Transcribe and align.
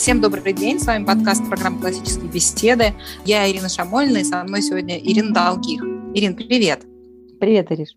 Всем 0.00 0.22
добрый 0.22 0.54
день, 0.54 0.80
с 0.80 0.86
вами 0.86 1.04
подкаст 1.04 1.46
программы 1.46 1.78
«Классические 1.78 2.30
беседы». 2.30 2.94
Я 3.26 3.50
Ирина 3.50 3.68
Шамольна, 3.68 4.16
и 4.16 4.24
со 4.24 4.42
мной 4.44 4.62
сегодня 4.62 4.98
Ирина 4.98 5.34
Долгих. 5.34 5.82
Ирин, 6.14 6.34
привет. 6.34 6.84
Привет, 7.38 7.70
Ириш. 7.70 7.90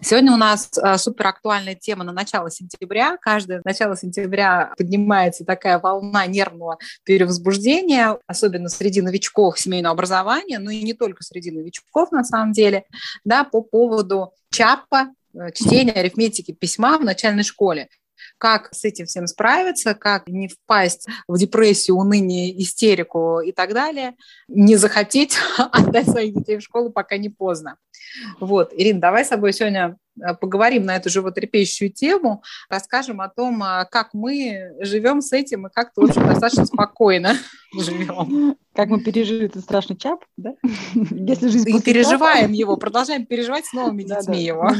Сегодня 0.00 0.32
у 0.32 0.36
нас 0.36 0.68
а, 0.76 0.98
супер 0.98 1.28
актуальная 1.28 1.76
тема 1.76 2.02
на 2.02 2.10
начало 2.10 2.50
сентября. 2.50 3.18
Каждое 3.20 3.62
начало 3.64 3.96
сентября 3.96 4.74
поднимается 4.76 5.44
такая 5.44 5.78
волна 5.78 6.26
нервного 6.26 6.76
перевозбуждения, 7.04 8.18
особенно 8.26 8.68
среди 8.68 9.00
новичков 9.00 9.60
семейного 9.60 9.92
образования, 9.92 10.58
но 10.58 10.72
и 10.72 10.82
не 10.82 10.92
только 10.92 11.22
среди 11.22 11.52
новичков 11.52 12.10
на 12.10 12.24
самом 12.24 12.50
деле, 12.50 12.82
да, 13.24 13.44
по 13.44 13.62
поводу 13.62 14.32
ЧАПа, 14.50 15.12
э, 15.34 15.52
чтения 15.54 15.92
арифметики 15.92 16.50
письма 16.50 16.98
в 16.98 17.04
начальной 17.04 17.44
школе 17.44 17.90
как 18.38 18.68
с 18.72 18.84
этим 18.84 19.06
всем 19.06 19.26
справиться, 19.26 19.94
как 19.94 20.28
не 20.28 20.48
впасть 20.48 21.06
в 21.28 21.38
депрессию, 21.38 21.96
уныние, 21.96 22.60
истерику 22.62 23.40
и 23.40 23.52
так 23.52 23.72
далее, 23.72 24.14
не 24.48 24.76
захотеть 24.76 25.36
отдать 25.58 26.08
своих 26.08 26.34
детей 26.34 26.58
в 26.58 26.62
школу, 26.62 26.90
пока 26.90 27.16
не 27.16 27.28
поздно. 27.28 27.76
Вот, 28.40 28.72
Ирина, 28.72 29.00
давай 29.00 29.24
с 29.24 29.28
тобой 29.28 29.52
сегодня 29.52 29.96
э, 30.20 30.34
поговорим 30.34 30.84
на 30.84 30.96
эту 30.96 31.10
животрепещущую 31.10 31.90
тему, 31.90 32.42
расскажем 32.68 33.20
о 33.20 33.28
том, 33.28 33.62
а, 33.62 33.84
как 33.84 34.14
мы 34.14 34.72
живем 34.80 35.20
с 35.20 35.32
этим 35.32 35.66
и 35.66 35.70
как-то, 35.70 36.02
общем, 36.02 36.26
достаточно 36.26 36.66
спокойно 36.66 37.36
живем. 37.78 38.56
Как 38.74 38.88
мы 38.88 39.00
пережили 39.02 39.46
этот 39.46 39.62
страшный 39.62 39.96
чап, 39.96 40.24
да? 40.36 40.54
Если 40.94 41.48
жизнь 41.48 41.70
и 41.70 41.80
переживаем 41.80 42.52
его, 42.52 42.76
продолжаем 42.76 43.26
переживать 43.26 43.66
с 43.66 43.72
новыми 43.72 44.02
детьми 44.02 44.42
его. 44.42 44.70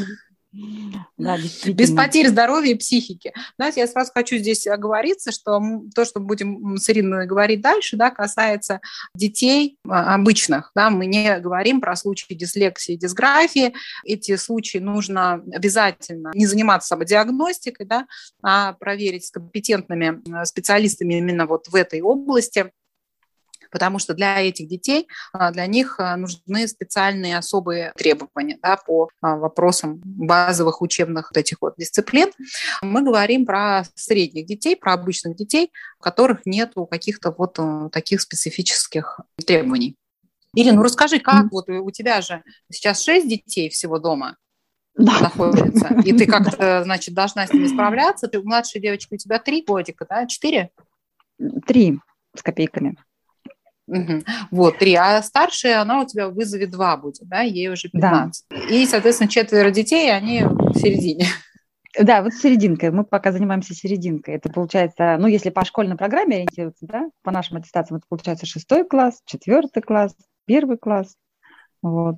Да, 1.18 1.38
Без 1.66 1.92
потерь 1.92 2.28
здоровья 2.28 2.72
и 2.72 2.76
психики. 2.76 3.32
Знаете, 3.56 3.80
я 3.80 3.86
сразу 3.86 4.12
хочу 4.12 4.36
здесь 4.36 4.66
оговориться, 4.66 5.32
что 5.32 5.60
то, 5.94 6.04
что 6.04 6.20
будем 6.20 6.76
с 6.76 6.88
Ириной 6.90 7.26
говорить 7.26 7.60
дальше, 7.60 7.96
да, 7.96 8.10
касается 8.10 8.80
детей 9.14 9.78
а, 9.88 10.14
обычных. 10.14 10.70
Да, 10.74 10.90
мы 10.90 11.06
не 11.06 11.38
говорим 11.40 11.80
про 11.80 11.96
случаи 11.96 12.34
дислексии 12.34 12.96
дисграфии. 12.96 13.74
Эти 14.04 14.36
случаи 14.36 14.78
нужно 14.78 15.42
обязательно 15.52 16.32
не 16.34 16.46
заниматься 16.46 16.88
самодиагностикой, 16.88 17.86
да, 17.86 18.06
а 18.42 18.74
проверить 18.74 19.26
с 19.26 19.30
компетентными 19.30 20.22
э, 20.26 20.44
специалистами 20.44 21.14
именно 21.14 21.46
вот 21.46 21.68
в 21.68 21.74
этой 21.74 22.00
области 22.00 22.70
потому 23.70 23.98
что 23.98 24.14
для 24.14 24.40
этих 24.40 24.68
детей, 24.68 25.08
а, 25.32 25.50
для 25.50 25.66
них 25.66 25.98
а, 25.98 26.16
нужны 26.16 26.66
специальные 26.68 27.38
особые 27.38 27.92
требования 27.96 28.58
да, 28.62 28.76
по 28.76 29.08
а, 29.20 29.36
вопросам 29.36 30.00
базовых 30.04 30.82
учебных 30.82 31.30
вот 31.30 31.38
этих 31.38 31.58
вот 31.60 31.74
дисциплин. 31.76 32.30
Мы 32.82 33.02
говорим 33.02 33.46
про 33.46 33.84
средних 33.94 34.46
детей, 34.46 34.76
про 34.76 34.94
обычных 34.94 35.36
детей, 35.36 35.70
у 35.98 36.02
которых 36.02 36.46
нет 36.46 36.72
каких-то 36.90 37.34
вот 37.36 37.58
таких 37.92 38.20
специфических 38.20 39.20
требований. 39.44 39.96
Ирина, 40.54 40.76
ну 40.76 40.82
расскажи, 40.82 41.18
как 41.18 41.52
вот 41.52 41.68
у 41.68 41.90
тебя 41.90 42.20
же 42.22 42.42
сейчас 42.72 43.02
шесть 43.02 43.28
детей 43.28 43.68
всего 43.68 43.98
дома, 43.98 44.36
да. 44.96 45.20
находится. 45.20 45.94
И 46.04 46.12
ты 46.12 46.26
как-то, 46.26 46.82
значит, 46.84 47.14
должна 47.14 47.46
с 47.46 47.52
ними 47.52 47.66
справляться. 47.66 48.28
Ты 48.28 48.42
младшая 48.42 48.82
девочка, 48.82 49.14
у 49.14 49.16
тебя 49.16 49.38
три 49.38 49.62
годика, 49.62 50.06
да? 50.08 50.26
Четыре? 50.26 50.70
Три 51.66 51.98
с 52.34 52.42
копейками. 52.42 52.96
Угу. 53.86 54.22
Вот, 54.50 54.78
три. 54.78 54.94
А 54.94 55.22
старшая, 55.22 55.80
она 55.80 56.00
у 56.00 56.06
тебя 56.06 56.28
в 56.28 56.34
вызове 56.34 56.66
два 56.66 56.96
будет, 56.96 57.28
да, 57.28 57.42
ей 57.42 57.68
уже 57.68 57.88
15. 57.88 58.46
Да. 58.50 58.56
И, 58.68 58.86
соответственно, 58.86 59.30
четверо 59.30 59.70
детей, 59.70 60.12
они 60.12 60.42
в 60.42 60.74
середине. 60.78 61.26
Да, 61.98 62.22
вот 62.22 62.34
серединкой. 62.34 62.90
Мы 62.90 63.04
пока 63.04 63.32
занимаемся 63.32 63.74
серединкой. 63.74 64.34
Это 64.34 64.50
получается, 64.50 65.16
ну, 65.18 65.28
если 65.28 65.50
по 65.50 65.64
школьной 65.64 65.96
программе 65.96 66.36
ориентироваться, 66.36 66.86
да, 66.86 67.08
по 67.22 67.30
нашим 67.30 67.56
аттестациям, 67.56 67.98
это 67.98 68.06
получается 68.08 68.44
шестой 68.44 68.84
класс, 68.86 69.22
четвертый 69.24 69.82
класс, 69.82 70.14
первый 70.44 70.76
класс. 70.76 71.16
Вот. 71.80 72.16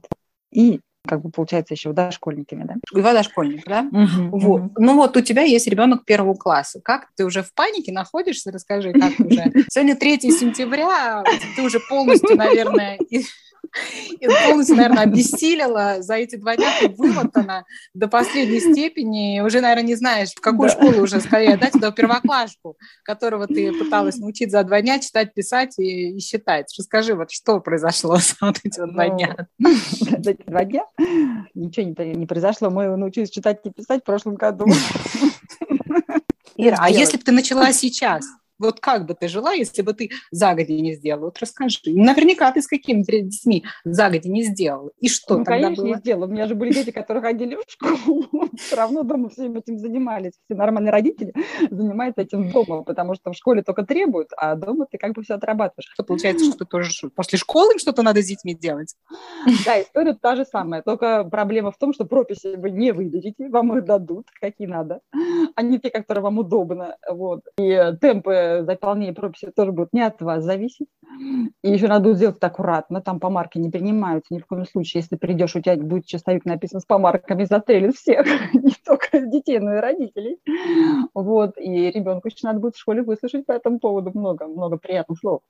И 0.51 0.81
как 1.07 1.23
бы 1.23 1.31
получается 1.31 1.75
еще 1.75 1.93
дошкольниками, 1.93 2.65
да? 2.65 2.75
Два 2.93 3.13
дошкольника, 3.13 3.69
да? 3.69 3.81
Угу, 3.91 4.39
вот. 4.39 4.61
Угу. 4.63 4.73
Ну 4.79 4.97
вот 4.97 5.17
у 5.17 5.21
тебя 5.21 5.43
есть 5.43 5.67
ребенок 5.67 6.05
первого 6.05 6.35
класса. 6.35 6.81
Как 6.83 7.09
ты 7.17 7.25
уже 7.25 7.43
в 7.43 7.53
панике 7.55 7.93
находишься? 7.93 8.51
Расскажи, 8.51 8.93
как 8.93 9.13
уже. 9.21 9.53
Сегодня 9.71 9.97
3 9.97 10.21
сентября, 10.31 11.25
ты 11.57 11.63
уже 11.63 11.81
полностью, 11.89 12.37
наверное, 12.37 12.99
и 14.21 14.27
полностью, 14.27 14.77
наверное, 14.77 15.05
обессилила. 15.05 15.97
За 16.01 16.15
эти 16.15 16.37
два 16.37 16.57
дня 16.57 16.69
ты 16.81 16.89
вымотана 16.89 17.65
до 17.95 18.09
последней 18.09 18.61
степени. 18.61 19.41
Уже, 19.41 19.61
наверное, 19.61 19.85
не 19.85 19.95
знаешь, 19.95 20.31
в 20.31 20.41
какую 20.41 20.69
да. 20.69 20.75
школу 20.75 21.03
уже 21.03 21.21
скорее 21.21 21.55
отдать, 21.55 21.73
туда 21.73 21.91
первоклашку, 21.93 22.77
которого 23.05 23.47
ты 23.47 23.73
пыталась 23.73 24.17
научить 24.17 24.51
за 24.51 24.65
два 24.65 24.81
дня 24.81 24.99
читать, 24.99 25.35
писать 25.35 25.79
и, 25.79 26.17
и 26.17 26.21
считать. 26.21 26.67
Расскажи, 26.77 27.15
вот 27.15 27.31
что 27.31 27.61
произошло 27.61 28.17
за 28.17 28.35
вот 28.41 28.59
эти 28.65 28.81
вот 28.81 28.93
два 28.93 29.07
ну, 29.07 29.17
дня? 29.17 29.47
За 30.19 30.31
эти 30.31 30.43
два 30.47 30.65
дня 30.65 30.85
ничего 31.55 31.87
не, 31.87 32.15
не 32.15 32.27
произошло. 32.27 32.71
Мы 32.71 32.97
научились 32.97 33.31
читать 33.31 33.61
и 33.65 33.71
писать 33.71 34.03
в 34.03 34.05
прошлом 34.05 34.35
году. 34.35 34.67
Ира, 36.57 36.79
а 36.81 36.91
если 36.91 37.17
бы 37.17 37.23
ты 37.23 37.33
начала 37.33 37.73
сейчас? 37.73 38.25
Вот 38.59 38.81
как 38.81 39.07
бы 39.07 39.15
ты 39.15 39.29
жила, 39.29 39.53
если 39.53 39.83
бы 39.83 39.93
ты 39.93 40.11
загоди 40.31 40.81
не 40.81 40.95
сделала? 40.95 41.27
Вот 41.27 41.39
расскажи. 41.39 41.79
Наверняка 41.87 42.51
ты 42.53 42.61
с 42.61 42.67
какими-то 42.67 43.13
детьми 43.13 43.65
загоди 43.85 44.29
не 44.29 44.43
сделала. 44.43 44.91
И 45.01 45.09
что 45.09 45.39
ну, 45.39 45.45
тогда 45.45 45.65
конечно, 45.65 45.85
было? 45.85 45.95
не 45.95 45.99
сделала. 45.99 46.27
У 46.27 46.31
меня 46.31 46.47
же 46.47 46.55
были 46.55 46.73
дети, 46.73 46.91
которые 46.91 47.23
ходили 47.23 47.57
в 47.57 47.71
школу. 47.71 48.27
Все 48.57 48.77
равно 48.77 49.03
дома 49.03 49.29
всем 49.29 49.57
этим 49.57 49.79
занимались. 49.79 50.33
Все 50.45 50.57
нормальные 50.57 50.91
родители 50.91 51.33
занимаются 51.71 52.23
этим 52.23 52.51
дома, 52.51 52.83
потому 52.83 53.15
что 53.15 53.33
в 53.33 53.37
школе 53.37 53.63
только 53.63 53.85
требуют, 53.85 54.31
а 54.37 54.55
дома 54.57 54.87
ты 54.91 54.99
как 54.99 55.13
бы 55.13 55.23
все 55.23 55.35
отрабатываешь. 55.35 55.89
Что 55.93 56.03
получается, 56.03 56.51
что 56.51 56.65
тоже 56.65 56.91
после 57.15 57.39
школы 57.39 57.79
что-то 57.79 58.03
надо 58.03 58.23
с 58.23 58.27
детьми 58.27 58.55
делать? 58.55 58.95
Да, 59.65 59.81
история 59.81 60.15
та 60.15 60.37
же 60.37 60.45
самая. 60.45 60.83
Только 60.83 61.25
проблема 61.25 61.71
в 61.71 61.79
том, 61.79 61.93
что 61.93 62.05
прописи 62.05 62.57
вы 62.57 62.71
не 62.71 62.93
выдадите, 62.93 63.49
вам 63.49 63.77
их 63.77 63.85
дадут, 63.85 64.27
какие 64.41 64.67
надо, 64.67 65.01
а 65.55 65.63
не 65.63 65.79
те, 65.79 65.91
которые 65.91 66.23
вам 66.23 66.39
удобно. 66.39 66.97
Вот. 67.11 67.43
И 67.59 67.93
темпы 68.01 68.48
заполнение 68.63 69.15
прописи 69.15 69.51
тоже 69.55 69.73
будет 69.73 69.93
не 69.93 70.03
от 70.03 70.21
вас 70.21 70.45
зависеть. 70.45 70.89
И 71.63 71.71
еще 71.71 71.89
надо 71.89 72.15
сделать 72.15 72.37
это 72.37 72.47
аккуратно, 72.49 73.01
там 73.01 73.21
помарки 73.21 73.59
не 73.59 73.71
принимаются 73.71 74.35
ни 74.35 74.39
в 74.39 74.47
коем 74.47 74.67
случае. 74.67 75.03
Если 75.03 75.17
придешь, 75.17 75.57
у 75.57 75.61
тебя 75.61 75.77
будет 75.77 76.07
чистовик 76.07 76.45
написан 76.45 76.81
с 76.81 76.85
помарками, 76.85 77.45
застрелит 77.45 77.97
всех, 77.97 78.27
не 78.55 78.75
только 78.85 79.21
детей, 79.21 79.59
но 79.59 79.75
и 79.75 79.81
родителей. 79.81 80.39
Вот, 81.15 81.59
и 81.59 81.91
ребенку 81.91 82.29
еще 82.29 82.39
надо 82.43 82.61
будет 82.61 82.77
в 82.77 82.81
школе 82.81 83.03
выслушать 83.03 83.47
по 83.47 83.53
этому 83.53 83.79
поводу 83.79 84.13
много-много 84.15 84.77
приятных 84.77 85.19
слов. 85.19 85.41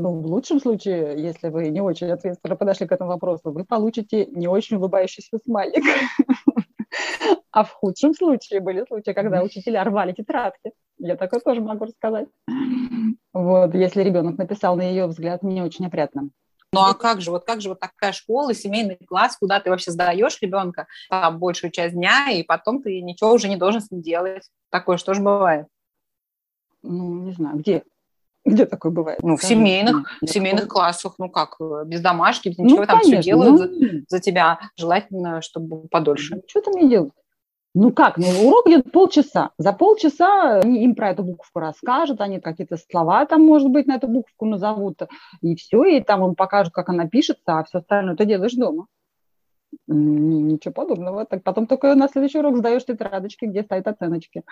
Ну, 0.00 0.20
в 0.20 0.26
лучшем 0.26 0.58
случае, 0.58 1.14
если 1.16 1.48
вы 1.48 1.68
не 1.68 1.80
очень 1.80 2.10
ответственно 2.10 2.56
подошли 2.56 2.86
к 2.86 2.92
этому 2.92 3.10
вопросу, 3.10 3.52
вы 3.52 3.64
получите 3.64 4.26
не 4.26 4.48
очень 4.48 4.76
улыбающийся 4.76 5.38
смайлик. 5.44 5.84
А 7.54 7.64
в 7.64 7.70
худшем 7.70 8.14
случае 8.14 8.60
были 8.60 8.84
случаи, 8.86 9.12
когда 9.12 9.42
учителя 9.42 9.84
рвали 9.84 10.12
тетрадки. 10.12 10.72
Я 10.98 11.16
такое 11.16 11.40
тоже 11.40 11.60
могу 11.60 11.84
рассказать. 11.86 12.28
Вот, 13.32 13.74
если 13.74 14.02
ребенок 14.02 14.38
написал, 14.38 14.76
на 14.76 14.82
ее 14.82 15.06
взгляд, 15.06 15.42
не 15.42 15.62
очень 15.62 15.86
опрятно. 15.86 16.30
Ну 16.74 16.80
а 16.80 16.94
как 16.94 17.20
же, 17.20 17.30
вот 17.30 17.44
как 17.44 17.60
же 17.60 17.68
вот 17.68 17.80
такая 17.80 18.12
школа, 18.12 18.54
семейный 18.54 18.96
класс, 19.06 19.36
куда 19.36 19.60
ты 19.60 19.68
вообще 19.68 19.90
сдаешь 19.90 20.40
ребенка 20.40 20.86
там, 21.10 21.38
большую 21.38 21.70
часть 21.70 21.94
дня, 21.94 22.30
и 22.30 22.42
потом 22.42 22.82
ты 22.82 23.02
ничего 23.02 23.32
уже 23.32 23.48
не 23.48 23.56
должен 23.56 23.82
с 23.82 23.90
ним 23.90 24.00
делать. 24.00 24.48
Такое 24.70 24.96
что 24.96 25.12
же 25.12 25.20
бывает? 25.20 25.66
Ну, 26.82 27.24
не 27.24 27.32
знаю, 27.32 27.58
где? 27.58 27.82
Где 28.44 28.66
такое 28.66 28.90
бывает? 28.90 29.20
Ну, 29.22 29.36
в 29.36 29.42
семейных, 29.42 30.18
в 30.20 30.26
семейных 30.26 30.66
классах, 30.66 31.14
ну 31.18 31.28
как, 31.28 31.58
без 31.86 32.00
домашки, 32.00 32.48
без 32.48 32.58
ничего, 32.58 32.80
ну, 32.80 32.86
там 32.86 32.98
конечно, 32.98 33.20
все 33.20 33.30
делают 33.30 33.60
ну, 33.60 33.78
за, 33.78 34.04
за 34.08 34.20
тебя. 34.20 34.58
Желательно, 34.76 35.42
чтобы 35.42 35.86
подольше. 35.88 36.36
Ну, 36.36 36.42
что 36.48 36.62
там 36.62 36.74
не 36.74 36.88
делают? 36.88 37.12
Ну 37.74 37.90
как, 37.90 38.18
ну 38.18 38.26
урок 38.46 38.66
идет 38.68 38.92
полчаса. 38.92 39.50
За 39.56 39.72
полчаса 39.72 40.60
им 40.60 40.94
про 40.94 41.10
эту 41.10 41.22
буковку 41.24 41.58
расскажут, 41.58 42.20
они 42.20 42.38
какие-то 42.38 42.76
слова 42.76 43.24
там, 43.24 43.42
может 43.42 43.70
быть, 43.70 43.86
на 43.86 43.96
эту 43.96 44.08
буковку 44.08 44.44
назовут, 44.44 45.00
и 45.40 45.56
все, 45.56 45.82
и 45.84 46.02
там 46.02 46.22
им 46.24 46.34
покажут, 46.34 46.74
как 46.74 46.90
она 46.90 47.08
пишется, 47.08 47.58
а 47.58 47.64
все 47.64 47.78
остальное 47.78 48.14
ты 48.14 48.26
делаешь 48.26 48.52
дома. 48.52 48.88
Ничего 49.88 50.72
подобного. 50.72 51.24
Так 51.24 51.42
потом 51.42 51.66
только 51.66 51.94
на 51.96 52.08
следующий 52.08 52.38
урок 52.38 52.56
сдаешь 52.56 52.84
тетрадочки, 52.84 53.46
где 53.46 53.62
стоят 53.62 53.88
оценочки. 53.88 54.44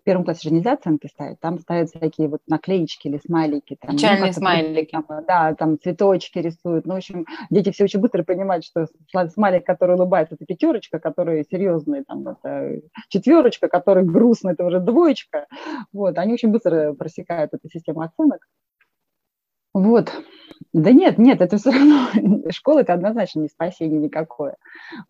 В 0.00 0.02
первом 0.04 0.24
классе 0.24 0.48
же 0.48 0.54
нельзя 0.54 0.72
оценки 0.72 1.06
ставить. 1.06 1.38
Там 1.40 1.58
ставят 1.58 1.90
всякие 1.90 2.28
вот 2.28 2.40
наклеечки 2.46 3.08
или 3.08 3.18
смайлики. 3.18 3.76
Там, 3.78 3.96
Печальные 3.96 4.28
ну, 4.28 4.32
смайлики. 4.32 4.92
Там, 4.92 5.24
да, 5.26 5.54
там 5.54 5.78
цветочки 5.78 6.38
рисуют. 6.38 6.86
Ну, 6.86 6.94
в 6.94 6.96
общем, 6.96 7.26
дети 7.50 7.70
все 7.72 7.84
очень 7.84 8.00
быстро 8.00 8.22
понимают, 8.22 8.64
что 8.64 8.86
смайлик, 9.34 9.66
который 9.66 9.96
улыбается, 9.96 10.34
это 10.36 10.46
пятерочка, 10.46 10.98
который 10.98 11.44
серьезный, 11.50 12.04
там, 12.04 12.26
это 12.26 12.80
четверочка, 13.08 13.68
который 13.68 14.04
грустный, 14.04 14.52
это 14.52 14.64
уже 14.64 14.80
двоечка. 14.80 15.46
Вот, 15.92 16.16
они 16.16 16.32
очень 16.32 16.50
быстро 16.50 16.94
просекают 16.94 17.52
эту 17.52 17.68
систему 17.68 18.00
оценок. 18.00 18.46
Вот. 19.74 20.10
Да 20.72 20.92
нет, 20.92 21.18
нет, 21.18 21.40
это 21.40 21.56
все 21.56 21.72
равно, 21.72 22.06
школа 22.50 22.80
это 22.80 22.92
однозначно 22.92 23.40
не 23.40 23.48
спасение 23.48 23.98
никакое. 23.98 24.56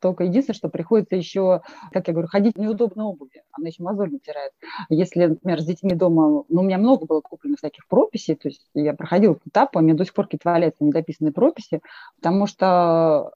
Только 0.00 0.24
единственное, 0.24 0.56
что 0.56 0.70
приходится 0.70 1.16
еще, 1.16 1.60
как 1.92 2.08
я 2.08 2.14
говорю, 2.14 2.28
ходить 2.28 2.56
в 2.56 2.60
неудобной 2.60 3.04
обуви, 3.04 3.42
она 3.52 3.68
еще 3.68 3.82
мозоль 3.82 4.10
натирает. 4.10 4.52
Если, 4.88 5.26
например, 5.26 5.60
с 5.60 5.66
детьми 5.66 5.94
дома, 5.94 6.44
ну, 6.48 6.60
у 6.62 6.64
меня 6.64 6.78
много 6.78 7.04
было 7.04 7.20
куплено 7.20 7.56
всяких 7.56 7.86
прописей, 7.88 8.36
то 8.36 8.48
есть 8.48 8.66
я 8.72 8.94
проходила 8.94 9.38
этап, 9.44 9.76
у 9.76 9.80
меня 9.80 9.94
до 9.94 10.04
сих 10.04 10.14
пор 10.14 10.26
какие-то 10.26 10.48
валяются 10.48 10.82
недописанные 10.82 11.32
прописи, 11.32 11.82
потому 12.16 12.46
что 12.46 13.32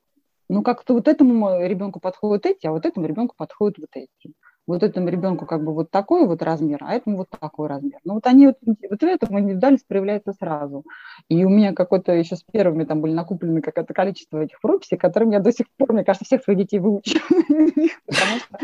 ну, 0.48 0.62
как-то 0.62 0.94
вот 0.94 1.08
этому 1.08 1.60
ребенку 1.66 2.00
подходят 2.00 2.46
эти, 2.46 2.66
а 2.66 2.72
вот 2.72 2.86
этому 2.86 3.06
ребенку 3.06 3.34
подходят 3.36 3.76
вот 3.78 3.90
эти 3.94 4.34
вот 4.66 4.82
этому 4.82 5.08
ребенку 5.08 5.46
как 5.46 5.62
бы 5.62 5.74
вот 5.74 5.90
такой 5.90 6.26
вот 6.26 6.42
размер, 6.42 6.78
а 6.80 6.94
этому 6.94 7.18
вот 7.18 7.28
такой 7.28 7.68
размер. 7.68 7.98
Ну 8.04 8.14
вот 8.14 8.26
они 8.26 8.46
вот, 8.46 8.56
вот 8.64 9.00
в 9.00 9.02
этом 9.02 9.38
индивидуальность 9.38 9.86
проявляется 9.86 10.32
сразу. 10.32 10.84
И 11.28 11.44
у 11.44 11.48
меня 11.48 11.72
какое-то 11.72 12.12
еще 12.12 12.36
с 12.36 12.42
первыми 12.42 12.84
там 12.84 13.00
были 13.00 13.12
накоплены 13.12 13.60
какое-то 13.60 13.92
количество 13.92 14.38
этих 14.38 14.60
прописей, 14.60 14.96
которым 14.96 15.30
я 15.30 15.40
до 15.40 15.52
сих 15.52 15.66
пор, 15.76 15.92
мне 15.92 16.04
кажется, 16.04 16.24
всех 16.24 16.42
своих 16.42 16.58
детей 16.60 16.78
выучу. 16.78 17.18
Потому 17.28 18.38
что 18.38 18.58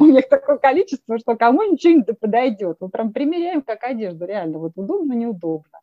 у 0.00 0.06
них 0.06 0.28
такое 0.28 0.56
количество, 0.58 1.18
что 1.18 1.36
кому 1.36 1.62
ничего 1.62 1.94
не 1.94 2.14
подойдет. 2.14 2.78
Мы 2.80 2.88
прям 2.88 3.12
примеряем 3.12 3.62
как 3.62 3.84
одежду, 3.84 4.24
реально. 4.24 4.58
Вот 4.58 4.72
удобно, 4.76 5.12
неудобно. 5.12 5.78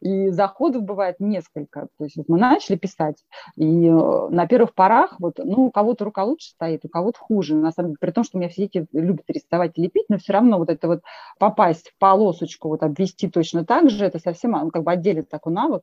И 0.00 0.30
заходов 0.30 0.82
бывает 0.82 1.16
несколько. 1.18 1.88
То 1.98 2.04
есть 2.04 2.16
вот 2.16 2.28
мы 2.28 2.38
начали 2.38 2.76
писать, 2.76 3.24
и 3.56 3.86
э, 3.86 4.28
на 4.30 4.46
первых 4.46 4.74
порах 4.74 5.16
вот, 5.18 5.38
ну, 5.38 5.66
у 5.66 5.70
кого-то 5.70 6.04
рука 6.04 6.24
лучше 6.24 6.50
стоит, 6.50 6.84
у 6.84 6.88
кого-то 6.88 7.18
хуже. 7.18 7.54
На 7.54 7.72
самом 7.72 7.90
деле, 7.90 7.98
при 8.00 8.10
том, 8.10 8.24
что 8.24 8.36
у 8.36 8.40
меня 8.40 8.50
все 8.50 8.62
дети 8.62 8.86
любят 8.92 9.24
рисовать 9.28 9.72
и 9.76 9.82
лепить, 9.82 10.06
но 10.08 10.18
все 10.18 10.32
равно 10.32 10.58
вот 10.58 10.70
это 10.70 10.86
вот 10.88 11.02
попасть 11.38 11.90
в 11.90 11.98
полосочку, 11.98 12.68
вот 12.68 12.82
обвести 12.82 13.28
точно 13.28 13.64
так 13.64 13.90
же, 13.90 14.04
это 14.04 14.18
совсем 14.18 14.52
ну, 14.52 14.70
как 14.70 14.82
бы 14.84 14.92
отделит 14.92 15.28
такой 15.28 15.52
навык. 15.52 15.82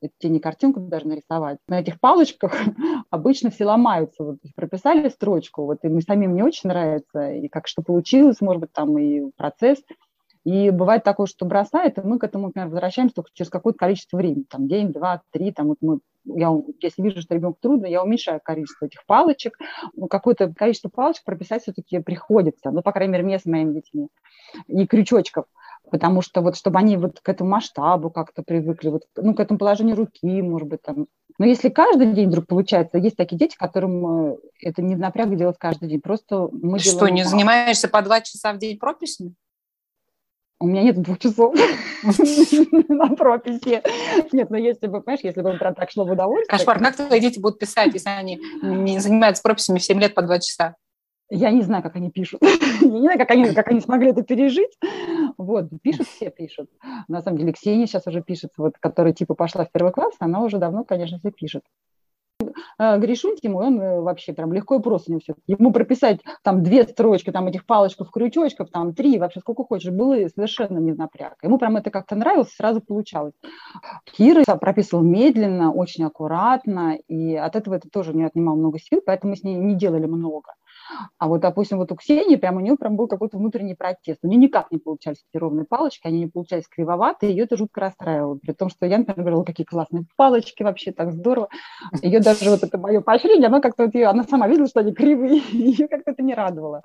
Это 0.00 0.12
тебе 0.18 0.34
не 0.34 0.40
картинку 0.40 0.80
даже 0.80 1.06
нарисовать. 1.06 1.58
На 1.68 1.80
этих 1.80 2.00
палочках 2.00 2.54
обычно 3.10 3.50
все 3.50 3.64
ломаются. 3.64 4.24
Вот 4.24 4.36
прописали 4.56 5.08
строчку, 5.08 5.64
вот 5.64 5.78
им 5.82 6.00
самим 6.00 6.34
не 6.34 6.42
очень 6.42 6.68
нравится, 6.68 7.32
и 7.32 7.48
как 7.48 7.68
что 7.68 7.82
получилось, 7.82 8.40
может 8.40 8.60
быть, 8.60 8.72
там 8.72 8.98
и 8.98 9.30
процесс– 9.36 9.78
и 10.44 10.70
бывает 10.70 11.04
такое, 11.04 11.26
что 11.26 11.44
бросает, 11.46 11.98
и 11.98 12.02
мы 12.02 12.18
к 12.18 12.24
этому, 12.24 12.46
например, 12.46 12.68
возвращаемся 12.68 13.16
только 13.16 13.30
через 13.34 13.50
какое-то 13.50 13.78
количество 13.78 14.16
времени, 14.16 14.44
там 14.48 14.68
день, 14.68 14.92
два, 14.92 15.22
три, 15.30 15.52
там 15.52 15.68
вот 15.68 15.78
мы 15.80 16.00
я, 16.24 16.50
если 16.80 17.02
вижу, 17.02 17.20
что 17.20 17.34
ребенку 17.34 17.58
трудно, 17.60 17.86
я 17.86 18.02
уменьшаю 18.02 18.40
количество 18.42 18.86
этих 18.86 19.04
палочек. 19.06 19.56
Ну, 19.94 20.06
какое-то 20.06 20.52
количество 20.52 20.88
палочек 20.88 21.24
прописать 21.24 21.62
все-таки 21.62 22.00
приходится, 22.00 22.70
ну, 22.70 22.82
по 22.82 22.92
крайней 22.92 23.12
мере, 23.12 23.24
мне 23.24 23.38
с 23.38 23.46
моими 23.46 23.74
детьми. 23.74 24.08
И 24.66 24.86
крючочков, 24.86 25.46
потому 25.90 26.22
что 26.22 26.42
вот 26.42 26.56
чтобы 26.56 26.78
они 26.78 26.96
вот 26.96 27.20
к 27.20 27.28
этому 27.28 27.50
масштабу 27.50 28.10
как-то 28.10 28.42
привыкли, 28.42 28.90
вот, 28.90 29.02
ну, 29.16 29.34
к 29.34 29.40
этому 29.40 29.58
положению 29.58 29.96
руки, 29.96 30.42
может 30.42 30.68
быть, 30.68 30.82
там. 30.82 31.06
Но 31.38 31.46
если 31.46 31.70
каждый 31.70 32.12
день 32.12 32.28
вдруг 32.28 32.46
получается, 32.46 32.98
есть 32.98 33.16
такие 33.16 33.38
дети, 33.38 33.56
которым 33.56 34.32
э, 34.32 34.36
это 34.60 34.82
не 34.82 34.94
напряг 34.94 35.34
делать 35.36 35.56
каждый 35.58 35.88
день, 35.88 36.00
просто 36.00 36.50
мы 36.52 36.78
Что, 36.78 36.98
делаем... 36.98 37.14
не 37.14 37.24
занимаешься 37.24 37.88
по 37.88 38.02
два 38.02 38.20
часа 38.20 38.52
в 38.52 38.58
день 38.58 38.78
прописями? 38.78 39.34
У 40.62 40.66
меня 40.66 40.82
нет 40.82 41.00
двух 41.00 41.18
часов 41.18 41.54
на 42.88 43.16
прописи. 43.16 43.82
Нет, 44.32 44.50
но 44.50 44.58
если 44.58 44.88
бы, 44.88 45.00
понимаешь, 45.00 45.24
если 45.24 45.40
бы 45.40 45.54
прям 45.54 45.74
так 45.74 45.90
шло 45.90 46.04
в 46.04 46.10
удовольствие... 46.10 46.58
Кошмар, 46.58 46.78
как 46.80 46.96
твои 46.96 47.18
дети 47.18 47.40
будут 47.40 47.58
писать, 47.58 47.94
если 47.94 48.10
они 48.10 48.38
не 48.62 48.98
занимаются 48.98 49.42
прописями 49.42 49.78
в 49.78 49.82
7 49.82 49.98
лет 49.98 50.14
по 50.14 50.20
2 50.20 50.38
часа? 50.40 50.76
Я 51.30 51.50
не 51.50 51.62
знаю, 51.62 51.82
как 51.82 51.96
они 51.96 52.10
пишут. 52.10 52.42
Я 52.82 52.88
не 52.88 53.00
знаю, 53.00 53.18
как 53.18 53.30
они, 53.30 53.54
как 53.54 53.68
они 53.68 53.80
смогли 53.80 54.10
это 54.10 54.22
пережить. 54.22 54.76
Вот, 55.38 55.70
пишут, 55.80 56.08
все 56.08 56.28
пишут. 56.30 56.68
На 57.08 57.22
самом 57.22 57.38
деле, 57.38 57.52
Ксения 57.52 57.86
сейчас 57.86 58.06
уже 58.06 58.20
пишет, 58.20 58.50
вот, 58.58 58.74
которая 58.80 59.14
типа 59.14 59.34
пошла 59.34 59.64
в 59.64 59.70
первый 59.70 59.92
класс, 59.92 60.14
она 60.18 60.42
уже 60.42 60.58
давно, 60.58 60.84
конечно, 60.84 61.18
все 61.18 61.30
пишет. 61.30 61.62
Э, 62.78 62.98
Гришуньким, 62.98 63.56
он 63.56 63.80
э, 63.80 64.00
вообще 64.00 64.32
прям 64.32 64.52
легко 64.52 64.76
и 64.76 64.82
просто 64.82 65.12
не 65.12 65.20
все. 65.20 65.34
Ему 65.46 65.72
прописать 65.72 66.20
там 66.42 66.62
две 66.62 66.84
строчки, 66.84 67.30
там 67.30 67.46
этих 67.48 67.66
палочков, 67.66 68.10
крючочков, 68.10 68.70
там 68.70 68.94
три, 68.94 69.18
вообще 69.18 69.40
сколько 69.40 69.64
хочешь, 69.64 69.92
было 69.92 70.16
совершенно 70.34 70.78
не 70.78 70.92
напряг. 70.92 71.36
Ему 71.42 71.58
прям 71.58 71.76
это 71.76 71.90
как-то 71.90 72.16
нравилось, 72.16 72.52
сразу 72.52 72.80
получалось. 72.80 73.34
Кира 74.04 74.44
прописывал 74.56 75.02
медленно, 75.02 75.72
очень 75.72 76.04
аккуратно, 76.04 76.96
и 77.08 77.34
от 77.34 77.56
этого 77.56 77.74
это 77.74 77.88
тоже 77.90 78.14
не 78.14 78.24
отнимало 78.24 78.56
много 78.56 78.78
сил, 78.78 79.00
поэтому 79.04 79.30
мы 79.30 79.36
с 79.36 79.42
ней 79.42 79.56
не 79.56 79.74
делали 79.74 80.06
много. 80.06 80.54
А 81.18 81.28
вот, 81.28 81.40
допустим, 81.40 81.78
вот 81.78 81.92
у 81.92 81.96
Ксении 81.96 82.36
прям 82.36 82.56
у 82.56 82.60
нее 82.60 82.76
прям 82.76 82.96
был 82.96 83.08
какой-то 83.08 83.38
внутренний 83.38 83.74
протест. 83.74 84.20
У 84.22 84.28
нее 84.28 84.38
никак 84.38 84.70
не 84.70 84.78
получались 84.78 85.24
эти 85.30 85.40
ровные 85.40 85.64
палочки, 85.64 86.06
они 86.06 86.20
не 86.20 86.26
получались 86.26 86.68
кривоватые, 86.68 87.32
ее 87.32 87.44
это 87.44 87.56
жутко 87.56 87.80
расстраивало. 87.80 88.36
При 88.36 88.52
том, 88.52 88.68
что 88.68 88.86
я, 88.86 88.98
например, 88.98 89.20
говорила, 89.20 89.44
какие 89.44 89.64
классные 89.66 90.04
палочки, 90.16 90.62
вообще 90.62 90.92
так 90.92 91.12
здорово. 91.12 91.48
Ее 92.02 92.20
даже 92.20 92.50
вот 92.50 92.62
это 92.62 92.78
мое 92.78 93.00
поощрение, 93.00 93.48
оно 93.48 93.60
как-то 93.60 93.84
вот 93.84 93.94
ее, 93.94 94.06
она 94.06 94.24
сама 94.24 94.48
видела, 94.48 94.66
что 94.66 94.80
они 94.80 94.92
кривые, 94.92 95.42
ее 95.52 95.88
как-то 95.88 96.12
это 96.12 96.22
не 96.22 96.34
радовало. 96.34 96.82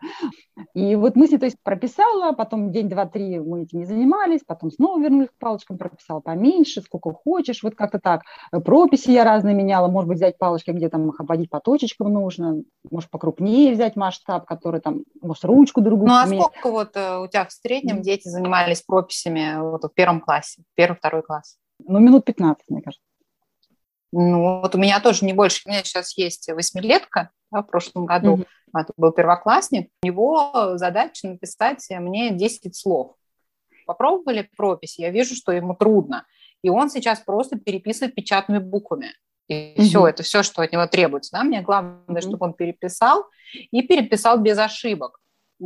И 0.73 0.95
вот 0.95 1.15
мы 1.15 1.27
с 1.27 1.31
ней, 1.31 1.37
то 1.37 1.45
есть, 1.45 1.57
прописала, 1.63 2.33
потом 2.33 2.71
день, 2.71 2.89
два, 2.89 3.05
три 3.05 3.39
мы 3.39 3.63
этим 3.63 3.79
не 3.79 3.85
занимались, 3.85 4.41
потом 4.45 4.71
снова 4.71 5.01
вернулись 5.01 5.29
к 5.29 5.37
палочкам, 5.39 5.77
прописала 5.77 6.19
поменьше, 6.19 6.81
сколько 6.81 7.11
хочешь, 7.11 7.63
вот 7.63 7.75
как-то 7.75 7.99
так. 7.99 8.21
Прописи 8.51 9.11
я 9.11 9.23
разные 9.23 9.55
меняла, 9.55 9.87
может 9.87 10.07
быть, 10.07 10.17
взять 10.17 10.37
палочки, 10.37 10.71
где 10.71 10.89
там 10.89 11.09
их 11.09 11.19
обводить 11.19 11.49
по 11.49 11.59
точечкам 11.59 12.11
нужно, 12.11 12.63
может, 12.89 13.09
покрупнее 13.09 13.73
взять 13.73 13.94
взять 13.95 13.97
масштаб, 13.97 14.45
который 14.45 14.81
там, 14.81 15.03
может, 15.21 15.43
ручку 15.45 15.81
другую. 15.81 16.07
Ну, 16.07 16.15
а 16.15 16.27
сколько 16.27 16.71
вот 16.71 16.95
э, 16.95 17.17
у 17.19 17.27
тебя 17.27 17.45
в 17.45 17.51
среднем 17.51 18.01
дети 18.01 18.27
занимались 18.27 18.81
прописями 18.81 19.59
вот 19.59 19.83
в 19.83 19.89
первом 19.89 20.21
классе, 20.21 20.63
первый, 20.75 20.97
второй 20.97 21.23
класс? 21.23 21.57
Ну, 21.79 21.99
минут 21.99 22.25
15, 22.25 22.69
мне 22.69 22.81
кажется. 22.81 23.03
Ну, 24.11 24.61
вот 24.61 24.75
у 24.75 24.77
меня 24.77 24.99
тоже 24.99 25.25
не 25.25 25.33
больше. 25.33 25.61
У 25.65 25.69
меня 25.69 25.83
сейчас 25.83 26.17
есть 26.17 26.47
восьмилетка, 26.49 27.31
да, 27.51 27.61
в 27.61 27.67
прошлом 27.67 28.05
году 28.05 28.37
mm-hmm. 28.37 28.79
это 28.79 28.93
был 28.97 29.11
первоклассник. 29.11 29.89
У 30.03 30.07
него 30.07 30.77
задача 30.77 31.27
написать 31.27 31.85
мне 31.89 32.31
10 32.31 32.75
слов. 32.75 33.15
Попробовали 33.85 34.49
пропись, 34.55 34.97
я 34.97 35.11
вижу, 35.11 35.35
что 35.35 35.51
ему 35.51 35.75
трудно. 35.75 36.25
И 36.63 36.69
он 36.69 36.89
сейчас 36.89 37.19
просто 37.19 37.59
переписывает 37.59 38.15
печатными 38.15 38.59
буквами. 38.59 39.11
И 39.47 39.75
угу. 39.77 39.83
все, 39.83 40.07
это 40.07 40.23
все, 40.23 40.43
что 40.43 40.61
от 40.61 40.71
него 40.71 40.87
требуется. 40.87 41.31
Да? 41.33 41.43
Мне 41.43 41.61
главное, 41.61 41.99
угу. 42.07 42.21
чтобы 42.21 42.45
он 42.45 42.53
переписал 42.53 43.25
и 43.53 43.81
переписал 43.81 44.39
без 44.39 44.57
ошибок. 44.57 45.19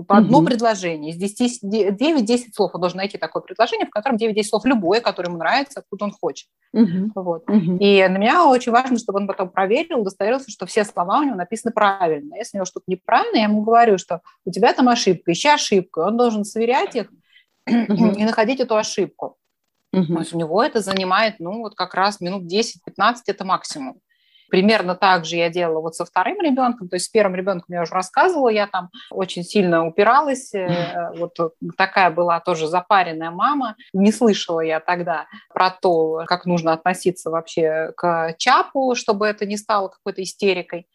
По 0.07 0.17
одно 0.17 0.37
угу. 0.37 0.45
предложение. 0.45 1.15
Из 1.15 1.63
9-10 1.63 2.53
слов 2.53 2.71
он 2.75 2.81
должен 2.81 2.97
найти 2.97 3.17
такое 3.17 3.41
предложение, 3.41 3.87
в 3.87 3.89
котором 3.89 4.17
9-10 4.17 4.43
слов 4.43 4.65
любое, 4.65 5.01
которое 5.01 5.29
ему 5.29 5.39
нравится, 5.39 5.79
откуда 5.79 6.05
он 6.05 6.11
хочет. 6.11 6.47
Угу. 6.73 7.11
Вот. 7.15 7.49
Угу. 7.49 7.77
И 7.79 7.95
для 7.95 8.07
меня 8.07 8.45
очень 8.45 8.71
важно, 8.71 8.99
чтобы 8.99 9.19
он 9.19 9.27
потом 9.27 9.49
проверил, 9.49 10.01
удостоверился, 10.01 10.51
что 10.51 10.67
все 10.67 10.85
слова 10.85 11.19
у 11.19 11.23
него 11.23 11.35
написаны 11.35 11.73
правильно. 11.73 12.35
Если 12.35 12.57
у 12.57 12.59
него 12.59 12.65
что-то 12.65 12.83
неправильно, 12.85 13.37
я 13.37 13.43
ему 13.45 13.63
говорю, 13.63 13.97
что 13.97 14.21
у 14.45 14.51
тебя 14.51 14.73
там 14.73 14.89
ошибка, 14.89 15.31
ищи 15.31 15.47
ошибку. 15.47 16.01
Он 16.01 16.17
должен 16.17 16.45
сверять 16.45 16.95
их 16.95 17.11
угу. 17.67 18.11
и 18.11 18.23
находить 18.23 18.59
эту 18.59 18.75
ошибку. 18.75 19.37
Угу. 19.91 20.13
То 20.13 20.19
есть 20.19 20.33
у 20.33 20.37
него 20.37 20.63
это 20.63 20.81
занимает, 20.81 21.35
ну, 21.39 21.59
вот 21.59 21.75
как 21.75 21.93
раз 21.93 22.21
минут 22.21 22.51
10-15 22.51 23.15
это 23.27 23.45
максимум. 23.45 23.99
Примерно 24.49 24.95
так 24.95 25.25
же 25.25 25.35
я 25.35 25.49
делала 25.49 25.79
вот 25.79 25.95
со 25.95 26.05
вторым 26.05 26.41
ребенком, 26.41 26.89
то 26.89 26.95
есть 26.95 27.05
с 27.05 27.09
первым 27.09 27.35
ребенком 27.35 27.67
я 27.69 27.83
уже 27.83 27.93
рассказывала, 27.93 28.49
я 28.49 28.65
там 28.65 28.89
очень 29.11 29.43
сильно 29.43 29.85
упиралась, 29.85 30.55
э, 30.55 31.11
вот 31.17 31.35
такая 31.77 32.09
была 32.09 32.39
тоже 32.39 32.67
запаренная 32.67 33.29
мама, 33.29 33.75
не 33.93 34.11
слышала 34.11 34.61
я 34.61 34.79
тогда 34.79 35.27
про 35.53 35.69
то, 35.69 36.23
как 36.25 36.45
нужно 36.45 36.73
относиться 36.73 37.29
вообще 37.29 37.91
к 37.95 38.33
ЧАПу, 38.39 38.95
чтобы 38.95 39.27
это 39.27 39.45
не 39.45 39.55
стало 39.55 39.89
какой-то 39.89 40.23
истерикой. 40.23 40.87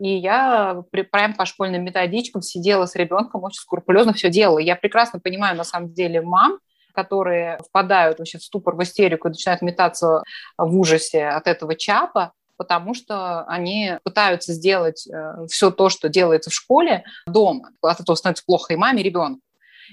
И 0.00 0.14
я 0.14 0.82
прям 1.10 1.34
по 1.34 1.44
школьным 1.44 1.84
методичкам 1.84 2.42
сидела 2.42 2.86
с 2.86 2.94
ребенком, 2.94 3.42
очень 3.42 3.60
скрупулезно 3.60 4.12
все 4.12 4.30
делала. 4.30 4.58
Я 4.58 4.76
прекрасно 4.76 5.18
понимаю, 5.18 5.56
на 5.56 5.64
самом 5.64 5.92
деле, 5.92 6.20
мам, 6.20 6.58
которые 6.98 7.58
впадают 7.58 8.18
вообще 8.18 8.38
в 8.38 8.42
ступор, 8.42 8.74
в 8.74 8.82
истерику 8.82 9.28
и 9.28 9.30
начинают 9.30 9.62
метаться 9.62 10.24
в 10.56 10.76
ужасе 10.76 11.28
от 11.28 11.46
этого 11.46 11.76
чапа, 11.76 12.32
потому 12.56 12.92
что 12.92 13.44
они 13.44 13.98
пытаются 14.02 14.52
сделать 14.52 15.06
э, 15.06 15.46
все 15.48 15.70
то, 15.70 15.90
что 15.90 16.08
делается 16.08 16.50
в 16.50 16.54
школе, 16.54 17.04
дома. 17.28 17.70
От 17.82 18.00
этого 18.00 18.16
становится 18.16 18.44
плохо 18.44 18.72
и 18.72 18.76
маме, 18.76 19.00
и 19.00 19.04
ребенку. 19.04 19.40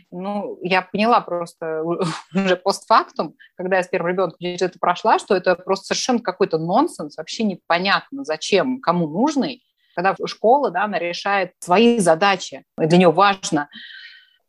Ну, 0.09 0.57
я 0.63 0.81
поняла 0.81 1.21
просто 1.21 1.83
уже 2.33 2.55
постфактум, 2.55 3.35
когда 3.55 3.77
я 3.77 3.83
с 3.83 3.87
первым 3.87 4.13
ребенком 4.13 4.39
через 4.41 4.63
это 4.63 4.79
прошла, 4.79 5.19
что 5.19 5.35
это 5.35 5.55
просто 5.55 5.85
совершенно 5.85 6.19
какой-то 6.21 6.57
нонсенс, 6.57 7.17
вообще 7.17 7.43
непонятно, 7.43 8.23
зачем, 8.23 8.81
кому 8.81 9.07
нужный, 9.07 9.61
когда 9.95 10.15
школа, 10.25 10.71
да, 10.71 10.85
она 10.85 10.97
решает 10.97 11.51
свои 11.59 11.99
задачи. 11.99 12.63
И 12.81 12.87
для 12.87 12.97
нее 12.97 13.11
важно, 13.11 13.69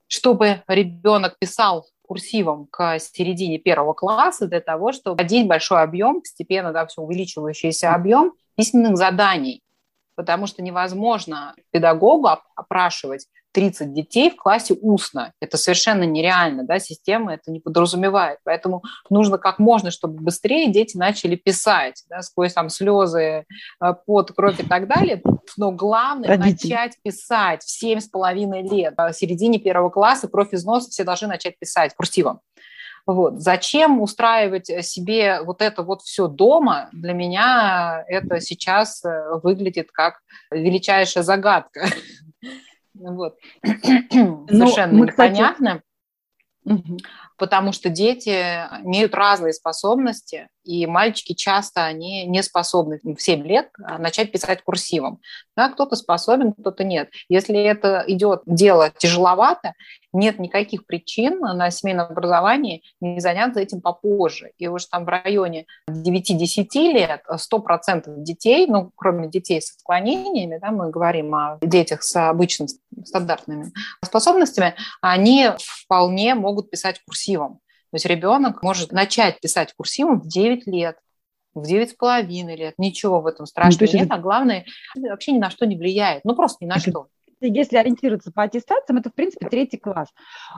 чтобы 0.09 0.63
ребенок 0.69 1.39
писал 1.39 1.87
курсивом 2.07 2.67
к 2.71 2.99
середине 2.99 3.59
первого 3.59 3.93
класса 3.93 4.47
для 4.47 4.61
того, 4.61 4.93
чтобы 4.93 5.17
вводить 5.17 5.47
большой 5.47 5.83
объем, 5.83 6.21
постепенно 6.21 6.73
да, 6.73 6.87
все 6.87 7.03
увеличивающийся 7.03 7.95
объем 7.95 8.33
письменных 8.57 8.97
заданий, 8.97 9.63
потому 10.17 10.47
что 10.47 10.63
невозможно 10.63 11.55
педагогу 11.71 12.29
опрашивать 12.57 13.29
30 13.57 13.95
детей 13.95 14.31
в 14.31 14.37
классе 14.37 14.75
устно. 14.75 15.33
Это 15.41 15.57
совершенно 15.57 16.03
нереально, 16.03 16.65
да, 16.65 16.79
система 16.79 17.33
это 17.33 17.51
не 17.51 17.59
подразумевает. 17.59 18.39
Поэтому 18.45 18.83
нужно 19.09 19.39
как 19.39 19.59
можно, 19.59 19.91
чтобы 19.91 20.23
быстрее 20.23 20.71
дети 20.71 20.99
начали 20.99 21.37
писать, 21.37 22.05
да, 22.11 22.21
сквозь 22.21 22.53
там 22.53 22.69
слезы, 22.69 23.47
э, 23.83 23.95
пот, 24.05 24.33
кровь 24.33 24.61
и 24.61 24.63
так 24.63 24.89
далее. 24.89 25.23
Но 25.57 25.73
главное 25.73 26.29
Родители. 26.29 26.71
начать 26.71 26.99
писать 27.03 27.63
в 27.63 27.83
7,5 27.83 28.63
лет. 28.63 28.95
В 28.95 29.13
середине 29.15 29.59
первого 29.59 29.89
класса 29.89 30.29
кровь 30.29 30.53
из 30.53 30.65
носа 30.67 30.91
все 30.91 31.05
должны 31.05 31.29
начать 31.29 31.59
писать 31.59 31.95
курсивом. 31.95 32.41
Вот. 33.07 33.41
Зачем 33.41 34.01
устраивать 34.01 34.67
себе 34.85 35.41
вот 35.43 35.63
это 35.63 35.83
вот 35.85 36.03
все 36.03 36.27
дома? 36.27 36.89
Для 36.93 37.13
меня 37.13 38.05
это 38.09 38.41
сейчас 38.41 39.05
э, 39.05 39.39
выглядит 39.43 39.93
как 39.93 40.21
величайшая 40.51 41.25
загадка. 41.25 41.87
Вот. 42.99 43.37
Ну, 43.63 44.47
Совершенно 44.49 45.05
непонятно. 45.05 45.83
Потому 47.37 47.73
что 47.73 47.91
дети 47.91 48.31
имеют 48.31 49.15
разные 49.15 49.53
способности, 49.53 50.49
и 50.67 50.87
мальчики 50.87 51.33
часто 51.33 51.85
они 51.85 52.27
не 52.27 52.43
способны 52.43 52.99
в 53.03 53.19
7 53.19 53.47
лет 53.47 53.71
а, 53.83 53.99
начать 53.99 54.33
писать 54.33 54.63
курсивом. 54.63 55.21
Да, 55.57 55.69
кто-то 55.69 55.95
способен, 55.97 56.53
кто-то 56.53 56.83
нет. 56.83 57.09
Если 57.29 57.59
это 57.59 58.05
идет 58.09 58.43
дело 58.47 58.93
тяжеловато, 58.99 59.75
нет 60.13 60.39
никаких 60.39 60.87
причин 60.87 61.39
на 61.41 61.71
семейном 61.71 62.07
образовании 62.07 62.83
не 63.01 63.21
заняться 63.21 63.61
этим 63.61 63.81
попозже. 63.81 64.51
И 64.59 64.67
уж 64.67 64.87
там 64.87 65.05
в 65.05 65.09
районе 65.09 65.67
9-10 65.89 66.67
лет 66.93 67.23
100% 67.31 68.23
детей, 68.23 68.67
ну, 68.67 68.91
кроме 68.97 69.29
детей 69.29 69.61
с 69.61 69.77
отклонениями, 69.77 70.59
да, 70.61 70.71
мы 70.71 70.91
говорим 70.91 71.35
о 71.35 71.59
детях 71.63 72.03
с 72.03 72.29
обычными 72.29 72.71
стандартными 73.05 73.73
способностями, 74.05 74.75
они 75.01 75.51
вполне 75.59 76.35
могут 76.35 76.71
писать 76.71 77.01
курсивом. 77.07 77.61
То 77.97 77.99
есть 77.99 78.07
ребенок 78.07 78.63
может 78.63 78.93
начать 78.93 79.41
писать 79.41 79.73
курсивом 79.75 80.21
в 80.21 80.29
9 80.29 80.67
лет, 80.67 80.99
в 81.55 81.63
9,5 81.63 82.55
лет. 82.55 82.75
Ничего 82.77 83.23
в 83.23 83.27
этом 83.27 83.45
ну, 83.45 83.47
страшного 83.47 83.91
ну, 83.91 83.99
нет, 84.01 84.09
а 84.11 84.19
главное, 84.19 84.67
вообще 84.95 85.33
ни 85.33 85.39
на 85.39 85.49
что 85.49 85.65
не 85.65 85.77
влияет. 85.77 86.23
Ну, 86.23 86.37
просто 86.37 86.63
ни 86.63 86.69
на 86.69 86.79
что. 86.79 87.07
Если 87.41 87.79
ориентироваться 87.79 88.33
по 88.33 88.43
аттестациям, 88.43 88.99
это, 88.99 89.09
в 89.09 89.15
принципе, 89.15 89.49
третий 89.49 89.79
класс. 89.79 90.11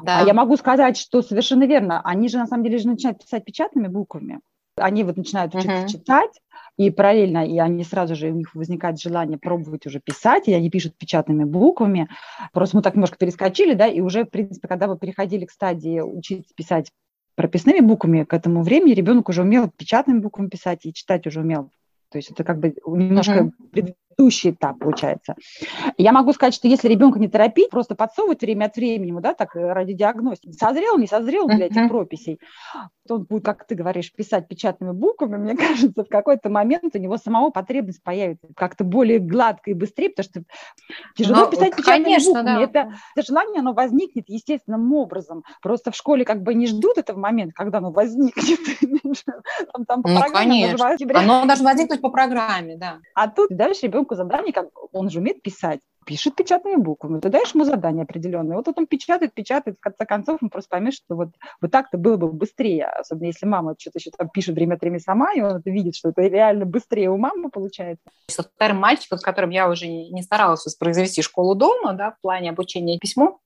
Да. 0.02 0.18
А 0.18 0.25
я 0.25 0.35
могу 0.35 0.57
сказать, 0.57 0.97
что 0.97 1.23
совершенно 1.23 1.62
верно. 1.62 2.00
Они 2.02 2.28
же, 2.28 2.38
на 2.38 2.49
самом 2.49 2.64
деле, 2.64 2.78
же 2.78 2.88
начинают 2.88 3.23
писать 3.23 3.45
печатными 3.45 3.87
буквами. 3.87 4.40
Они 4.75 5.04
вот 5.04 5.16
начинают 5.16 5.54
учиться 5.54 5.73
uh-huh. 5.73 5.88
читать, 5.88 6.40
и 6.78 6.90
параллельно, 6.90 7.45
и 7.45 7.59
они 7.59 7.83
сразу 7.83 8.14
же, 8.14 8.28
у 8.28 8.35
них 8.35 8.54
возникает 8.54 9.00
желание 9.00 9.37
пробовать 9.37 9.85
уже 9.87 10.00
писать, 10.00 10.47
и 10.47 10.54
они 10.54 10.71
пишут 10.71 10.97
печатными 10.97 11.45
буквами. 11.45 12.09
Просто 12.52 12.76
мы 12.76 12.83
так 12.83 12.95
немножко 12.95 13.16
перескочили, 13.16 13.75
да, 13.75 13.88
и 13.88 14.00
уже, 14.00 14.25
в 14.25 14.30
принципе, 14.30 14.68
когда 14.68 14.87
вы 14.87 14.97
переходили 14.97 15.45
к 15.45 15.50
стадии 15.50 16.00
учиться 16.00 16.54
писать 16.54 16.92
прописными 17.38 17.78
буквами 17.78 18.25
к 18.25 18.35
этому 18.35 18.64
времени 18.64 18.95
ребенок 18.95 19.28
уже 19.28 19.42
умел 19.42 19.71
печатными 19.71 20.18
буквами 20.18 20.49
писать 20.49 20.85
и 20.85 20.92
читать 20.92 21.25
уже 21.25 21.40
умел. 21.40 21.71
То 22.11 22.18
есть 22.18 22.33
это 22.33 22.42
как 22.42 22.59
бы 22.59 22.75
немножко 22.85 23.52
uh-huh 23.73 23.95
предыдущий 24.19 24.51
этап 24.51 24.79
получается. 24.79 25.37
Я 25.97 26.13
могу 26.13 26.33
сказать, 26.33 26.55
что 26.55 26.67
если 26.67 26.89
ребенка 26.89 27.19
не 27.19 27.29
торопить, 27.29 27.71
просто 27.71 27.95
подсовывать 27.95 28.41
время 28.41 28.67
от 28.67 28.77
времени, 28.77 29.19
да, 29.21 29.33
так 29.33 29.55
э, 29.57 29.73
ради 29.73 29.93
диагностики, 29.93 30.53
созрел, 30.53 30.99
не 30.99 31.07
созрел 31.07 31.47
для 31.47 31.67
uh-huh. 31.67 31.71
этих 31.71 31.89
прописей, 31.89 32.41
то 33.07 33.15
он 33.15 33.25
будет, 33.25 33.45
как 33.45 33.67
ты 33.67 33.75
говоришь, 33.75 34.13
писать 34.13 34.49
печатными 34.49 34.93
буквами, 34.93 35.37
мне 35.37 35.57
кажется, 35.57 36.05
в 36.05 36.09
какой-то 36.09 36.51
момент 36.51 36.95
у 36.95 36.99
него 36.99 37.17
самого 37.17 37.51
потребность 37.51 38.03
появится 38.03 38.49
как-то 38.57 38.85
более 38.85 39.21
гладко 39.21 39.71
и 39.71 39.75
быстрее, 39.75 40.11
потому 40.11 40.25
что 40.25 40.43
тяжело 41.17 41.45
ну, 41.45 41.51
писать 41.51 41.77
печатными 41.77 42.05
конечно, 42.05 42.35
буквами. 42.43 42.57
Да. 42.57 42.63
Это, 42.63 42.93
это 43.15 43.27
желание, 43.27 43.61
оно 43.61 43.73
возникнет 43.73 44.29
естественным 44.29 44.93
образом. 44.95 45.45
Просто 45.63 45.93
в 45.93 45.97
школе 45.97 46.25
как 46.25 46.43
бы 46.43 46.55
не 46.55 46.67
ждут 46.67 46.99
этого 46.99 47.19
момента, 47.19 47.53
когда 47.55 47.79
оно 47.79 47.93
возникнет. 47.93 48.59
там, 49.73 49.85
там 49.85 50.03
по 50.03 50.09
ну, 50.09 50.21
конечно. 50.33 50.97
Оно 51.15 51.47
должно 51.47 51.65
возникнуть 51.67 52.01
по 52.01 52.11
программе, 52.11 52.77
да. 52.77 52.99
А 53.15 53.29
тут 53.29 53.51
дальше 53.51 53.87
ребенок 53.87 54.08
ребенку 54.09 54.15
задание, 54.15 54.53
как 54.53 54.69
он 54.93 55.11
же 55.11 55.19
умеет 55.21 55.43
писать, 55.43 55.81
пишет 56.07 56.37
печатными 56.37 56.77
буквами. 56.77 57.21
Ты 57.21 57.29
даешь 57.29 57.55
ему 57.55 57.65
задание 57.65 58.05
определенное. 58.05 58.57
Вот 58.57 58.69
он 58.75 58.87
печатает, 58.87 59.35
печатает, 59.35 59.77
в 59.77 59.81
конце 59.81 60.07
концов 60.07 60.38
он 60.43 60.49
просто 60.49 60.71
поймет, 60.71 60.95
что 60.95 61.15
вот, 61.15 61.29
вот 61.61 61.71
так-то 61.71 61.99
было 61.99 62.17
бы 62.17 62.33
быстрее. 62.33 62.87
Особенно 62.87 63.27
если 63.27 63.47
мама 63.47 63.75
что-то 63.79 63.99
еще 63.99 64.11
там 64.11 64.29
пишет 64.31 64.55
время 64.55 64.75
от 64.75 64.81
времени 64.81 65.00
сама, 65.00 65.33
и 65.35 65.41
он 65.41 65.57
это 65.57 65.71
видит, 65.71 65.95
что 65.95 66.09
это 66.11 66.23
реально 66.23 66.65
быстрее 66.65 67.11
у 67.11 67.19
мамы 67.19 67.50
получается. 67.50 68.05
Со 68.29 68.43
вторым 68.43 68.79
мальчиком, 68.79 69.19
с 69.19 69.23
которым 69.23 69.50
я 69.50 69.69
уже 69.69 69.87
не 69.87 70.23
старалась 70.23 70.65
воспроизвести 70.65 71.23
школу 71.23 71.55
дома, 71.55 71.93
да, 71.93 72.12
в 72.12 72.21
плане 72.21 72.50
обучения 72.50 72.99
письму, 72.99 73.41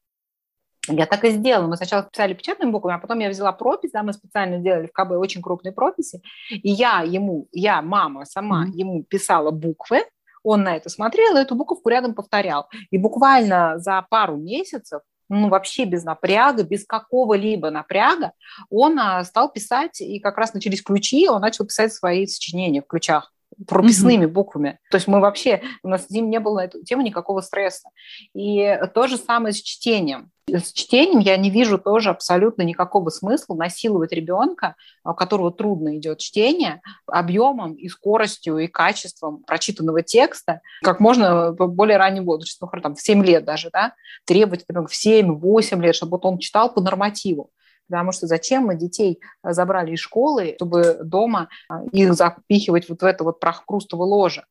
я 0.88 1.06
так 1.06 1.24
и 1.24 1.30
сделала. 1.30 1.68
Мы 1.68 1.76
сначала 1.76 2.02
писали 2.02 2.34
печатными 2.34 2.70
буквами, 2.70 2.96
а 2.96 2.98
потом 2.98 3.20
я 3.20 3.28
взяла 3.28 3.52
пропись, 3.52 3.92
да, 3.92 4.02
мы 4.02 4.12
специально 4.12 4.58
сделали 4.58 4.86
в 4.86 4.92
КБ 4.92 5.12
очень 5.12 5.40
крупные 5.40 5.72
прописи, 5.72 6.22
и 6.50 6.70
я 6.70 7.02
ему, 7.02 7.46
я, 7.52 7.82
мама, 7.82 8.24
сама 8.24 8.66
mm-hmm. 8.66 8.72
ему 8.74 9.04
писала 9.04 9.50
буквы, 9.52 10.04
он 10.42 10.62
на 10.62 10.76
это 10.76 10.88
смотрел 10.88 11.36
и 11.36 11.40
эту 11.40 11.54
буковку 11.54 11.88
рядом 11.88 12.14
повторял. 12.14 12.68
И 12.90 12.98
буквально 12.98 13.78
за 13.78 14.04
пару 14.08 14.36
месяцев 14.36 15.02
ну, 15.28 15.48
вообще 15.48 15.84
без 15.84 16.04
напряга, 16.04 16.62
без 16.62 16.84
какого-либо 16.84 17.70
напряга, 17.70 18.32
он 18.68 18.98
а, 18.98 19.24
стал 19.24 19.50
писать, 19.50 20.00
и 20.00 20.20
как 20.20 20.36
раз 20.36 20.52
начались 20.52 20.82
ключи, 20.82 21.28
он 21.28 21.40
начал 21.40 21.64
писать 21.64 21.92
свои 21.92 22.26
сочинения 22.26 22.82
в 22.82 22.86
ключах 22.86 23.32
прописными 23.66 24.24
mm-hmm. 24.24 24.28
буквами. 24.28 24.78
То 24.90 24.96
есть 24.96 25.08
мы 25.08 25.20
вообще, 25.20 25.62
у 25.82 25.88
нас 25.88 26.06
с 26.06 26.10
ним 26.10 26.30
не 26.30 26.40
было 26.40 26.56
на 26.56 26.64
эту 26.64 26.82
тему 26.82 27.02
никакого 27.02 27.40
стресса. 27.40 27.88
И 28.34 28.78
то 28.94 29.06
же 29.06 29.16
самое 29.16 29.52
с 29.52 29.60
чтением. 29.60 30.30
С 30.48 30.72
чтением 30.72 31.20
я 31.20 31.36
не 31.36 31.50
вижу 31.50 31.78
тоже 31.78 32.10
абсолютно 32.10 32.62
никакого 32.62 33.10
смысла 33.10 33.54
насиловать 33.54 34.12
ребенка, 34.12 34.74
у 35.04 35.14
которого 35.14 35.52
трудно 35.52 35.96
идет 35.96 36.18
чтение, 36.18 36.82
объемом 37.06 37.74
и 37.74 37.88
скоростью 37.88 38.58
и 38.58 38.66
качеством 38.66 39.44
прочитанного 39.44 40.02
текста, 40.02 40.60
как 40.82 40.98
можно 40.98 41.52
более 41.52 41.96
раннем 41.96 42.24
возрасте, 42.24 42.58
ну, 42.60 42.80
там, 42.80 42.96
в 42.96 43.00
7 43.00 43.24
лет 43.24 43.44
даже, 43.44 43.70
да, 43.72 43.94
требовать 44.24 44.64
ребенка 44.68 44.90
в 44.90 45.06
7-8 45.06 45.80
лет, 45.80 45.94
чтобы 45.94 46.18
он 46.22 46.38
читал 46.38 46.72
по 46.74 46.80
нормативу. 46.80 47.50
Потому 47.88 48.12
что 48.12 48.26
зачем 48.26 48.64
мы 48.64 48.76
детей 48.76 49.20
э, 49.42 49.52
забрали 49.52 49.92
из 49.92 50.00
школы, 50.00 50.54
чтобы 50.56 50.98
дома 51.02 51.48
э, 51.70 51.74
их 51.92 52.14
запихивать 52.14 52.88
вот 52.88 53.02
в 53.02 53.04
это 53.04 53.24
вот 53.24 53.40
прохрустовое 53.40 54.06
ложе? 54.06 54.44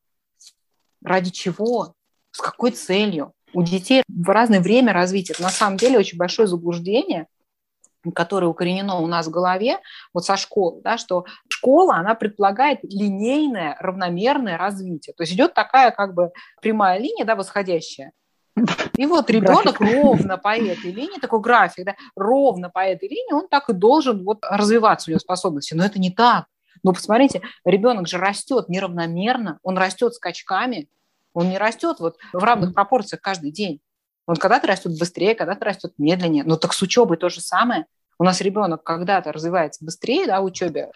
Ради 1.02 1.30
чего? 1.30 1.94
С 2.30 2.40
какой 2.40 2.70
целью? 2.70 3.32
У 3.52 3.62
детей 3.62 4.02
в 4.08 4.28
разное 4.30 4.60
время 4.60 4.92
развития. 4.92 5.34
на 5.38 5.50
самом 5.50 5.76
деле 5.76 5.98
очень 5.98 6.16
большое 6.16 6.48
заблуждение, 6.48 7.26
которое 8.14 8.46
укоренено 8.46 8.96
у 8.96 9.06
нас 9.06 9.26
в 9.26 9.30
голове, 9.30 9.78
вот 10.12 10.24
со 10.24 10.36
школы, 10.36 10.80
да, 10.82 10.98
что 10.98 11.24
школа, 11.48 11.96
она 11.96 12.14
предполагает 12.14 12.80
линейное, 12.82 13.76
равномерное 13.78 14.56
развитие. 14.56 15.14
То 15.14 15.22
есть 15.22 15.34
идет 15.34 15.54
такая 15.54 15.90
как 15.92 16.14
бы 16.14 16.32
прямая 16.60 16.98
линия, 16.98 17.24
да, 17.24 17.36
восходящая, 17.36 18.12
и 18.96 19.06
вот 19.06 19.30
ребенок 19.30 19.80
ровно 19.80 20.36
по 20.36 20.56
этой 20.56 20.92
линии, 20.92 21.18
такой 21.20 21.40
график, 21.40 21.86
да, 21.86 21.96
ровно 22.14 22.70
по 22.70 22.80
этой 22.80 23.08
линии, 23.08 23.32
он 23.32 23.48
так 23.48 23.68
и 23.70 23.72
должен 23.72 24.24
вот 24.24 24.38
развиваться, 24.42 25.10
у 25.10 25.12
него 25.12 25.20
способности. 25.20 25.74
Но 25.74 25.84
это 25.84 25.98
не 25.98 26.10
так. 26.10 26.46
Но 26.82 26.92
посмотрите, 26.92 27.42
ребенок 27.64 28.08
же 28.08 28.18
растет 28.18 28.68
неравномерно, 28.68 29.58
он 29.62 29.78
растет 29.78 30.14
скачками, 30.14 30.88
он 31.32 31.48
не 31.48 31.58
растет 31.58 32.00
вот 32.00 32.16
в 32.32 32.42
равных 32.42 32.74
пропорциях 32.74 33.22
каждый 33.22 33.52
день. 33.52 33.80
Он 34.26 34.36
когда-то 34.36 34.66
растет 34.66 34.98
быстрее, 34.98 35.34
когда-то 35.34 35.64
растет 35.64 35.94
медленнее. 35.98 36.44
Но 36.44 36.56
так 36.56 36.74
с 36.74 36.82
учебой 36.82 37.16
то 37.16 37.28
же 37.28 37.40
самое. 37.40 37.86
У 38.18 38.24
нас 38.24 38.40
ребенок 38.40 38.82
когда-то 38.84 39.32
развивается 39.32 39.84
быстрее, 39.84 40.26
да, 40.26 40.40
в 40.40 40.44
учебе, 40.44 40.90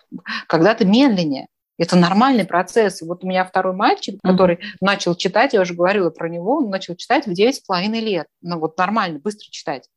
когда-то 0.47 0.85
медленнее. 0.85 1.49
Это 1.79 1.97
нормальный 1.97 2.45
процесс. 2.45 3.03
вот 3.03 3.23
у 3.23 3.27
меня 3.27 3.45
второй 3.45 3.75
мальчик, 3.75 4.19
который 4.23 4.57
mm-hmm. 4.57 4.77
начал 4.81 5.15
читать, 5.15 5.53
я 5.53 5.61
уже 5.61 5.75
говорила 5.75 6.11
про 6.11 6.29
него, 6.29 6.59
он 6.59 6.71
начал 6.71 6.97
читать 6.97 7.27
в 7.27 7.33
9,5 7.33 7.89
лет. 8.01 8.27
Ну 8.41 8.59
вот 8.59 8.79
нормально, 8.79 9.19
быстро 9.19 9.47
читать. 9.51 9.89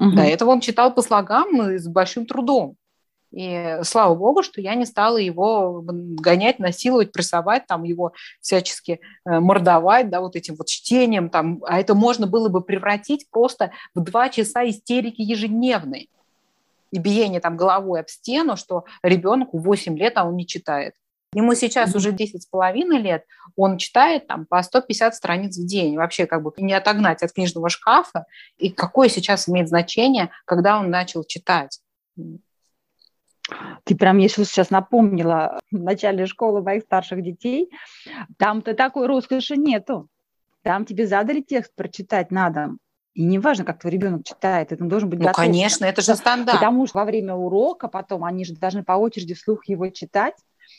Mm-hmm. 0.00 0.14
До 0.14 0.22
этого 0.22 0.50
он 0.50 0.60
читал 0.60 0.94
по 0.94 1.02
слогам 1.02 1.70
и 1.70 1.78
с 1.78 1.86
большим 1.86 2.26
трудом. 2.26 2.76
И 3.30 3.78
слава 3.82 4.14
богу, 4.14 4.42
что 4.42 4.60
я 4.60 4.74
не 4.74 4.86
стала 4.86 5.18
его 5.18 5.82
гонять, 5.84 6.58
насиловать, 6.58 7.12
прессовать, 7.12 7.66
там 7.66 7.82
его 7.82 8.12
всячески 8.40 9.00
э, 9.26 9.40
мордовать, 9.40 10.08
да, 10.08 10.20
вот 10.20 10.34
этим 10.34 10.54
вот 10.56 10.66
чтением, 10.66 11.28
там, 11.28 11.62
а 11.66 11.78
это 11.78 11.94
можно 11.94 12.26
было 12.26 12.48
бы 12.48 12.62
превратить 12.62 13.26
просто 13.30 13.70
в 13.94 14.02
два 14.02 14.30
часа 14.30 14.66
истерики 14.66 15.20
ежедневной 15.20 16.08
и 16.90 16.98
биение 16.98 17.40
там 17.40 17.56
головой 17.56 18.00
об 18.00 18.08
стену, 18.08 18.56
что 18.56 18.84
ребенку 19.02 19.58
8 19.58 19.96
лет, 19.98 20.14
а 20.16 20.24
он 20.24 20.36
не 20.36 20.46
читает. 20.46 20.94
Ему 21.34 21.54
сейчас 21.54 21.94
уже 21.94 22.12
10 22.12 22.42
с 22.42 22.46
половиной 22.46 22.98
лет, 22.98 23.24
он 23.54 23.76
читает 23.76 24.26
там 24.26 24.46
по 24.46 24.62
150 24.62 25.14
страниц 25.14 25.58
в 25.58 25.66
день. 25.66 25.96
Вообще 25.96 26.26
как 26.26 26.42
бы 26.42 26.52
не 26.56 26.72
отогнать 26.72 27.22
от 27.22 27.32
книжного 27.32 27.68
шкафа. 27.68 28.24
И 28.56 28.70
какое 28.70 29.08
сейчас 29.08 29.48
имеет 29.48 29.68
значение, 29.68 30.30
когда 30.46 30.78
он 30.78 30.90
начал 30.90 31.24
читать. 31.24 31.80
Ты 33.84 33.96
прям 33.96 34.16
мне 34.16 34.28
сейчас 34.28 34.70
напомнила 34.70 35.58
в 35.70 35.78
начале 35.78 36.26
школы 36.26 36.62
моих 36.62 36.84
старших 36.84 37.22
детей. 37.22 37.70
Там-то 38.38 38.74
такой 38.74 39.06
роскоши 39.06 39.56
нету. 39.56 40.08
Там 40.62 40.84
тебе 40.84 41.06
задали 41.06 41.40
текст 41.40 41.74
прочитать 41.74 42.30
надо. 42.30 42.70
И 43.18 43.24
неважно, 43.24 43.64
как 43.64 43.80
твой 43.80 43.92
ребенок 43.92 44.24
читает, 44.24 44.70
это 44.70 44.84
должен 44.84 45.10
быть 45.10 45.18
Ну, 45.18 45.24
готов. 45.24 45.44
конечно, 45.44 45.84
это 45.84 46.02
же 46.02 46.14
стандарт. 46.14 46.56
Потому 46.60 46.86
что 46.86 46.98
во 46.98 47.04
время 47.04 47.34
урока 47.34 47.88
потом 47.88 48.22
они 48.22 48.44
же 48.44 48.54
должны 48.54 48.84
по 48.84 48.92
очереди 48.92 49.34
вслух 49.34 49.66
его 49.66 49.88
читать. 49.88 50.36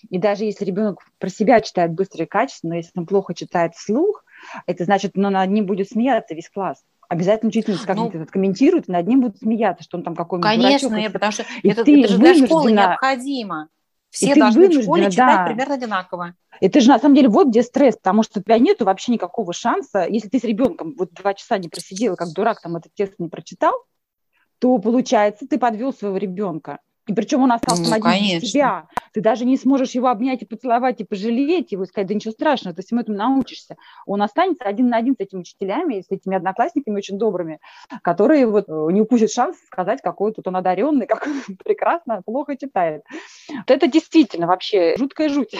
И 0.09 0.17
даже 0.17 0.45
если 0.45 0.63
ребенок 0.63 1.01
про 1.17 1.29
себя 1.29 1.59
читает 1.59 1.91
быстро 1.91 2.23
и 2.23 2.27
качественно, 2.27 2.75
если 2.75 2.91
он 2.95 3.07
плохо 3.07 3.33
читает 3.33 3.75
вслух, 3.75 4.23
это 4.67 4.85
значит, 4.85 5.17
ну, 5.17 5.29
над 5.29 5.49
ним 5.49 5.65
будет 5.65 5.89
смеяться 5.89 6.33
весь 6.33 6.49
класс. 6.49 6.81
Обязательно 7.09 7.49
учительница 7.49 7.85
как-нибудь 7.85 8.13
ну, 8.13 8.25
комментирует, 8.25 8.87
и 8.87 8.91
над 8.93 9.05
ним 9.05 9.19
будут 9.19 9.39
смеяться, 9.39 9.83
что 9.83 9.97
он 9.97 10.03
там 10.03 10.15
какой-нибудь 10.15 10.49
Конечно, 10.49 10.87
дурачок, 10.87 11.11
потому 11.11 11.31
что 11.33 11.43
это, 11.61 11.81
это 11.81 12.07
же 12.07 12.17
для 12.19 12.35
школы 12.35 12.71
необходимо. 12.71 13.67
Все 14.09 14.35
должны 14.35 14.69
в 14.69 14.81
школе 14.81 15.11
читать 15.11 15.37
да. 15.37 15.45
примерно 15.45 15.75
одинаково. 15.75 16.35
Это 16.61 16.81
же 16.81 16.89
на 16.89 16.99
самом 16.99 17.15
деле 17.15 17.29
вот 17.29 17.47
где 17.47 17.63
стресс, 17.63 17.95
потому 17.95 18.23
что 18.23 18.39
у 18.39 18.43
тебя 18.43 18.57
нету 18.57 18.85
вообще 18.85 19.13
никакого 19.13 19.53
шанса, 19.53 20.05
если 20.09 20.27
ты 20.27 20.39
с 20.39 20.43
ребенком 20.43 20.95
вот 20.97 21.13
два 21.13 21.33
часа 21.33 21.57
не 21.57 21.69
просидела, 21.69 22.15
как 22.15 22.33
дурак 22.33 22.61
там 22.61 22.75
этот 22.75 22.93
текст 22.93 23.15
не 23.19 23.29
прочитал, 23.29 23.73
то 24.59 24.77
получается 24.79 25.47
ты 25.47 25.57
подвел 25.57 25.93
своего 25.93 26.17
ребенка. 26.17 26.79
И 27.09 27.13
причем 27.13 27.41
он 27.41 27.51
остался 27.51 27.89
ну, 27.89 27.95
один 27.95 28.39
для 28.39 28.39
тебя. 28.39 28.87
Ты 29.13 29.21
даже 29.21 29.43
не 29.43 29.57
сможешь 29.57 29.95
его 29.95 30.09
обнять 30.09 30.43
и 30.43 30.45
поцеловать, 30.45 31.01
и 31.01 31.03
пожалеть 31.03 31.71
его, 31.71 31.83
и 31.83 31.87
сказать, 31.87 32.07
да 32.07 32.13
ничего 32.13 32.31
страшного, 32.31 32.75
ты 32.75 32.83
всему 32.83 33.01
этому 33.01 33.17
научишься. 33.17 33.77
Он 34.05 34.21
останется 34.21 34.65
один 34.65 34.89
на 34.89 34.97
один 34.97 35.15
с 35.15 35.19
этими 35.19 35.39
учителями, 35.39 36.01
с 36.01 36.11
этими 36.11 36.35
одноклассниками 36.35 36.95
очень 36.95 37.17
добрыми, 37.17 37.61
которые 38.03 38.45
вот 38.45 38.65
э, 38.69 38.87
не 38.91 39.01
упустят 39.01 39.31
шанс 39.31 39.57
сказать, 39.65 40.03
какой 40.03 40.33
тут 40.33 40.47
он 40.47 40.57
одаренный, 40.57 41.07
как 41.07 41.25
он 41.25 41.55
прекрасно, 41.55 42.21
плохо 42.23 42.55
читает. 42.55 43.01
Вот 43.49 43.71
это 43.71 43.87
действительно 43.87 44.45
вообще 44.45 44.95
жуткая 44.95 45.29
жуть 45.29 45.55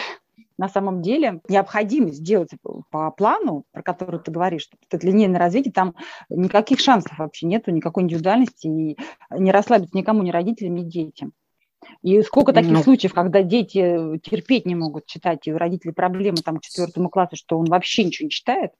на 0.59 0.67
самом 0.67 1.01
деле 1.01 1.39
необходимо 1.47 2.11
сделать 2.11 2.49
по 2.91 3.11
плану, 3.11 3.63
про 3.71 3.81
который 3.81 4.19
ты 4.19 4.29
говоришь, 4.29 4.63
что 4.63 4.77
это 4.91 5.07
линейное 5.07 5.39
развитие, 5.39 5.71
там 5.71 5.95
никаких 6.29 6.81
шансов 6.81 7.17
вообще 7.17 7.47
нету, 7.47 7.71
никакой 7.71 8.03
индивидуальности, 8.03 8.67
и 8.67 8.97
не 9.31 9.51
расслабиться 9.51 9.97
никому, 9.97 10.21
ни 10.21 10.31
родителям, 10.31 10.75
ни 10.75 10.83
детям. 10.83 11.31
И 12.01 12.21
сколько 12.21 12.53
таких 12.53 12.71
ну, 12.71 12.83
случаев, 12.83 13.13
когда 13.13 13.41
дети 13.41 14.19
терпеть 14.23 14.65
не 14.65 14.75
могут 14.75 15.05
читать, 15.05 15.47
и 15.47 15.53
у 15.53 15.57
родителей 15.57 15.93
проблемы 15.93 16.37
там 16.37 16.57
к 16.57 16.61
четвертому 16.61 17.09
классу, 17.09 17.35
что 17.35 17.57
он 17.57 17.65
вообще 17.65 18.03
ничего 18.03 18.25
не 18.25 18.31
читает, 18.31 18.71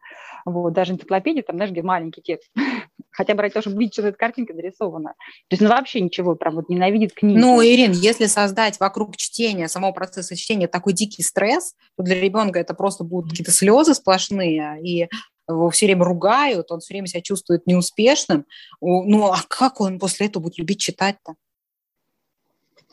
вот, 0.46 0.74
даже 0.74 0.94
энциклопедия, 0.94 1.44
там, 1.44 1.58
знаешь, 1.58 1.72
где 1.72 1.82
маленький 1.82 2.22
текст, 2.22 2.50
хотя 3.12 3.36
бы 3.36 3.42
ради 3.42 3.54
того, 3.54 3.62
чтобы 3.62 3.80
видеть, 3.80 3.94
что 3.94 4.08
эта 4.08 4.18
картинка 4.18 4.54
нарисована. 4.54 5.10
То 5.50 5.54
есть, 5.54 5.62
ну, 5.62 5.70
вообще 5.70 6.02
ничего, 6.02 6.36
прям 6.36 6.56
вот 6.56 6.70
ненавидит 6.70 7.14
книги. 7.14 7.38
Ну, 7.38 7.62
Ирин, 7.62 7.92
если 7.92 8.26
создать 8.26 8.80
вокруг 8.80 9.18
чтения, 9.18 9.68
самого 9.68 9.92
процесса 9.92 10.36
чтения 10.36 10.68
такой 10.68 10.94
дикий 10.94 11.24
стресс, 11.24 11.76
то 11.98 12.04
для 12.04 12.20
ребенка 12.20 12.60
это 12.60 12.74
просто 12.74 13.04
будут 13.04 13.32
какие-то 13.32 13.52
слезы 13.52 13.94
сплошные, 13.94 14.80
и 14.82 15.10
его 15.48 15.70
все 15.72 15.88
время 15.88 16.06
ругают, 16.06 16.72
он 16.72 16.80
все 16.80 16.94
время 16.94 17.08
себя 17.08 17.22
чувствует 17.22 17.66
неуспешным. 17.66 18.46
Ну, 18.82 19.26
а 19.26 19.40
как 19.48 19.82
он 19.82 20.00
после 20.00 20.28
этого 20.28 20.44
будет 20.44 20.60
любить 20.60 20.80
читать-то? 20.80 21.34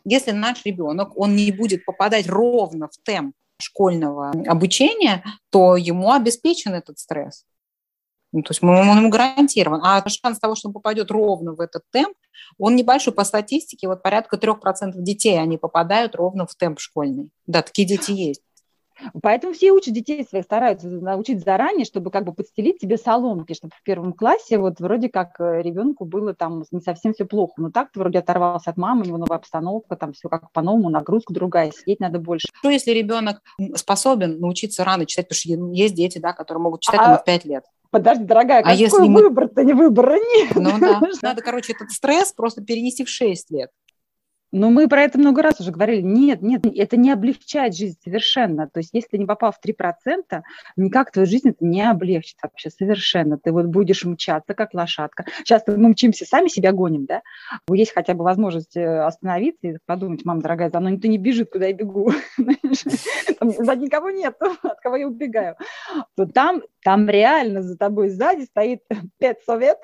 Если 0.09 0.31
наш 0.31 0.65
ребенок, 0.65 1.19
он 1.19 1.35
не 1.35 1.51
будет 1.51 1.85
попадать 1.85 2.29
ровно 2.29 2.87
в 2.87 2.97
темп 3.03 3.35
школьного 3.61 4.31
обучения, 4.47 5.25
то 5.51 5.77
ему 5.77 6.13
обеспечен 6.13 6.75
этот 6.75 7.01
стресс. 7.01 7.45
Ну, 8.33 8.43
то 8.43 8.53
есть 8.53 8.63
он 8.63 8.99
ему 8.99 9.09
гарантирован. 9.09 9.81
А 9.83 10.09
шанс 10.09 10.39
того, 10.39 10.55
что 10.55 10.69
он 10.69 10.75
попадет 10.75 11.11
ровно 11.11 11.55
в 11.55 11.61
этот 11.61 11.83
темп, 11.91 12.17
он 12.59 12.77
небольшой 12.77 13.15
по 13.15 13.25
статистике. 13.25 13.89
Вот 13.89 14.03
порядка 14.03 14.37
3% 14.37 14.93
детей, 14.97 15.41
они 15.41 15.59
попадают 15.59 16.15
ровно 16.15 16.47
в 16.47 16.55
темп 16.55 16.79
школьный. 16.79 17.31
Да, 17.47 17.63
такие 17.63 17.89
дети 17.89 18.13
есть. 18.13 18.43
Поэтому 19.23 19.53
все 19.53 19.73
учат 19.73 19.95
детей 19.95 20.25
своих, 20.25 20.45
стараются 20.45 20.89
научить 20.89 21.45
заранее, 21.45 21.85
чтобы 21.85 22.11
как 22.11 22.25
бы 22.25 22.33
подстелить 22.33 22.79
тебе 22.79 22.97
соломки, 22.97 23.55
чтобы 23.55 23.75
в 23.77 23.83
первом 23.83 24.13
классе 24.13 24.59
вот 24.59 24.81
вроде 24.81 25.09
как 25.09 25.41
э, 25.41 25.63
ребенку 25.63 26.05
было 26.05 26.35
там 26.35 26.65
не 26.71 26.81
совсем 26.81 27.13
все 27.13 27.25
плохо. 27.25 27.55
Но 27.57 27.71
так 27.71 27.91
ты 27.93 27.99
вроде 27.99 28.19
оторвался 28.19 28.71
от 28.71 28.77
мамы, 28.77 29.03
у 29.03 29.05
него 29.07 29.19
новая 29.19 29.39
обстановка, 29.39 29.97
там 29.97 30.13
все 30.13 30.29
как 30.29 30.51
по-новому, 30.53 30.89
нагрузка 30.91 31.33
другая, 31.33 31.71
сидеть 31.73 32.01
надо 32.01 32.19
больше. 32.19 32.49
Что 32.53 32.71
если 32.71 32.93
ребенок 32.93 33.43
способен 33.75 34.41
научиться 34.41 34.85
рано 34.85 35.07
читать, 35.07 35.29
потому 35.29 35.39
что 35.39 35.75
есть 35.75 35.95
дети, 35.95 36.19
да, 36.19 36.33
которые 36.33 36.63
могут 36.63 36.83
читать 36.83 37.01
а... 37.03 37.19
в 37.19 37.25
5 37.25 37.45
лет? 37.45 37.65
Подожди, 37.91 38.25
дорогая, 38.25 38.61
а 38.61 38.63
какой 38.63 38.79
если 38.79 39.09
выбор-то 39.09 39.65
не 39.65 39.73
выбора 39.73 40.15
нет? 40.37 40.55
Ну 40.55 40.79
да, 40.79 41.01
надо, 41.23 41.43
короче, 41.43 41.73
этот 41.73 41.91
стресс 41.91 42.33
просто 42.33 42.63
перенести 42.63 43.05
в 43.05 43.09
6 43.09 43.51
лет. 43.51 43.71
Но 44.53 44.71
мы 44.71 44.89
про 44.89 45.03
это 45.03 45.19
много 45.19 45.43
раз 45.43 45.61
уже 45.61 45.73
говорили. 45.73 46.01
Нет, 46.01 46.43
нет, 46.43 46.65
это 46.65 46.97
не 46.97 47.11
облегчает 47.11 47.77
жизнь 47.77 47.99
совершенно. 48.03 48.69
То 48.69 48.79
есть 48.79 48.91
если 48.93 49.17
не 49.17 49.27
попал 49.27 49.53
в 49.53 49.61
3%, 49.65 50.43
никак 50.77 51.11
твою 51.11 51.27
жизнь 51.27 51.51
это 51.51 51.65
не 51.65 51.83
облегчит 51.83 52.37
вообще 52.43 52.71
совершенно. 52.71 53.39
Ты 53.39 53.53
вот 53.53 53.67
будешь 53.67 54.05
мчаться, 54.05 54.55
как 54.55 54.75
лошадка. 54.75 55.25
Сейчас 55.39 55.63
мы 55.67 55.89
мчимся, 55.89 56.25
сами 56.25 56.49
себя 56.49 56.73
гоним, 56.73 57.07
да? 57.07 57.23
Есть 57.71 57.93
хотя 57.93 58.15
бы 58.15 58.25
возможность 58.25 58.77
э, 58.77 59.01
остановиться 59.01 59.67
и 59.67 59.79
подумать, 59.85 60.25
мама 60.25 60.41
дорогая, 60.41 60.71
за 60.71 60.81
мной 60.81 60.93
никто 60.93 61.09
не 61.09 61.19
бежит, 61.19 61.51
куда 61.51 61.67
я 61.67 61.73
бегу. 61.73 62.13
За 63.41 63.77
никого 63.77 64.11
нет, 64.11 64.37
от 64.63 64.81
кого 64.81 64.97
я 64.97 65.07
убегаю. 65.07 65.57
То 66.17 66.27
там, 66.27 66.63
там 66.83 67.09
реально 67.09 67.63
за 67.63 67.77
тобой 67.77 68.09
сзади 68.09 68.45
стоит 68.45 68.81
педсовет, 69.19 69.79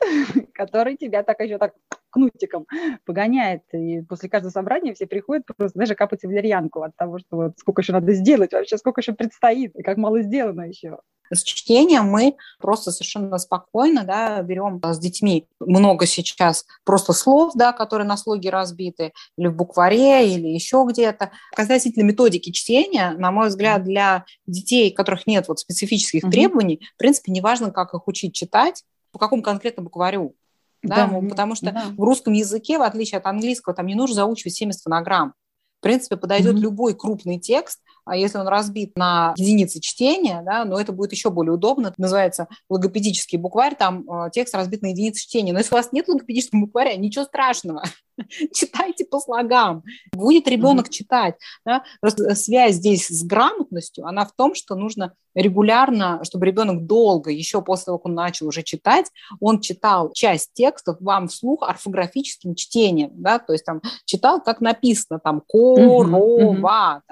который 0.54 0.96
тебя 0.96 1.22
так 1.22 1.40
еще 1.40 1.58
так 1.58 1.74
кнутиком 2.12 2.66
погоняет. 3.04 3.62
И 3.72 4.02
после 4.02 4.28
каждого 4.28 4.52
собрания 4.52 4.94
все 4.94 5.06
приходят 5.06 5.44
просто 5.56 5.78
даже 5.78 5.94
капать 5.94 6.22
валерьянку 6.22 6.82
от 6.82 6.94
того, 6.96 7.18
что 7.18 7.36
вот 7.36 7.52
сколько 7.58 7.82
еще 7.82 7.92
надо 7.92 8.12
сделать 8.12 8.52
вообще, 8.52 8.78
сколько 8.78 9.00
еще 9.00 9.12
предстоит, 9.12 9.74
и 9.74 9.82
как 9.82 9.96
мало 9.96 10.22
сделано 10.22 10.62
еще. 10.62 10.98
С 11.32 11.42
чтением 11.42 12.10
мы 12.10 12.36
просто 12.60 12.92
совершенно 12.92 13.38
спокойно 13.38 14.04
да, 14.04 14.42
берем 14.42 14.80
с 14.82 14.98
детьми 14.98 15.46
много 15.60 16.04
сейчас 16.06 16.66
просто 16.84 17.14
слов, 17.14 17.52
да, 17.54 17.72
которые 17.72 18.06
на 18.06 18.18
слоге 18.18 18.50
разбиты, 18.50 19.12
или 19.38 19.46
в 19.46 19.56
букваре, 19.56 20.34
или 20.34 20.48
еще 20.48 20.84
где-то. 20.86 21.30
Касательно 21.54 22.04
методики 22.04 22.50
чтения, 22.52 23.12
на 23.12 23.30
мой 23.30 23.48
взгляд, 23.48 23.82
для 23.82 24.26
детей, 24.46 24.92
которых 24.92 25.26
нет 25.26 25.48
вот 25.48 25.58
специфических 25.58 26.24
mm-hmm. 26.24 26.30
требований, 26.30 26.80
в 26.94 26.98
принципе, 26.98 27.32
неважно, 27.32 27.70
как 27.70 27.94
их 27.94 28.06
учить 28.06 28.34
читать, 28.34 28.84
по 29.12 29.18
какому 29.18 29.42
конкретно 29.42 29.82
букварю. 29.82 30.34
Да, 30.82 31.06
да, 31.06 31.28
потому 31.28 31.54
что 31.54 31.72
да. 31.72 31.84
в 31.96 32.02
русском 32.02 32.32
языке, 32.32 32.78
в 32.78 32.82
отличие 32.82 33.18
от 33.18 33.26
английского, 33.26 33.74
там 33.74 33.86
не 33.86 33.94
нужно 33.94 34.16
заучивать 34.16 34.54
70 34.54 34.82
фонограмм. 34.82 35.34
В 35.78 35.82
принципе, 35.82 36.16
подойдет 36.16 36.56
mm-hmm. 36.56 36.60
любой 36.60 36.94
крупный 36.94 37.38
текст, 37.38 37.80
а 38.04 38.16
если 38.16 38.38
он 38.38 38.48
разбит 38.48 38.96
на 38.96 39.34
единицы 39.36 39.80
чтения, 39.80 40.42
да, 40.44 40.64
но 40.64 40.80
это 40.80 40.92
будет 40.92 41.12
еще 41.12 41.30
более 41.30 41.52
удобно. 41.52 41.88
Это 41.88 42.00
называется 42.00 42.48
логопедический 42.68 43.38
букварь, 43.38 43.76
там 43.76 44.08
э, 44.10 44.30
текст 44.32 44.54
разбит 44.54 44.82
на 44.82 44.88
единицы 44.88 45.22
чтения. 45.22 45.52
Но 45.52 45.58
если 45.58 45.74
у 45.74 45.76
вас 45.76 45.92
нет 45.92 46.08
логопедического 46.08 46.60
букваря, 46.60 46.96
ничего 46.96 47.24
страшного. 47.24 47.84
Читайте 48.54 49.04
по 49.04 49.20
слогам. 49.20 49.82
Будет 50.12 50.48
ребенок 50.48 50.86
mm-hmm. 50.86 50.92
читать. 50.92 51.34
Да? 51.64 51.84
Просто 52.00 52.34
связь 52.34 52.76
здесь 52.76 53.08
с 53.08 53.24
грамотностью, 53.24 54.06
она 54.06 54.24
в 54.24 54.32
том, 54.32 54.54
что 54.54 54.74
нужно 54.74 55.14
регулярно, 55.34 56.20
чтобы 56.24 56.46
ребенок 56.46 56.86
долго, 56.86 57.30
еще 57.30 57.62
после 57.62 57.86
того, 57.86 57.98
как 57.98 58.06
он 58.06 58.14
начал 58.14 58.48
уже 58.48 58.62
читать, 58.62 59.06
он 59.40 59.60
читал 59.60 60.12
часть 60.12 60.52
текстов 60.52 60.98
вам 61.00 61.28
вслух 61.28 61.62
орфографическим 61.62 62.54
чтением, 62.54 63.12
да, 63.14 63.38
то 63.38 63.52
есть 63.52 63.64
там 63.64 63.80
читал, 64.04 64.42
как 64.42 64.60
написано, 64.60 65.20
там, 65.20 65.42
корова, 65.46 67.02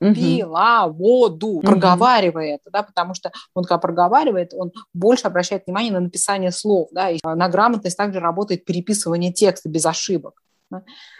там, 0.00 0.14
пила 0.14 0.88
воду, 0.88 1.60
проговаривая 1.62 2.54
это, 2.56 2.70
да, 2.70 2.82
потому 2.82 3.14
что 3.14 3.32
он 3.54 3.64
когда 3.64 3.78
проговаривает, 3.78 4.52
он 4.54 4.72
больше 4.94 5.26
обращает 5.26 5.66
внимание 5.66 5.92
на 5.92 6.00
написание 6.00 6.52
слов, 6.52 6.88
да, 6.92 7.10
и 7.10 7.18
на 7.22 7.48
грамотность 7.48 7.96
также 7.96 8.20
работает 8.20 8.64
переписывание 8.64 9.32
текста 9.32 9.68
без 9.68 9.84
ошибок. 9.86 10.42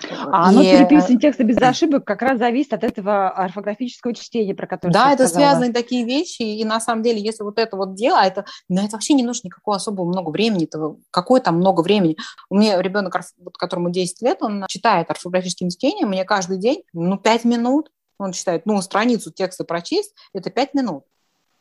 А 0.08 0.48
оно 0.48 0.62
и... 0.62 0.70
переписывание 0.70 1.18
текста 1.18 1.44
без 1.44 1.56
ошибок 1.58 2.04
как 2.04 2.22
раз 2.22 2.38
зависит 2.38 2.72
от 2.72 2.84
этого 2.84 3.28
орфографического 3.30 4.14
чтения, 4.14 4.54
про 4.54 4.66
которое 4.66 4.92
Да, 4.92 5.12
это 5.12 5.28
сказала. 5.28 5.50
связаны 5.50 5.72
такие 5.72 6.04
вещи, 6.04 6.42
и 6.42 6.64
на 6.64 6.80
самом 6.80 7.02
деле, 7.02 7.20
если 7.20 7.42
вот 7.42 7.58
это 7.58 7.76
вот 7.76 7.94
дело, 7.94 8.18
это, 8.22 8.44
на 8.68 8.84
это 8.84 8.92
вообще 8.92 9.14
не 9.14 9.22
нужно 9.22 9.48
никакого 9.48 9.76
особого 9.76 10.06
много 10.06 10.30
времени, 10.30 10.68
-то, 10.72 10.96
какое 11.10 11.40
там 11.40 11.56
много 11.56 11.82
времени. 11.82 12.16
У 12.48 12.56
меня 12.56 12.80
ребенок, 12.80 13.16
которому 13.58 13.90
10 13.90 14.22
лет, 14.22 14.38
он 14.42 14.64
читает 14.68 15.10
орфографическим 15.10 15.68
чтением, 15.68 16.08
мне 16.08 16.24
каждый 16.24 16.58
день, 16.58 16.82
ну, 16.92 17.18
5 17.18 17.44
минут, 17.44 17.90
он 18.22 18.32
считает, 18.32 18.66
ну, 18.66 18.80
страницу 18.82 19.30
текста 19.30 19.64
прочесть– 19.64 20.14
это 20.32 20.50
5 20.50 20.74
минут 20.74 21.04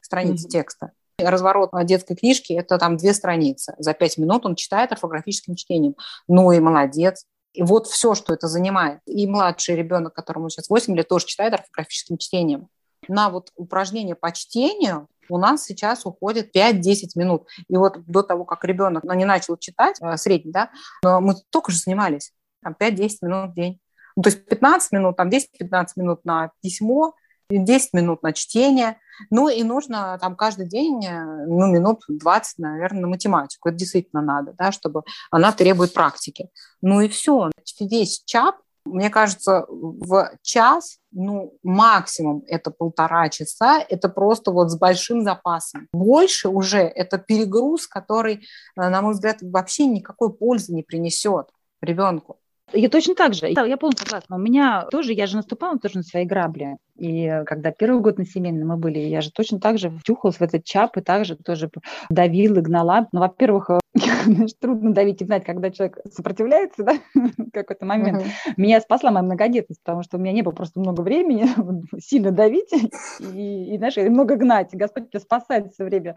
страницы 0.01 0.47
mm-hmm. 0.47 0.51
текста. 0.51 0.91
Разворот 1.17 1.71
детской 1.85 2.15
книжки– 2.15 2.53
это 2.57 2.77
там 2.77 2.97
две 2.97 3.13
страницы. 3.13 3.75
За 3.77 3.93
пять 3.93 4.17
минут 4.17 4.45
он 4.45 4.55
читает 4.55 4.91
орфографическим 4.91 5.55
чтением. 5.55 5.95
Ну 6.27 6.51
и 6.51 6.59
молодец. 6.59 7.25
И 7.53 7.63
вот 7.63 7.87
все, 7.87 8.15
что 8.15 8.33
это 8.33 8.47
занимает. 8.47 8.99
И 9.05 9.27
младший 9.27 9.75
ребенок, 9.75 10.13
которому 10.13 10.49
сейчас 10.49 10.69
8 10.69 10.95
лет, 10.95 11.07
тоже 11.07 11.27
читает 11.27 11.53
орфографическим 11.53 12.17
чтением. 12.17 12.67
На 13.07 13.29
вот 13.29 13.51
упражнение 13.55 14.15
по 14.15 14.31
чтению 14.31 15.07
у 15.29 15.37
нас 15.37 15.63
сейчас 15.63 16.05
уходит 16.05 16.55
5-10 16.55 17.09
минут. 17.15 17.47
И 17.67 17.77
вот 17.77 18.03
до 18.05 18.23
того, 18.23 18.45
как 18.45 18.63
ребенок 18.65 19.03
ну, 19.03 19.13
не 19.13 19.25
начал 19.25 19.57
читать, 19.57 19.97
э, 20.01 20.17
средний, 20.17 20.51
да, 20.51 20.71
но 21.03 21.21
мы 21.21 21.35
только 21.51 21.71
же 21.71 21.77
занимались. 21.77 22.33
Там 22.63 22.75
5-10 22.79 23.09
минут 23.21 23.51
в 23.51 23.53
день. 23.53 23.79
Ну, 24.15 24.23
то 24.23 24.29
есть 24.29 24.45
15 24.45 24.91
минут, 24.91 25.17
там 25.17 25.29
10-15 25.29 25.87
минут 25.95 26.25
на 26.25 26.51
письмо, 26.61 27.13
10 27.49 27.93
минут 27.93 28.23
на 28.23 28.33
чтение– 28.33 28.97
Ну 29.29 29.49
и 29.49 29.63
нужно 29.63 30.17
там 30.19 30.35
каждый 30.35 30.67
день, 30.67 31.05
э, 31.05 31.45
ну, 31.45 31.67
минут 31.67 32.03
20, 32.07 32.59
наверное, 32.59 33.01
на 33.01 33.07
математику. 33.07 33.69
Это 33.69 33.77
действительно 33.77 34.21
надо, 34.21 34.53
да, 34.57 34.71
чтобы 34.71 35.03
она 35.29 35.51
требует 35.51 35.93
практики. 35.93 36.49
Ну 36.81 37.01
и 37.01 37.07
все. 37.07 37.51
Весь 37.79 38.23
ЧАП, 38.25 38.55
мне 38.85 39.09
кажется, 39.09 39.65
в 39.69 40.31
час, 40.41 40.97
ну, 41.11 41.57
максимум 41.61 42.43
это 42.47 42.71
полтора 42.71 43.29
часа, 43.29 43.83
это 43.87 44.09
просто 44.09 44.51
вот 44.51 44.71
с 44.71 44.77
большим 44.77 45.23
запасом. 45.23 45.87
Больше 45.93 46.49
уже 46.49 46.79
это 46.79 47.17
перегруз, 47.17 47.87
который, 47.87 48.35
э, 48.35 48.39
на 48.75 49.01
мой 49.01 49.13
взгляд, 49.13 49.37
вообще 49.41 49.85
никакой 49.85 50.33
пользы 50.33 50.73
не 50.73 50.83
принесет 50.83 51.47
ребенку. 51.81 52.40
Я 52.73 52.89
точно 52.89 53.15
так 53.15 53.33
же. 53.33 53.49
Я 53.49 53.77
полностью 53.77 54.05
согласна. 54.05 54.35
У 54.35 54.39
меня 54.39 54.85
тоже, 54.91 55.13
я 55.13 55.27
же 55.27 55.35
наступала 55.35 55.77
тоже 55.77 55.97
на 55.97 56.03
свои 56.03 56.25
грабли. 56.25 56.77
И 56.97 57.43
когда 57.45 57.71
первый 57.71 58.01
год 58.01 58.17
на 58.17 58.25
семейном 58.25 58.69
мы 58.69 58.77
были, 58.77 58.99
я 58.99 59.21
же 59.21 59.31
точно 59.31 59.59
так 59.59 59.77
же 59.77 59.89
втюхалась 59.89 60.37
в 60.37 60.41
этот 60.41 60.63
чап 60.63 60.97
и 60.97 61.01
также 61.01 61.35
тоже 61.35 61.69
давила, 62.09 62.61
гнала. 62.61 63.07
Ну, 63.11 63.19
во-первых, 63.19 63.80
знаешь, 63.93 64.53
трудно 64.59 64.93
давить 64.93 65.21
и 65.21 65.25
знать, 65.25 65.43
когда 65.43 65.69
человек 65.69 65.99
сопротивляется, 66.11 66.83
да, 66.83 66.93
в 67.13 67.51
какой-то 67.51 67.85
момент. 67.85 68.23
Uh-huh. 68.23 68.53
Меня 68.57 68.79
спасла 68.79 69.11
моя 69.11 69.23
многодетность, 69.23 69.81
потому 69.83 70.03
что 70.03 70.17
у 70.17 70.19
меня 70.19 70.31
не 70.31 70.41
было 70.41 70.53
просто 70.53 70.79
много 70.79 71.01
времени 71.01 71.45
сильно 71.99 72.31
давить 72.31 72.71
и, 73.33 73.73
и, 73.73 73.77
знаешь, 73.77 73.97
много 73.97 74.35
гнать. 74.35 74.69
Господь 74.71 75.09
тебя 75.09 75.19
спасает 75.19 75.73
все 75.73 75.83
время, 75.83 76.15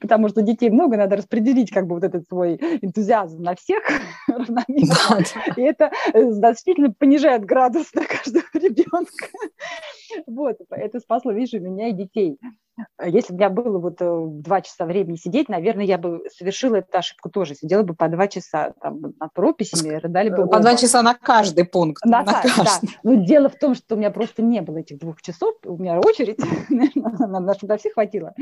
потому 0.00 0.28
что 0.28 0.42
детей 0.42 0.70
много, 0.70 0.96
надо 0.96 1.16
распределить 1.16 1.70
как 1.70 1.86
бы 1.86 1.94
вот 1.94 2.04
этот 2.04 2.26
свой 2.26 2.56
энтузиазм 2.82 3.42
на 3.42 3.54
всех 3.54 3.84
равномерно. 4.26 5.24
И 5.56 5.62
это 5.62 5.90
э, 6.12 6.30
значительно 6.30 6.92
понижает 6.92 7.44
градус 7.44 7.92
на 7.94 8.04
каждого 8.04 8.44
ребенка. 8.54 9.28
Вот, 10.26 10.56
это 10.70 11.00
спасло, 11.00 11.32
видишь, 11.32 11.60
меня 11.60 11.88
и 11.88 11.92
детей. 11.92 12.38
А 12.96 13.08
если 13.08 13.32
бы 13.32 13.36
у 13.36 13.38
меня 13.38 13.50
было 13.50 13.78
вот 13.78 13.96
э, 14.00 14.24
два 14.26 14.60
часа 14.60 14.84
времени 14.84 15.16
сидеть, 15.16 15.48
наверное, 15.48 15.84
я 15.84 15.96
бы 15.96 16.24
совершила 16.36 16.76
эту 16.76 16.96
ошибку 16.98 17.30
тоже. 17.30 17.54
Сидела 17.54 17.82
бы 17.82 17.94
по 17.94 18.08
два 18.08 18.26
часа 18.26 18.72
там, 18.80 19.00
над 19.18 19.32
прописями, 19.32 19.94
рыдали 19.94 20.30
бы 20.30 20.36
По 20.36 20.42
оба. 20.42 20.60
два 20.60 20.76
часа 20.76 21.02
на 21.02 21.14
каждый 21.14 21.64
пункт. 21.64 22.04
На, 22.04 22.22
на 22.22 22.42
каждый. 22.42 22.88
Да. 22.88 22.92
Но 23.04 23.14
дело 23.24 23.48
в 23.48 23.56
том, 23.56 23.74
что 23.74 23.94
у 23.94 23.98
меня 23.98 24.10
просто 24.10 24.42
не 24.42 24.60
было 24.60 24.78
этих 24.78 24.98
двух 24.98 25.22
часов, 25.22 25.54
у 25.64 25.76
меня 25.76 26.00
очередь, 26.00 26.38
на 26.98 27.54
что 27.54 27.76
всех 27.76 27.94
хватило. 27.94 28.34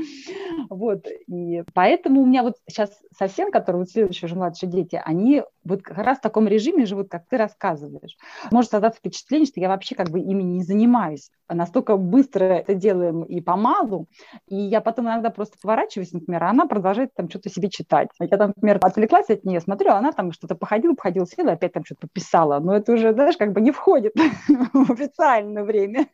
Вот, 0.70 1.06
и 1.26 1.62
поэтому 1.74 2.22
у 2.22 2.26
меня 2.26 2.42
вот 2.42 2.56
сейчас 2.66 2.90
совсем, 3.16 3.50
которые 3.50 3.80
вот 3.80 3.90
следующие 3.90 4.26
уже 4.26 4.36
младшие 4.36 4.70
дети, 4.70 5.00
они 5.04 5.42
вот 5.64 5.82
как 5.82 5.98
раз 5.98 6.18
в 6.18 6.22
таком 6.22 6.48
режиме 6.48 6.86
живут, 6.86 7.08
как 7.10 7.26
ты 7.28 7.36
рассказываешь. 7.36 8.16
Может 8.50 8.70
создаться 8.70 8.98
впечатление, 8.98 9.46
что 9.46 9.60
я 9.60 9.68
вообще 9.68 9.94
как 9.94 10.10
бы 10.10 10.20
ими 10.20 10.42
не 10.42 10.62
занимаюсь. 10.62 11.30
Настолько 11.48 11.96
быстро 11.96 12.44
это 12.44 12.74
делаем 12.74 13.22
и 13.22 13.40
помалу, 13.40 14.08
и 14.48 14.56
я 14.56 14.80
потом 14.80 15.06
иногда 15.06 15.30
просто 15.30 15.56
поворачиваюсь, 15.61 16.12
например, 16.12 16.44
а 16.44 16.50
она 16.50 16.66
продолжает 16.66 17.14
там 17.14 17.28
что-то 17.28 17.48
себе 17.50 17.68
читать. 17.68 18.08
Я 18.20 18.37
там, 18.37 18.48
например, 18.48 18.78
отвлеклась 18.82 19.30
от 19.30 19.44
нее, 19.44 19.61
смотрю, 19.61 19.90
а 19.90 19.98
она 19.98 20.12
там 20.12 20.32
что-то 20.32 20.54
походила, 20.54 20.94
походила, 20.94 21.26
села, 21.26 21.52
опять 21.52 21.72
там 21.72 21.85
что-то 21.85 22.08
писала. 22.12 22.58
Но 22.61 22.76
это 22.76 22.92
уже, 22.92 23.12
знаешь, 23.12 23.37
как 23.37 23.52
бы 23.52 23.61
не 23.61 23.70
входит 23.70 24.14
в 24.72 24.92
официальное 24.92 25.64
время. 25.64 26.08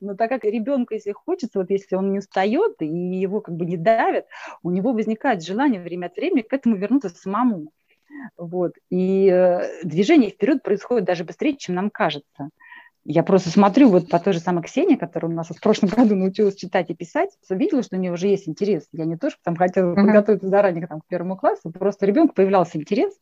Но 0.00 0.14
так 0.14 0.30
как 0.30 0.44
ребенку, 0.44 0.94
если 0.94 1.12
хочется, 1.12 1.58
вот 1.58 1.70
если 1.70 1.96
он 1.96 2.12
не 2.12 2.18
устает 2.18 2.76
и 2.80 2.86
его 2.86 3.40
как 3.40 3.54
бы 3.56 3.64
не 3.64 3.76
давят, 3.76 4.26
у 4.62 4.70
него 4.70 4.92
возникает 4.92 5.44
желание 5.44 5.80
время 5.80 6.06
от 6.06 6.16
времени 6.16 6.42
к 6.42 6.52
этому 6.52 6.76
вернуться 6.76 7.08
самому. 7.08 7.72
Вот. 8.36 8.74
И 8.90 9.28
э, 9.28 9.84
движение 9.84 10.30
вперед 10.30 10.62
происходит 10.62 11.04
даже 11.04 11.24
быстрее, 11.24 11.56
чем 11.56 11.74
нам 11.74 11.90
кажется. 11.90 12.50
Я 13.06 13.22
просто 13.22 13.50
смотрю 13.50 13.90
вот 13.90 14.08
по 14.08 14.18
той 14.18 14.32
же 14.32 14.40
самой 14.40 14.62
Ксении, 14.62 14.96
которая 14.96 15.30
у 15.30 15.34
нас 15.34 15.48
в 15.48 15.60
прошлом 15.60 15.88
году 15.96 16.14
научилась 16.14 16.56
читать 16.56 16.90
и 16.90 16.94
писать, 16.94 17.30
видела, 17.50 17.82
что 17.82 17.96
у 17.96 17.98
нее 17.98 18.12
уже 18.12 18.28
есть 18.28 18.48
интерес. 18.48 18.88
Я 18.92 19.04
не 19.04 19.16
то, 19.16 19.30
что 19.30 19.38
там 19.44 19.56
хотела 19.56 19.92
uh-huh. 19.92 19.96
подготовиться 19.96 20.48
заранее 20.48 20.86
там, 20.86 21.00
к 21.00 21.06
первому 21.06 21.36
классу, 21.36 21.70
просто 21.70 22.06
ребенку 22.06 22.34
появлялся 22.34 22.78
интерес, 22.78 23.12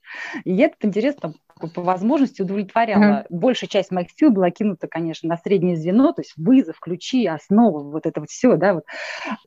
и 0.45 0.57
этот 0.57 0.85
интерес 0.85 1.17
там 1.17 1.35
по 1.75 1.83
возможности 1.83 2.43
удовлетворяла. 2.43 3.03
Uh-huh. 3.03 3.27
Большая 3.31 3.69
часть 3.69 3.91
моих 3.91 4.11
сил 4.17 4.31
была 4.31 4.51
кинута, 4.51 4.87
конечно, 4.89 5.29
на 5.29 5.37
среднее 5.37 5.77
звено, 5.77 6.13
то 6.13 6.23
есть 6.23 6.35
вызов, 6.37 6.79
ключи, 6.81 7.27
основы, 7.27 7.91
вот 7.91 8.07
это 8.07 8.21
вот 8.21 8.31
все, 8.31 8.57
да, 8.57 8.75
вот. 8.75 8.85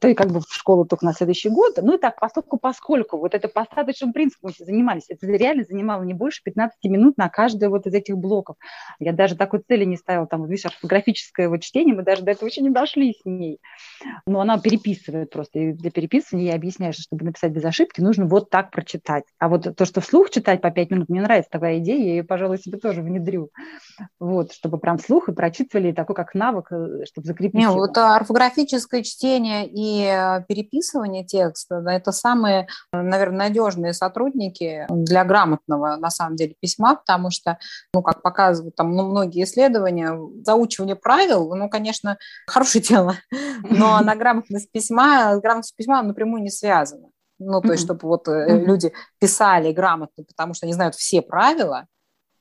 То 0.01 0.07
и 0.07 0.13
как 0.13 0.31
бы 0.31 0.41
в 0.41 0.47
школу 0.49 0.85
только 0.85 1.05
на 1.05 1.13
следующий 1.13 1.49
год. 1.49 1.77
Ну 1.81 1.95
и 1.95 1.97
так, 1.97 2.19
поскольку, 2.19 2.57
поскольку 2.57 3.17
вот 3.17 3.33
это 3.33 3.47
по 3.47 3.61
остаточному 3.61 4.13
принципу 4.13 4.47
мы 4.47 4.65
занимались, 4.65 5.05
это 5.09 5.25
реально 5.27 5.63
занимало 5.63 6.03
не 6.03 6.13
больше 6.13 6.41
15 6.43 6.77
минут 6.85 7.17
на 7.17 7.29
каждый 7.29 7.69
вот 7.69 7.87
из 7.87 7.93
этих 7.93 8.17
блоков. 8.17 8.57
Я 8.99 9.13
даже 9.13 9.35
такой 9.35 9.61
цели 9.67 9.85
не 9.85 9.97
ставила, 9.97 10.24
там, 10.25 10.45
видишь, 10.45 10.65
орфографическое 10.65 11.49
вот 11.49 11.61
чтение, 11.61 11.95
мы 11.95 12.03
даже 12.03 12.23
до 12.23 12.31
этого 12.31 12.47
еще 12.47 12.61
не 12.61 12.69
дошли 12.69 13.13
с 13.13 13.25
ней. 13.25 13.59
Но 14.25 14.41
она 14.41 14.59
переписывает 14.59 15.29
просто, 15.29 15.59
и 15.59 15.73
для 15.73 15.91
переписывания 15.91 16.47
я 16.47 16.55
объясняю, 16.55 16.93
что 16.93 17.03
чтобы 17.03 17.25
написать 17.25 17.51
без 17.51 17.63
ошибки, 17.63 18.01
нужно 18.01 18.25
вот 18.25 18.49
так 18.49 18.71
прочитать. 18.71 19.23
А 19.39 19.49
вот 19.49 19.75
то, 19.75 19.85
что 19.85 20.01
вслух 20.01 20.29
читать 20.29 20.61
по 20.61 20.71
5 20.71 20.91
минут, 20.91 21.09
мне 21.09 21.21
нравится 21.21 21.49
такая 21.51 21.79
идея, 21.79 21.97
я 21.97 22.13
ее, 22.15 22.23
пожалуй, 22.23 22.57
себе 22.57 22.77
тоже 22.77 23.01
внедрю. 23.01 23.49
Вот, 24.19 24.53
чтобы 24.53 24.77
прям 24.77 24.97
вслух 24.97 25.29
и 25.29 25.33
прочитывали 25.33 25.91
такой 25.91 26.15
как 26.15 26.33
навык, 26.33 26.71
э, 26.71 27.05
чтобы 27.05 27.27
закрепить. 27.27 27.55
Не, 27.55 27.63
его. 27.63 27.75
вот 27.75 27.97
орфографическое 27.97 29.03
чтение 29.03 29.67
и 29.67 30.05
э, 30.05 30.43
переписывание 30.47 31.25
текста– 31.25 31.83
это 31.87 32.11
самые, 32.11 32.67
наверное, 32.91 33.47
надежные 33.49 33.93
сотрудники 33.93 34.85
для 34.89 35.23
грамотного, 35.23 35.95
на 35.97 36.09
самом 36.09 36.35
деле, 36.35 36.55
письма, 36.59 36.95
потому 36.95 37.31
что, 37.31 37.57
ну, 37.93 38.01
как 38.01 38.21
показывают 38.21 38.75
там 38.75 38.95
ну, 38.95 39.09
многие 39.09 39.43
исследования, 39.43 40.13
заучивание 40.43 40.95
правил, 40.95 41.53
ну, 41.55 41.69
конечно, 41.69 42.17
хорошее 42.47 42.83
дело, 42.83 43.15
но 43.61 43.99
на 44.01 44.15
грамотность 44.15 44.71
письма, 44.71 45.37
грамотность 45.39 45.75
письма 45.75 46.01
напрямую 46.01 46.41
не 46.43 46.49
связана. 46.49 47.09
Ну, 47.37 47.61
то 47.61 47.73
есть, 47.73 47.83
чтобы 47.83 48.07
вот 48.07 48.27
mm-hmm. 48.27 48.63
люди 48.63 48.93
писали 49.19 49.73
грамотно, 49.73 50.23
потому 50.23 50.53
что 50.53 50.65
они 50.65 50.73
знают 50.73 50.95
все 50.95 51.21
правила, 51.21 51.85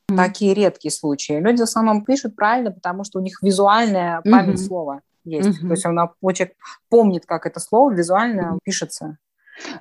такие 0.07 0.55
редкие 0.55 0.93
случаи. 0.93 1.33
Люди 1.41 1.61
в 1.61 1.65
основном 1.65 2.05
пишут 2.05 2.37
правильно, 2.37 2.71
потому 2.71 3.05
что 3.05 3.19
у 3.19 3.23
них 3.23 3.43
визуальная 3.43 4.23
память 4.23 4.65
слова 4.65 5.01
есть. 5.25 5.61
То 5.61 5.71
есть 5.71 5.87
он 5.87 5.97
человек 6.35 6.55
помнит, 6.89 7.27
как 7.27 7.47
это 7.47 7.61
слово 7.61 7.93
визуально 7.93 8.59
пишется. 8.63 9.19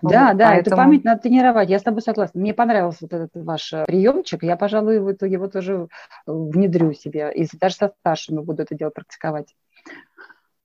Да, 0.02 0.30
вот, 0.30 0.38
да, 0.38 0.50
поэтому... 0.50 0.60
эту 0.60 0.76
память 0.76 1.04
надо 1.04 1.22
тренировать. 1.22 1.70
Я 1.70 1.80
с 1.80 1.84
тобой 1.84 2.02
согласна. 2.02 2.40
Мне 2.40 2.54
понравился 2.54 3.00
вот 3.02 3.14
этот 3.14 3.32
ваш 3.34 3.74
э, 3.74 3.86
приемчик. 3.86 4.44
Я, 4.44 4.56
пожалуй, 4.56 5.00
в 5.00 5.12
итоге 5.12 5.34
его 5.34 5.48
тоже 5.48 5.88
внедрю 6.26 6.94
себе. 6.94 7.32
И 7.34 7.48
даже 7.54 7.76
со 7.76 7.94
старшими 8.00 8.40
буду 8.40 8.64
это 8.64 8.76
дело 8.76 8.92
практиковать. 8.92 9.48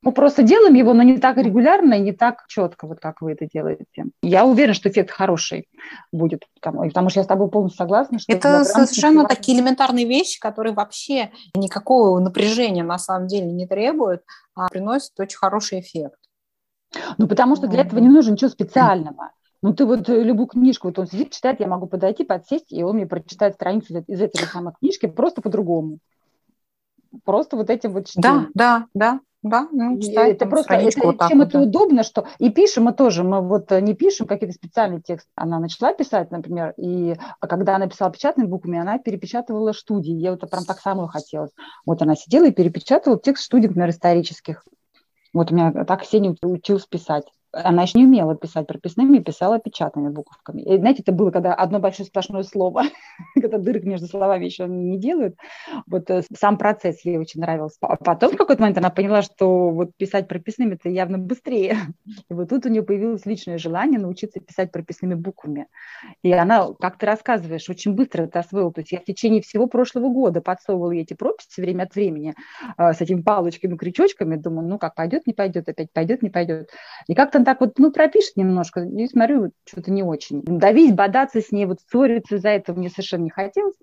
Мы 0.01 0.12
просто 0.12 0.44
делаем 0.44 0.75
его, 0.75 0.94
но 0.94 1.03
не 1.03 1.18
так 1.18 1.38
регулярно 1.38 1.94
и 1.94 2.01
не 2.01 2.12
так 2.12 2.44
четко, 2.47 2.87
вот 2.87 3.01
как 3.01 3.21
вы 3.21 3.33
это 3.33 3.49
делаете. 3.53 4.05
Я 4.23 4.47
уверена, 4.47 4.73
что 4.73 4.88
эффект 4.88 5.11
хороший 5.11 5.68
будет, 6.12 6.44
потому, 6.55 6.85
потому 6.85 7.11
что 7.11 7.18
я 7.18 7.25
с 7.25 7.27
тобой 7.27 7.51
полностью 7.51 7.79
согласна. 7.79 8.21
Что 8.21 8.33
это 8.33 8.64
совершенно 8.64 9.23
важно. 9.23 9.35
такие 9.35 9.59
элементарные 9.59 10.07
вещи, 10.07 10.38
которые 10.38 10.73
вообще 10.73 11.33
никакого 11.55 12.21
напряжения 12.21 12.85
на 12.85 12.99
самом 12.99 13.27
деле 13.27 13.47
не 13.47 13.66
требуют, 13.66 14.23
а 14.55 14.68
приносят 14.68 15.18
очень 15.18 15.37
хороший 15.37 15.81
эффект. 15.81 16.18
Ну, 17.18 17.29
потому 17.29 17.57
что 17.57 17.66
для 17.66 17.83
этого 17.83 18.01
не 18.01 18.09
нужно 18.09 18.33
ничего 18.33 18.51
специального. 18.51 19.33
Ну, 19.61 19.74
ты 19.74 19.85
вот 19.85 20.09
э, 20.09 20.22
любую 20.22 20.46
книжку, 20.46 20.88
вот 20.88 20.98
он 20.98 21.07
сидит, 21.07 21.33
читает, 21.33 21.61
я 21.61 21.66
могу 21.66 21.87
подойти, 21.87 22.24
подсесть, 22.24 22.72
и 22.72 22.83
он 22.85 22.96
мне 22.96 23.07
прочитает 23.07 23.55
страницу 23.55 24.05
из 24.07 24.20
этой 24.20 24.46
самой 24.46 24.72
книжки 24.79 25.07
просто 25.07 25.42
по-другому. 25.42 25.98
Просто 27.24 27.57
вот 27.57 27.68
этим 27.68 27.92
вот 27.92 28.07
чтением. 28.07 28.51
Да, 28.55 28.87
да, 28.94 29.11
да. 29.12 29.20
Да, 29.40 29.68
ну, 29.70 30.01
читать, 30.01 30.33
это 30.33 30.46
просто 30.46 30.74
это, 30.74 31.01
вот 31.01 31.20
чем 31.29 31.38
вот, 31.38 31.48
это 31.48 31.59
да. 31.59 31.64
удобно, 31.64 32.03
что 32.03 32.27
и 32.40 32.51
пишем 32.51 32.85
мы 32.85 32.92
тоже, 32.92 33.22
мы 33.22 33.40
вот 33.40 33.70
не 33.70 33.94
пишем 33.94 34.27
какие-то 34.27 34.53
специальные 34.53 35.01
тексты. 35.01 35.31
Она 35.37 35.61
начала 35.61 35.94
писать, 35.94 36.33
например, 36.33 36.74
и 36.77 37.14
а 37.38 37.46
когда 37.46 37.77
она 37.77 37.87
писала 37.87 38.11
печатными 38.11 38.48
буквами, 38.48 38.81
она 38.81 38.98
перепечатывала 38.98 39.72
студии. 39.72 40.12
Я 40.12 40.33
вот 40.33 40.40
прям 40.51 40.64
так 40.64 40.81
самое 40.81 41.09
хотелось. 41.09 41.53
Вот 41.87 42.03
она 42.03 42.16
сидела 42.16 42.46
и 42.46 42.51
перепечатывала 42.51 43.20
текст 43.20 43.44
студий, 43.44 43.68
например, 43.68 43.90
исторических. 43.90 44.64
Вот 45.33 45.53
у 45.53 45.55
меня 45.55 45.73
так 45.85 46.03
Ксения 46.03 46.37
училась 46.43 46.87
писать 46.87 47.27
она 47.53 47.83
еще 47.83 47.99
не 47.99 48.05
умела 48.05 48.37
писать 48.37 48.67
прописными, 48.67 49.19
писала 49.19 49.59
печатными 49.59 50.11
буковками. 50.11 50.63
И, 50.63 50.77
знаете, 50.77 51.03
это 51.03 51.13
было, 51.13 51.31
когда 51.31 51.55
одно 51.55 51.79
большое 51.79 52.07
сплошное 52.07 52.43
слово, 52.43 52.85
когда 53.35 53.59
дырок 53.59 53.85
между 53.85 54.07
словами 54.07 54.45
еще 54.45 54.67
не 54.67 54.99
делают. 54.99 55.37
Вот 55.87 56.11
э, 56.11 56.23
сам 56.37 56.59
процесс 56.59 57.05
ей 57.05 57.17
очень 57.17 57.41
нравился. 57.41 57.79
А 57.81 57.97
потом 57.97 58.33
в 58.33 58.37
какой-то 58.37 58.61
момент 58.61 58.79
она 58.79 58.91
поняла, 58.91 59.23
что 59.23 59.71
вот 59.71 59.97
писать 59.97 60.29
прописными 60.29 60.75
это 60.75 60.89
явно 60.91 61.19
быстрее. 61.19 61.77
И 62.31 62.35
вот 62.35 62.51
тут 62.51 62.67
у 62.67 62.69
нее 62.69 62.83
появилось 62.83 63.25
личное 63.25 63.59
желание 63.59 63.99
научиться 63.99 64.41
писать 64.41 64.71
прописными 64.71 65.15
буквами. 65.15 65.67
И 66.23 66.33
она, 66.33 66.69
как 66.79 66.99
ты 66.99 67.07
рассказываешь, 67.07 67.69
очень 67.71 67.95
быстро 67.95 68.25
это 68.25 68.41
освоила. 68.41 68.73
То 68.73 68.81
есть 68.81 68.93
я 68.93 69.01
в 69.01 69.05
течение 69.05 69.41
всего 69.41 69.67
прошлого 69.67 70.11
года 70.11 70.43
подсовывала 70.43 70.91
ей 70.91 71.03
эти 71.03 71.15
прописи 71.15 71.61
время 71.61 71.85
от 71.85 71.95
времени 71.95 72.35
э, 72.77 72.93
с 72.93 73.01
этими 73.01 73.23
палочками, 73.23 73.77
крючочками. 73.77 74.37
Думаю, 74.37 74.69
ну 74.69 74.79
как, 74.79 74.95
пойдет, 74.95 75.27
не 75.27 75.33
пойдет, 75.33 75.69
опять 75.69 75.93
пойдет, 75.93 76.23
не 76.23 76.31
пойдет. 76.31 76.71
И 77.07 77.15
как-то 77.15 77.39
так 77.49 77.63
вот, 77.63 77.79
ну, 77.79 77.91
пропишет 77.91 78.37
немножко, 78.37 78.83
и 78.83 79.07
смотрю, 79.07 79.53
что-то 79.67 79.91
не 79.91 80.03
очень. 80.03 80.43
Давить, 80.43 80.95
бодаться 80.95 81.41
с 81.41 81.51
ней, 81.51 81.65
вот 81.65 81.79
ссориться 81.81 82.37
за 82.37 82.51
это 82.51 82.75
мне 82.75 82.91
совершенно 82.91 83.23
не 83.23 83.31
хотелось. 83.31 83.75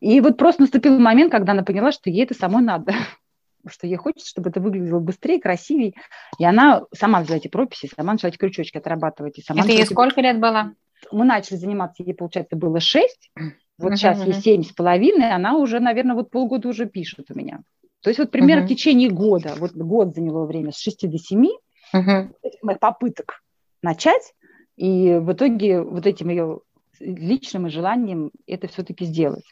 И 0.00 0.20
вот 0.20 0.36
просто 0.36 0.62
наступил 0.62 0.98
момент, 0.98 1.30
когда 1.30 1.52
она 1.52 1.62
поняла, 1.62 1.92
что 1.92 2.10
ей 2.10 2.24
это 2.24 2.34
самой 2.34 2.64
надо. 2.64 2.92
что 3.70 3.86
ей 3.86 3.94
хочется, 3.94 4.28
чтобы 4.28 4.50
это 4.50 4.58
выглядело 4.58 4.98
быстрее, 4.98 5.40
красивее. 5.40 5.92
И 6.40 6.44
она 6.44 6.82
сама 6.92 7.20
взяла 7.20 7.36
эти 7.36 7.46
прописи, 7.46 7.88
сама 7.94 8.14
начала 8.14 8.30
эти 8.30 8.38
крючочки 8.38 8.76
отрабатывать. 8.76 9.38
И 9.38 9.42
сама 9.42 9.60
это 9.60 9.68
ей 9.68 9.82
эти... 9.82 9.92
сколько 9.92 10.20
лет 10.20 10.40
было? 10.40 10.74
Мы 11.12 11.24
начали 11.24 11.58
заниматься, 11.58 12.02
ей, 12.02 12.12
получается, 12.12 12.56
было 12.56 12.80
шесть. 12.80 13.30
Вот 13.78 13.92
uh-huh, 13.92 13.96
сейчас 13.98 14.24
ей 14.24 14.32
семь 14.32 14.64
с 14.64 14.72
половиной, 14.72 15.30
она 15.30 15.56
уже, 15.56 15.78
наверное, 15.78 16.16
вот 16.16 16.32
полгода 16.32 16.68
уже 16.68 16.86
пишет 16.86 17.26
у 17.30 17.38
меня. 17.38 17.60
То 18.02 18.10
есть 18.10 18.18
вот 18.18 18.32
примерно 18.32 18.62
uh-huh. 18.62 18.66
в 18.66 18.70
течение 18.70 19.10
года, 19.10 19.54
вот 19.58 19.74
год 19.76 20.16
заняло 20.16 20.44
время 20.44 20.72
с 20.72 20.80
6 20.80 21.08
до 21.08 21.18
7 21.18 21.46
uh-huh. 21.94 22.32
этих 22.42 22.62
моих 22.62 22.78
попыток 22.78 23.42
начать, 23.82 24.34
и 24.76 25.14
в 25.14 25.32
итоге 25.32 25.82
вот 25.82 26.06
этим 26.06 26.28
ее 26.28 26.60
личным 27.00 27.68
желанием 27.68 28.30
это 28.46 28.68
все-таки 28.68 29.04
сделать. 29.04 29.44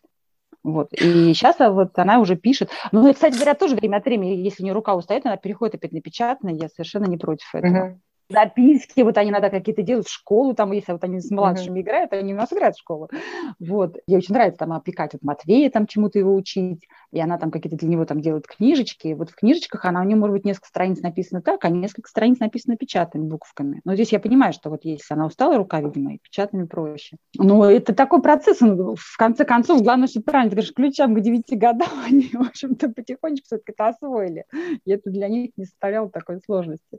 Вот. 0.62 0.92
И 0.92 1.35
сейчас 1.35 1.61
а, 1.61 1.70
вот 1.70 1.99
она 1.99 2.20
уже 2.20 2.37
пишет. 2.37 2.70
Ну, 2.90 3.07
и, 3.09 3.12
кстати 3.12 3.35
говоря, 3.35 3.55
тоже 3.55 3.77
время 3.77 3.99
от 3.99 4.07
времени, 4.07 4.31
если 4.31 4.62
у 4.62 4.64
нее 4.64 4.73
рука 4.73 4.94
устает, 4.94 5.27
она 5.27 5.37
переходит 5.37 5.75
опять 5.75 5.92
на 5.92 6.01
печатное. 6.01 6.55
Я 6.55 6.68
совершенно 6.70 7.05
не 7.05 7.18
против 7.18 7.55
этого. 7.55 7.90
Uh-huh 7.90 7.99
записки, 8.29 9.01
вот 9.01 9.19
они 9.19 9.31
иногда 9.31 9.51
какие-то 9.51 9.83
делают 9.83 10.09
школу, 10.09 10.55
там, 10.55 10.73
если 10.73 10.93
вот 10.93 11.05
они 11.05 11.21
с 11.21 11.31
младшими 11.31 11.79
uh-huh. 11.79 11.83
играют, 11.83 12.13
они 12.13 12.35
у 12.35 12.37
нас 12.37 12.53
играют 12.53 12.77
в 12.77 12.81
школу. 12.81 13.11
Вот. 13.59 13.99
Ей 14.07 14.19
очень 14.19 14.35
нравится 14.35 14.59
там 14.59 14.73
опекать 14.73 15.13
вот 15.13 15.23
Матвея, 15.23 15.71
там 15.71 15.87
чему-то 15.87 16.19
его 16.19 16.35
учить, 16.35 16.87
и 17.13 17.21
она 17.21 17.39
там 17.39 17.51
какие-то 17.51 17.77
для 17.77 17.89
него 17.89 18.05
там 18.05 18.21
делает 18.21 18.47
книжечки. 18.47 19.15
Вот 19.15 19.31
в 19.31 19.37
книжечках 19.37 19.85
она, 19.85 20.01
у 20.01 20.05
нее 20.05 20.17
может 20.17 20.35
быть 20.35 20.45
несколько 20.45 20.69
страниц 20.69 21.01
написано 21.01 21.43
так, 21.43 21.65
а 21.65 21.69
несколько 21.69 22.09
страниц 22.09 22.39
написано 22.41 22.77
печатными 22.77 23.27
буквами. 23.27 23.81
Но 23.85 23.95
здесь 23.95 24.13
я 24.13 24.21
понимаю, 24.21 24.53
что 24.53 24.71
вот 24.71 24.85
если 24.85 25.15
она 25.15 25.27
устала 25.27 25.57
рука, 25.57 25.81
видимо, 25.81 26.15
и 26.15 26.19
печатными 26.19 26.67
проще. 26.67 27.17
Но 27.39 27.71
это 27.71 27.95
такой 27.95 28.23
процесс, 28.23 28.63
он, 28.63 28.97
в 28.97 29.17
конце 29.17 29.45
концов, 29.45 29.83
главное, 29.83 30.09
что 30.09 30.21
правильно, 30.21 30.51
ты 30.51 30.57
говоришь, 30.57 30.75
ключам 30.75 31.15
к 31.15 31.21
9 31.21 31.59
годам 31.59 31.89
они, 32.07 32.31
в 32.33 32.41
общем-то, 32.41 32.91
потихонечку 32.91 33.47
все-таки 33.47 33.73
это 33.73 33.89
освоили. 33.89 34.45
И 34.85 34.91
это 34.91 35.11
для 35.11 35.29
них 35.29 35.51
не 35.57 35.65
составляло 35.65 36.11
такой 36.11 36.41
сложности. 36.45 36.99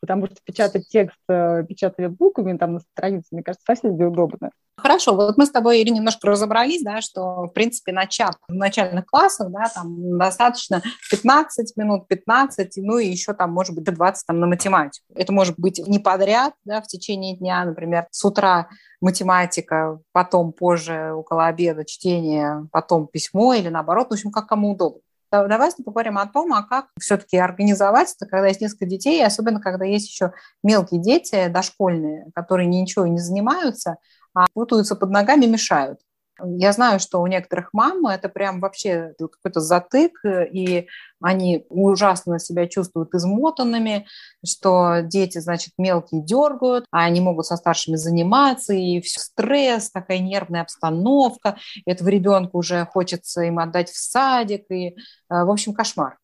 Потому 0.00 0.26
что 0.26 0.36
печатать 0.52 0.88
текст 0.88 1.18
э, 1.28 1.64
печатными 1.68 2.08
буквами 2.08 2.56
там 2.58 2.74
на 2.74 2.80
странице, 2.80 3.28
мне 3.32 3.42
кажется, 3.42 3.64
совсем 3.66 3.96
неудобно. 3.96 4.50
Хорошо, 4.76 5.14
вот 5.14 5.36
мы 5.36 5.46
с 5.46 5.50
тобой, 5.50 5.82
Ирина, 5.82 5.96
немножко 5.96 6.26
разобрались, 6.28 6.82
да, 6.82 7.00
что, 7.00 7.46
в 7.46 7.52
принципе, 7.52 7.92
начав 7.92 8.34
в 8.48 8.54
начальных 8.54 9.06
классах, 9.06 9.50
да, 9.50 9.64
там 9.72 10.18
достаточно 10.18 10.82
15 11.10 11.76
минут, 11.76 12.08
15, 12.08 12.78
ну 12.78 12.98
и 12.98 13.06
еще 13.06 13.34
там, 13.34 13.52
может 13.52 13.74
быть, 13.74 13.84
до 13.84 13.92
20 13.92 14.26
там 14.26 14.40
на 14.40 14.46
математику. 14.46 15.04
Это 15.14 15.32
может 15.32 15.58
быть 15.58 15.78
не 15.86 15.98
подряд, 15.98 16.54
да, 16.64 16.80
в 16.80 16.86
течение 16.86 17.36
дня, 17.36 17.64
например, 17.64 18.06
с 18.10 18.24
утра 18.24 18.68
математика, 19.00 20.00
потом 20.12 20.52
позже 20.52 21.12
около 21.12 21.46
обеда 21.46 21.84
чтение, 21.84 22.66
потом 22.72 23.06
письмо 23.06 23.54
или 23.54 23.68
наоборот, 23.68 24.08
в 24.08 24.12
общем, 24.14 24.30
как 24.30 24.46
кому 24.46 24.72
удобно. 24.72 25.00
Давай 25.32 25.70
поговорим 25.84 26.18
о 26.18 26.26
том, 26.26 26.52
а 26.52 26.62
как 26.62 26.88
все-таки 27.00 27.38
организовать 27.38 28.14
это, 28.14 28.26
когда 28.26 28.48
есть 28.48 28.60
несколько 28.60 28.84
детей, 28.86 29.24
особенно 29.24 29.60
когда 29.60 29.86
есть 29.86 30.08
еще 30.08 30.32
мелкие 30.62 31.00
дети, 31.00 31.48
дошкольные, 31.48 32.30
которые 32.34 32.66
ничего 32.66 33.06
не 33.06 33.18
занимаются, 33.18 33.96
а 34.34 34.46
путаются 34.52 34.94
под 34.94 35.10
ногами, 35.10 35.46
мешают. 35.46 36.00
Я 36.44 36.72
знаю, 36.72 37.00
что 37.00 37.20
у 37.20 37.26
некоторых 37.26 37.70
мам 37.72 38.06
это 38.06 38.28
прям 38.28 38.60
вообще 38.60 39.14
какой-то 39.18 39.60
затык, 39.60 40.20
и 40.24 40.88
они 41.20 41.66
ужасно 41.68 42.38
себя 42.38 42.66
чувствуют 42.66 43.14
измотанными, 43.14 44.06
что 44.44 45.00
дети, 45.02 45.38
значит, 45.38 45.74
мелкие 45.78 46.22
дергают, 46.22 46.86
а 46.90 47.04
они 47.04 47.20
могут 47.20 47.46
со 47.46 47.56
старшими 47.56 47.96
заниматься, 47.96 48.72
и 48.72 49.00
все 49.00 49.20
стресс, 49.20 49.90
такая 49.90 50.18
нервная 50.18 50.62
обстановка, 50.62 51.58
этого 51.86 52.08
ребенка 52.08 52.56
уже 52.56 52.86
хочется 52.86 53.42
им 53.42 53.58
отдать 53.58 53.90
в 53.90 53.96
садик, 53.96 54.64
и, 54.70 54.88
э, 54.88 54.94
в 55.28 55.50
общем, 55.50 55.74
кошмар. 55.74 56.18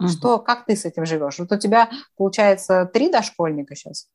Угу. 0.00 0.08
Что, 0.08 0.38
как 0.38 0.64
ты 0.66 0.76
с 0.76 0.84
этим 0.84 1.04
живешь? 1.04 1.38
Вот 1.38 1.50
у 1.50 1.58
тебя, 1.58 1.90
получается, 2.16 2.88
три 2.92 3.10
дошкольника 3.10 3.74
сейчас? 3.74 4.06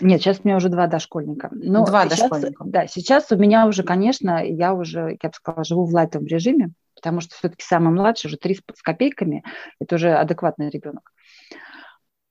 Нет, 0.00 0.20
сейчас 0.20 0.40
у 0.42 0.48
меня 0.48 0.56
уже 0.56 0.68
два 0.68 0.86
дошкольника. 0.86 1.50
Но 1.52 1.84
два 1.84 2.04
сейчас, 2.06 2.20
дошкольника. 2.20 2.64
Да, 2.64 2.86
сейчас 2.86 3.30
у 3.30 3.36
меня 3.36 3.66
уже, 3.66 3.82
конечно, 3.82 4.44
я 4.44 4.74
уже, 4.74 5.18
я 5.20 5.28
бы 5.28 5.34
сказала, 5.34 5.64
живу 5.64 5.84
в 5.84 5.94
лайтовом 5.94 6.26
режиме, 6.26 6.70
потому 6.94 7.20
что 7.20 7.34
все-таки 7.34 7.64
самый 7.64 7.92
младший 7.92 8.28
уже 8.28 8.36
три 8.36 8.54
с 8.54 8.82
копейками, 8.82 9.44
это 9.80 9.96
уже 9.96 10.14
адекватный 10.14 10.70
ребенок. 10.70 11.12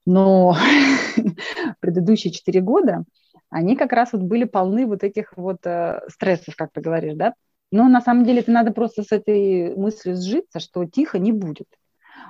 Но 0.06 0.56
предыдущие 1.80 2.32
четыре 2.32 2.62
года, 2.62 3.04
они 3.50 3.76
как 3.76 3.92
раз 3.92 4.14
вот 4.14 4.22
были 4.22 4.46
полны 4.46 4.86
вот 4.86 5.04
этих 5.04 5.34
вот 5.36 5.66
э, 5.66 6.02
стрессов, 6.10 6.56
как 6.56 6.72
ты 6.72 6.82
говоришь, 6.82 7.16
да. 7.16 7.34
Но 7.72 7.90
на 7.90 8.02
самом 8.02 8.24
деле 8.24 8.40
это 8.40 8.52
надо 8.52 8.72
просто 8.72 9.04
с 9.04 9.12
этой 9.12 9.76
мыслью 9.76 10.16
сжиться, 10.16 10.60
что 10.60 10.86
тихо 10.86 11.20
не 11.20 11.34
будет. 11.34 11.68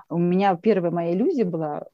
У 0.09 0.17
меня 0.17 0.55
первая 0.55 0.91
моя 0.91 1.13
иллюзия 1.13 1.45
была, 1.45 1.85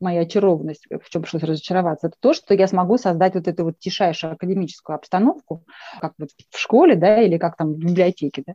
моя 0.00 0.22
очарованность, 0.22 0.86
в 0.90 1.08
чем 1.10 1.22
пришлось 1.22 1.42
разочароваться, 1.42 2.08
это 2.08 2.16
то, 2.20 2.34
что 2.34 2.54
я 2.54 2.66
смогу 2.66 2.98
создать 2.98 3.34
вот 3.34 3.48
эту 3.48 3.64
вот 3.64 3.78
тишайшую 3.78 4.32
академическую 4.34 4.96
обстановку, 4.96 5.64
как 6.00 6.14
вот 6.18 6.30
в 6.50 6.58
школе, 6.58 6.96
да, 6.96 7.20
или 7.20 7.38
как 7.38 7.56
там 7.56 7.74
в 7.74 7.78
библиотеке, 7.78 8.42
да. 8.46 8.54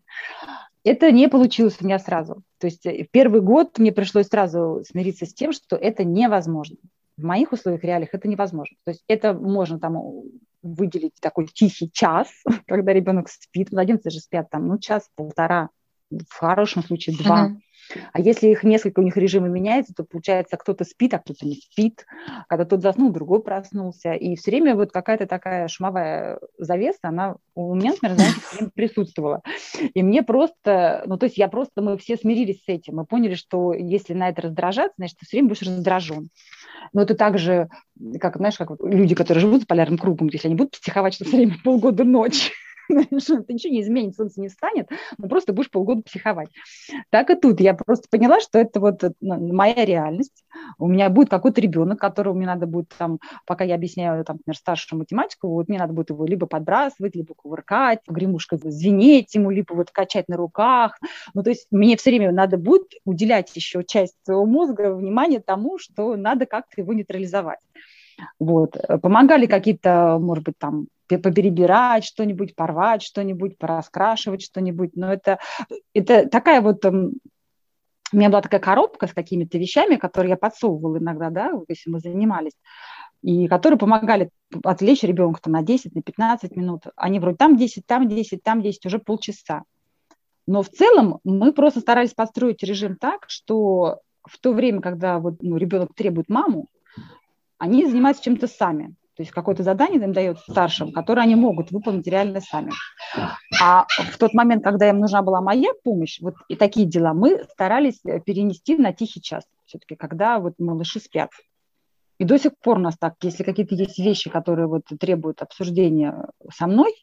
Это 0.84 1.12
не 1.12 1.30
получилось 1.30 1.78
у 1.80 1.86
меня 1.86 1.98
сразу. 1.98 2.44
То 2.60 2.68
есть 2.68 2.86
э, 2.86 3.06
в 3.06 3.12
первый 3.12 3.42
год 3.42 3.78
мне 3.78 3.92
пришлось 3.94 4.28
сразу 4.28 4.84
смириться 4.86 5.26
с 5.26 5.34
тем, 5.34 5.54
что 5.54 5.78
это 5.78 6.04
невозможно. 6.04 6.78
В 7.16 7.24
моих 7.24 7.54
условиях, 7.54 7.84
реалиях 7.84 8.10
это 8.14 8.28
невозможно. 8.28 8.76
То 8.84 8.92
есть 8.92 9.04
это 9.08 9.34
можно 9.34 9.80
там 9.80 9.98
выделить 10.62 11.14
такой 11.22 11.48
тихий 11.48 11.90
час, 11.92 12.28
когда 12.68 12.92
ребенок 12.94 13.30
спит, 13.30 13.72
младенцы 13.72 14.10
же 14.10 14.20
спят 14.20 14.50
там, 14.50 14.68
ну, 14.68 14.78
час-полтора, 14.78 15.70
в 16.30 16.34
хорошем 16.34 16.84
случае 16.84 17.18
два. 17.18 17.52
А 18.12 18.20
если 18.20 18.48
их 18.48 18.64
несколько, 18.64 19.00
у 19.00 19.04
них 19.04 19.18
режимы 19.18 19.50
меняются, 19.50 19.94
то 19.94 20.04
получается, 20.04 20.58
кто-то 20.58 20.84
спит, 20.84 21.14
а 21.14 21.20
кто-то 21.20 21.46
не 21.46 21.56
спит. 21.56 22.06
Когда 22.48 22.66
тот 22.66 22.82
заснул, 22.82 23.12
другой 23.12 23.42
проснулся. 23.44 24.14
И 24.14 24.36
все 24.36 24.52
время 24.52 24.76
вот 24.76 24.92
какая-то 24.92 25.28
такая 25.28 25.68
шумовая 25.68 26.40
завеса, 26.58 27.00
она 27.04 27.36
у 27.56 27.76
меня, 27.76 27.92
например, 27.92 28.16
знаете, 28.16 28.72
присутствовала. 28.74 29.42
И 29.94 30.02
мне 30.02 30.24
просто, 30.24 31.04
ну 31.06 31.18
то 31.18 31.26
есть 31.26 31.38
я 31.38 31.48
просто, 31.48 31.82
мы 31.82 31.98
все 31.98 32.16
смирились 32.16 32.64
с 32.64 32.68
этим. 32.68 32.96
Мы 32.96 33.06
поняли, 33.06 33.36
что 33.36 33.74
если 33.74 34.14
на 34.14 34.30
это 34.30 34.44
раздражаться, 34.44 34.96
значит, 34.98 35.18
ты 35.20 35.26
все 35.26 35.38
время 35.38 35.50
будешь 35.50 35.62
раздражен. 35.62 36.30
Но 36.92 37.02
это 37.02 37.16
также, 37.16 37.70
как, 38.20 38.38
знаешь, 38.38 38.58
как 38.58 38.72
люди, 38.82 39.16
которые 39.16 39.42
живут 39.42 39.64
с 39.64 39.66
полярным 39.66 39.98
кругом, 39.98 40.30
если 40.32 40.48
они 40.48 40.56
будут 40.56 40.80
психовать, 40.80 41.14
что 41.14 41.26
все 41.26 41.38
время 41.38 41.56
полгода 41.64 42.04
ночь, 42.04 42.52
что 43.20 43.44
ничего 43.48 43.74
не 43.74 43.82
изменит, 43.82 44.16
солнце 44.16 44.42
не 44.42 44.50
встанет, 44.50 44.90
но 45.18 45.28
просто 45.28 45.54
будешь 45.54 45.70
полгода 45.70 46.02
психовать. 46.02 46.50
Так 47.10 47.30
и 47.30 47.36
тут 47.36 47.60
я 47.60 47.74
просто 47.74 48.08
поняла, 48.10 48.40
что 48.40 48.60
это 48.60 48.80
вот 48.80 49.04
ну, 49.22 49.54
моя 49.54 49.86
реальность. 49.86 50.44
У 50.78 50.88
меня 50.88 51.10
будет 51.10 51.30
какой-то 51.30 51.62
ребенок, 51.62 52.00
которого 52.00 52.34
мне 52.34 52.46
надо 52.46 52.68
будет 52.68 52.90
там, 52.98 53.20
пока 53.46 53.64
я 53.64 53.76
объясняю, 53.76 54.24
там, 54.26 54.38
например, 54.38 54.58
старшую 54.58 55.00
математику, 55.00 55.50
вот 55.50 55.68
мне 55.68 55.80
надо 55.80 55.94
будет 55.94 56.10
его 56.10 56.26
либо 56.26 56.46
подбрасывать, 56.46 57.16
либо 57.16 57.34
кувыркать, 57.34 58.00
гремушкой 58.08 58.60
звенеть 58.64 59.34
ему, 59.36 59.50
либо 59.50 59.74
вот 59.74 59.92
качать 59.92 60.28
на 60.28 60.38
руках. 60.38 61.00
Ну, 61.34 61.44
то 61.44 61.50
есть 61.50 61.68
мне 61.72 61.98
все 61.98 62.12
время 62.12 62.32
надо 62.32 62.58
будет 62.58 62.94
уделять 63.06 63.56
еще 63.56 63.84
часть 63.84 64.16
своего 64.24 64.46
мозга 64.46 64.94
внимание 64.94 65.40
тому, 65.40 65.78
что 65.78 66.16
надо 66.16 66.46
как-то 66.46 66.82
его 66.82 66.94
нейтрализовать. 66.94 67.60
Вот. 68.40 68.76
Помогали 69.02 69.46
какие-то, 69.46 70.18
может 70.20 70.44
быть, 70.44 70.58
там 70.58 70.88
поперебирать 71.18 72.06
что-нибудь, 72.06 72.56
порвать 72.56 73.04
что-нибудь, 73.04 73.58
пораскрашивать 73.58 74.44
что-нибудь. 74.44 74.96
Но 74.96 75.12
это, 75.12 75.40
это 75.94 76.28
такая 76.28 76.62
вот... 76.62 76.84
Эм, 76.86 77.14
у 78.12 78.18
меня 78.18 78.30
была 78.30 78.42
такая 78.42 78.62
коробка 78.62 79.08
с 79.08 79.14
какими-то 79.14 79.58
вещами, 79.58 79.96
которые 79.96 80.32
я 80.32 80.38
подсовывала 80.38 80.98
иногда, 80.98 81.32
да, 81.32 81.52
если 81.68 81.90
мы 81.90 82.00
занимались, 82.00 82.54
и 83.24 83.48
которые 83.48 83.80
помогали 83.80 84.30
отвлечь 84.64 85.02
ребенка 85.04 85.50
на 85.50 85.64
10, 85.64 85.96
на 85.96 86.02
15 86.04 86.56
минут. 86.56 86.84
Они 86.96 87.20
вроде 87.20 87.38
там 87.38 87.58
10, 87.58 87.86
там 87.88 88.08
10, 88.08 88.44
там 88.44 88.62
10, 88.62 88.86
уже 88.86 89.00
полчаса. 89.00 89.64
Но 90.46 90.62
в 90.62 90.70
целом 90.70 91.20
мы 91.24 91.54
просто 91.54 91.80
старались 91.80 92.14
построить 92.14 92.64
режим 92.64 92.98
так, 92.98 93.26
что 93.30 94.02
в 94.24 94.38
то 94.40 94.54
время, 94.54 94.82
когда 94.82 95.20
вот, 95.20 95.42
ну, 95.42 95.58
ребенок 95.58 95.94
требует 95.96 96.30
маму, 96.30 96.68
они 97.58 97.86
занимаются 97.86 98.24
чем-то 98.24 98.48
сами. 98.48 98.94
То 99.16 99.22
есть 99.22 99.32
какое-то 99.32 99.62
задание 99.62 100.02
им 100.02 100.12
дает 100.12 100.40
старшим, 100.40 100.92
которое 100.92 101.22
они 101.22 101.36
могут 101.36 101.72
выполнить 101.72 102.08
реально 102.08 102.42
сами. 102.42 102.72
А 103.62 103.86
в 103.88 104.18
тот 104.18 104.34
момент, 104.34 104.64
когда 104.64 104.90
им 104.90 105.00
нужна 105.00 105.22
была 105.22 105.40
моя 105.40 105.70
помощь, 105.84 106.20
вот 106.20 106.34
и 106.48 106.56
такие 106.56 106.88
дела, 106.88 107.14
мы 107.14 107.44
старались 107.52 108.00
э, 108.06 108.20
перенести 108.20 108.76
на 108.76 108.92
тихий 108.92 109.22
час, 109.22 109.44
все-таки, 109.66 109.96
когда 109.96 110.40
вот 110.40 110.56
малыши 110.58 111.00
спят. 111.00 111.30
И 112.18 112.26
до 112.26 112.40
сих 112.40 112.58
пор 112.58 112.78
у 112.78 112.82
нас 112.82 112.98
так, 112.98 113.16
если 113.22 113.44
какие-то 113.44 113.76
есть 113.76 114.00
вещи, 114.00 114.30
которые 114.30 114.68
вот 114.68 114.84
требуют 115.00 115.42
обсуждения 115.42 116.30
со 116.52 116.66
мной 116.66 116.94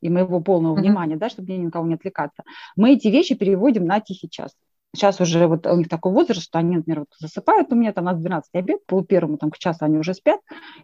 и 0.00 0.08
моего 0.08 0.40
полного 0.40 0.76
mm-hmm. 0.76 0.80
внимания, 0.80 1.16
да, 1.16 1.28
чтобы 1.28 1.52
мне 1.52 1.58
никого 1.58 1.86
не 1.86 1.94
отвлекаться, 1.94 2.42
мы 2.74 2.94
эти 2.94 3.08
вещи 3.08 3.34
переводим 3.34 3.84
на 3.84 4.00
тихий 4.00 4.28
час. 4.28 4.56
Сейчас 4.94 5.20
уже 5.20 5.46
вот 5.46 5.66
у 5.66 5.76
них 5.76 5.88
такой 5.88 6.12
возраст, 6.12 6.42
что 6.42 6.58
они, 6.58 6.76
например, 6.76 7.00
вот 7.00 7.08
засыпают 7.18 7.72
у 7.72 7.76
меня, 7.76 7.92
там 7.92 8.04
у 8.04 8.06
нас 8.08 8.18
12 8.18 8.50
обед, 8.54 8.84
пол 8.86 9.04
первому 9.04 9.38
там 9.38 9.50
к 9.50 9.58
часу 9.58 9.84
они 9.84 9.98
уже 9.98 10.14
спят, 10.14 10.40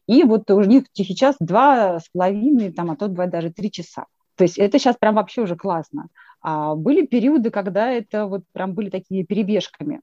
и 0.06 0.22
вот 0.22 0.48
у 0.50 0.60
них 0.62 0.84
тихий 0.92 1.16
час 1.16 1.34
два 1.40 1.98
с 1.98 2.08
половиной, 2.10 2.72
там, 2.72 2.90
а 2.90 2.96
то 2.96 3.08
бывает 3.08 3.32
даже 3.32 3.50
три 3.50 3.70
часа. 3.70 4.06
То 4.36 4.44
есть 4.44 4.58
это 4.58 4.78
сейчас 4.78 4.96
прям 4.96 5.16
вообще 5.16 5.42
уже 5.42 5.56
классно. 5.56 6.08
А 6.40 6.74
были 6.74 7.04
периоды, 7.04 7.50
когда 7.50 7.90
это 7.90 8.26
вот 8.26 8.42
прям 8.52 8.74
были 8.74 8.90
такие 8.90 9.24
перебежками. 9.24 10.00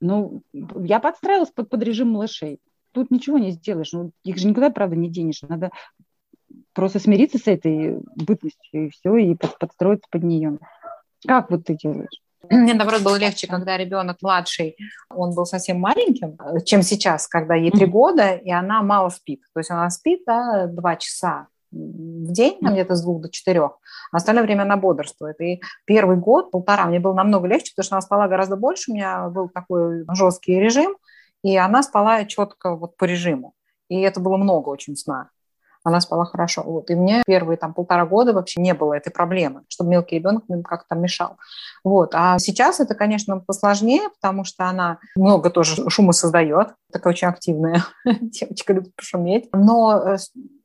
Ну, 0.00 0.42
я 0.52 1.00
подстраивалась 1.00 1.50
под, 1.50 1.70
под 1.70 1.82
режим 1.82 2.10
малышей. 2.10 2.58
Тут 2.92 3.10
ничего 3.10 3.38
не 3.38 3.52
сделаешь. 3.52 3.92
Ну, 3.92 4.10
их 4.24 4.36
же 4.36 4.48
никуда, 4.48 4.70
правда, 4.70 4.96
не 4.96 5.08
денешь. 5.08 5.42
Надо 5.42 5.70
просто 6.72 6.98
смириться 6.98 7.38
с 7.38 7.46
этой 7.46 7.98
бытностью 8.16 8.86
и 8.86 8.90
все, 8.90 9.16
и 9.16 9.34
под, 9.34 9.58
подстроиться 9.58 10.06
под 10.10 10.24
нее. 10.24 10.58
Как 11.26 11.50
вот 11.50 11.64
ты 11.64 11.76
делаешь? 11.76 12.20
Мне, 12.50 12.74
наоборот, 12.74 13.02
было 13.02 13.16
легче, 13.16 13.46
когда 13.46 13.76
ребенок 13.76 14.18
младший, 14.22 14.76
он 15.10 15.34
был 15.34 15.44
совсем 15.44 15.80
маленьким, 15.80 16.38
чем 16.64 16.82
сейчас, 16.82 17.26
когда 17.26 17.54
ей 17.54 17.70
три 17.70 17.86
года, 17.86 18.34
и 18.34 18.50
она 18.50 18.82
мало 18.82 19.08
спит. 19.08 19.42
То 19.52 19.60
есть 19.60 19.70
она 19.70 19.90
спит 19.90 20.22
да, 20.26 20.66
два 20.66 20.96
часа 20.96 21.48
в 21.70 22.32
день, 22.32 22.58
там 22.60 22.72
где-то 22.72 22.94
с 22.94 23.02
двух 23.02 23.20
до 23.20 23.28
четырех, 23.28 23.78
а 24.12 24.16
остальное 24.16 24.44
время 24.44 24.62
она 24.62 24.76
бодрствует. 24.76 25.40
И 25.40 25.60
первый 25.84 26.16
год, 26.16 26.50
полтора, 26.50 26.86
мне 26.86 27.00
было 27.00 27.12
намного 27.12 27.46
легче, 27.48 27.72
потому 27.72 27.84
что 27.84 27.96
она 27.96 28.02
спала 28.02 28.28
гораздо 28.28 28.56
больше, 28.56 28.90
у 28.90 28.94
меня 28.94 29.28
был 29.28 29.48
такой 29.48 30.04
жесткий 30.14 30.58
режим, 30.58 30.96
и 31.42 31.56
она 31.56 31.82
спала 31.82 32.24
четко 32.24 32.74
вот 32.74 32.96
по 32.96 33.04
режиму. 33.04 33.52
И 33.88 34.00
это 34.00 34.20
было 34.20 34.36
много 34.36 34.68
очень 34.68 34.96
сна 34.96 35.30
она 35.88 36.00
спала 36.00 36.24
хорошо. 36.24 36.62
Вот. 36.62 36.90
И 36.90 36.94
мне 36.94 37.22
первые 37.26 37.56
там 37.56 37.74
полтора 37.74 38.06
года 38.06 38.32
вообще 38.32 38.60
не 38.60 38.74
было 38.74 38.94
этой 38.94 39.10
проблемы, 39.10 39.62
чтобы 39.68 39.90
мелкий 39.90 40.16
ребенок 40.16 40.44
мне 40.48 40.62
как-то 40.62 40.94
мешал. 40.94 41.36
Вот. 41.84 42.14
А 42.14 42.38
сейчас 42.38 42.80
это, 42.80 42.94
конечно, 42.94 43.38
посложнее, 43.40 44.08
потому 44.20 44.44
что 44.44 44.66
она 44.66 44.98
много 45.16 45.50
тоже 45.50 45.88
шума 45.90 46.12
создает, 46.12 46.74
такая 46.92 47.12
очень 47.12 47.28
активная 47.28 47.84
девочка, 48.04 48.72
любит 48.72 48.94
пошуметь. 48.94 49.48
Но 49.52 50.14
э, 50.14 50.16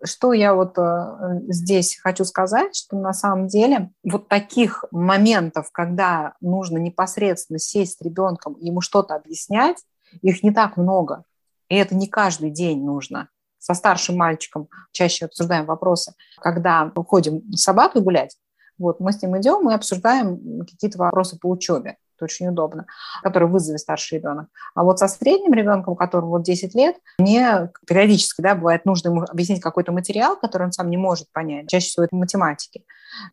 что 0.03 0.33
я 0.33 0.53
вот 0.53 0.77
э, 0.77 1.41
здесь 1.47 1.97
хочу 2.01 2.25
сказать, 2.25 2.75
что 2.75 2.97
на 2.97 3.13
самом 3.13 3.47
деле 3.47 3.91
вот 4.03 4.27
таких 4.27 4.85
моментов, 4.91 5.69
когда 5.71 6.33
нужно 6.41 6.77
непосредственно 6.77 7.59
сесть 7.59 7.97
с 7.99 8.01
ребенком, 8.01 8.57
ему 8.59 8.81
что-то 8.81 9.15
объяснять, 9.15 9.77
их 10.21 10.43
не 10.43 10.51
так 10.51 10.77
много. 10.77 11.23
И 11.69 11.75
это 11.75 11.95
не 11.95 12.07
каждый 12.07 12.51
день 12.51 12.83
нужно 12.83 13.29
со 13.63 13.73
старшим 13.73 14.17
мальчиком 14.17 14.67
чаще 14.91 15.25
обсуждаем 15.25 15.65
вопросы, 15.65 16.13
когда 16.41 16.91
уходим 16.95 17.41
с 17.53 17.63
собакой 17.63 18.01
гулять, 18.01 18.35
вот, 18.77 18.99
мы 18.99 19.13
с 19.13 19.21
ним 19.21 19.39
идем 19.39 19.69
и 19.69 19.73
обсуждаем 19.73 20.65
какие-то 20.65 20.97
вопросы 20.97 21.37
по 21.39 21.47
учебе. 21.47 21.97
Это 22.17 22.25
очень 22.25 22.47
удобно, 22.49 22.85
которые 23.21 23.49
вызовет 23.49 23.79
старший 23.79 24.17
ребенок. 24.17 24.47
А 24.75 24.83
вот 24.83 24.99
со 24.99 25.07
средним 25.07 25.53
ребенком, 25.53 25.95
которому 25.95 26.31
вот 26.31 26.43
10 26.43 26.75
лет, 26.75 26.97
мне 27.17 27.71
периодически, 27.87 28.41
да, 28.41 28.55
бывает 28.55 28.85
нужно 28.85 29.09
ему 29.09 29.23
объяснить 29.23 29.61
какой-то 29.61 29.93
материал, 29.93 30.35
который 30.35 30.63
он 30.63 30.71
сам 30.73 30.89
не 30.89 30.97
может 30.97 31.31
понять. 31.31 31.69
Чаще 31.69 31.87
всего 31.87 32.03
это 32.03 32.15
математики. 32.15 32.83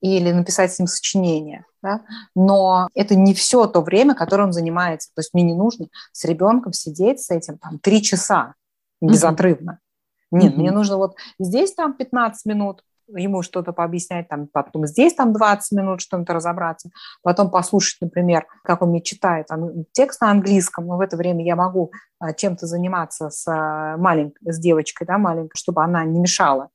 Или 0.01 0.31
написать 0.31 0.73
с 0.73 0.79
ним 0.79 0.87
сочинение. 0.87 1.65
Да? 1.83 2.03
Но 2.35 2.89
это 2.95 3.17
не 3.17 3.35
все 3.35 3.67
то 3.67 3.81
время, 3.81 4.15
которое 4.15 4.45
он 4.45 4.53
занимается. 4.53 5.11
То 5.15 5.21
есть 5.21 5.35
мне 5.35 5.43
не 5.43 5.55
нужно 5.55 5.89
с 6.13 6.25
ребенком 6.25 6.73
сидеть 6.73 7.21
с 7.21 7.31
этим 7.31 7.59
там 7.59 7.81
три 7.81 8.03
часа 8.03 8.55
безотрывно. 9.01 9.73
Mm-hmm. 9.73 9.90
Нет, 10.31 10.55
mm-hmm. 10.55 10.57
мне 10.57 10.71
нужно 10.71 10.97
вот 10.97 11.17
здесь 11.39 11.75
там 11.75 11.95
15 11.95 12.47
минут, 12.47 12.85
ему 13.17 13.43
что-то 13.43 13.73
пообъяснять, 13.73 14.29
там, 14.29 14.47
потом 14.47 14.87
здесь 14.87 15.15
там 15.15 15.33
20 15.33 15.73
минут 15.73 16.01
что-то 16.01 16.33
разобраться, 16.33 16.91
потом 17.23 17.51
послушать, 17.51 18.01
например, 18.01 18.47
как 18.63 18.83
он 18.83 18.91
мне 18.91 19.03
читает 19.03 19.49
там, 19.49 19.85
текст 19.93 20.21
на 20.21 20.31
английском, 20.31 20.87
но 20.87 20.97
в 20.97 21.01
это 21.01 21.17
время 21.17 21.45
я 21.45 21.57
могу 21.57 21.93
а, 22.19 22.33
чем-то 22.33 22.67
заниматься 22.67 23.31
с 23.31 23.47
а, 23.49 23.97
маленькой, 23.97 24.53
с 24.53 24.59
девочкой, 24.59 25.07
да, 25.07 25.19
маленькой, 25.19 25.57
чтобы 25.57 25.83
она 25.83 26.05
не 26.05 26.21
мешала. 26.21 26.69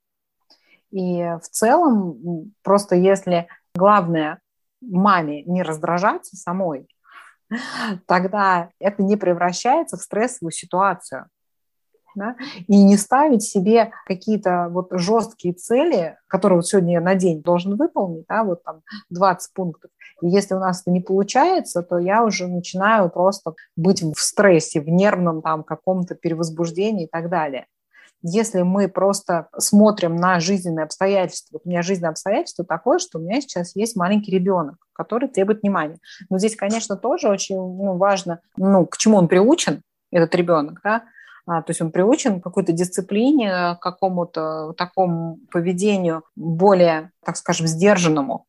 И 0.92 1.24
в 1.42 1.48
целом, 1.50 2.54
просто 2.64 2.96
если 2.96 3.48
главное 3.74 4.40
маме 4.82 5.44
не 5.44 5.64
раздражаться 5.64 6.36
самой, 6.36 6.88
тогда 8.08 8.70
это 8.80 9.04
не 9.04 9.16
превращается 9.16 9.98
в 9.98 10.02
стрессовую 10.02 10.52
ситуацию 10.52 11.28
да, 12.16 12.36
и 12.68 12.82
не 12.84 12.98
ставить 12.98 13.44
себе 13.44 13.92
какие-то 14.06 14.68
вот 14.70 14.88
жесткие 14.92 15.54
цели, 15.54 16.18
которые 16.28 16.58
вот 16.58 16.68
сегодня 16.68 16.94
я 16.94 17.02
на 17.02 17.16
день 17.16 17.42
должен 17.42 17.76
выполнить, 17.76 18.26
да, 18.28 18.44
вот 18.44 18.64
там 18.64 18.82
20 19.10 19.54
пунктов. 19.54 19.92
И 20.22 20.28
если 20.28 20.54
у 20.54 20.60
нас 20.60 20.82
это 20.82 20.92
не 20.92 21.02
получается, 21.02 21.82
то 21.84 21.98
я 21.98 22.24
уже 22.24 22.48
начинаю 22.48 23.10
просто 23.10 23.54
быть 23.76 24.02
в 24.02 24.20
стрессе, 24.20 24.82
в 24.82 24.90
нервном 24.90 25.42
там 25.42 25.64
каком-то 25.64 26.16
перевозбуждении 26.16 27.06
и 27.06 27.10
так 27.10 27.30
далее. 27.30 27.68
Если 28.28 28.64
мы 28.64 28.88
просто 28.88 29.50
смотрим 29.56 30.16
на 30.16 30.40
жизненные 30.40 30.86
обстоятельства, 30.86 31.58
вот 31.58 31.62
у 31.66 31.70
меня 31.70 31.84
жизненное 31.84 32.10
обстоятельство 32.10 32.66
такое, 32.66 32.98
что 32.98 33.20
у 33.20 33.22
меня 33.22 33.40
сейчас 33.40 33.76
есть 33.76 33.96
маленький 33.96 34.32
ребенок, 34.32 34.78
который 34.94 35.30
требует 35.30 35.62
внимания. 35.62 36.00
Но 36.30 36.40
здесь, 36.40 36.56
конечно, 36.56 36.96
тоже 36.96 37.30
очень 37.30 37.58
ну, 37.58 37.98
важно, 37.98 38.40
ну, 38.58 38.88
к 38.88 38.98
чему 38.98 39.18
он 39.18 39.28
приучен, 39.28 39.84
этот 40.12 40.34
ребенок, 40.34 40.80
да, 40.84 41.04
то 41.46 41.66
есть 41.68 41.82
он 41.82 41.92
приучен 41.92 42.40
к 42.40 42.44
какой-то 42.44 42.72
дисциплине, 42.72 43.76
к 43.76 43.80
какому-то 43.80 44.74
такому 44.74 45.40
поведению 45.52 46.24
более, 46.36 47.12
так 47.24 47.38
скажем, 47.38 47.68
сдержанному, 47.68 48.46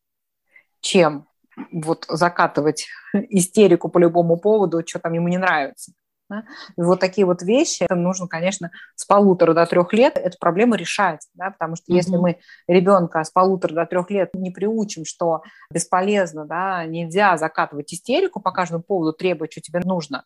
чем 0.80 1.26
вот 1.72 2.06
закатывать 2.08 2.86
истерику 3.12 3.88
по 3.88 3.98
любому 3.98 4.38
поводу, 4.38 4.82
что 4.86 4.98
там 4.98 5.12
ему 5.12 5.28
не 5.28 5.38
нравится. 5.38 5.92
Да? 6.28 6.44
И 6.76 6.82
вот 6.82 6.98
такие 6.98 7.24
вот 7.24 7.42
вещи 7.42 7.84
это 7.84 7.94
нужно, 7.94 8.26
конечно, 8.26 8.72
с 8.96 9.04
полутора 9.04 9.54
до 9.54 9.64
трех 9.66 9.92
лет 9.92 10.16
эту 10.16 10.38
проблему 10.38 10.74
решать, 10.74 11.20
да? 11.34 11.50
потому 11.50 11.76
что 11.76 11.92
mm-hmm. 11.92 11.96
если 11.96 12.16
мы 12.16 12.38
ребенка 12.66 13.22
с 13.22 13.30
полутора 13.30 13.74
до 13.74 13.86
трех 13.86 14.10
лет 14.10 14.30
не 14.34 14.50
приучим, 14.50 15.04
что 15.04 15.42
бесполезно, 15.72 16.44
да, 16.44 16.84
нельзя 16.84 17.36
закатывать 17.36 17.92
истерику 17.92 18.40
по 18.40 18.50
каждому 18.50 18.82
поводу, 18.82 19.12
требовать, 19.12 19.52
что 19.52 19.60
тебе 19.60 19.80
нужно, 19.84 20.24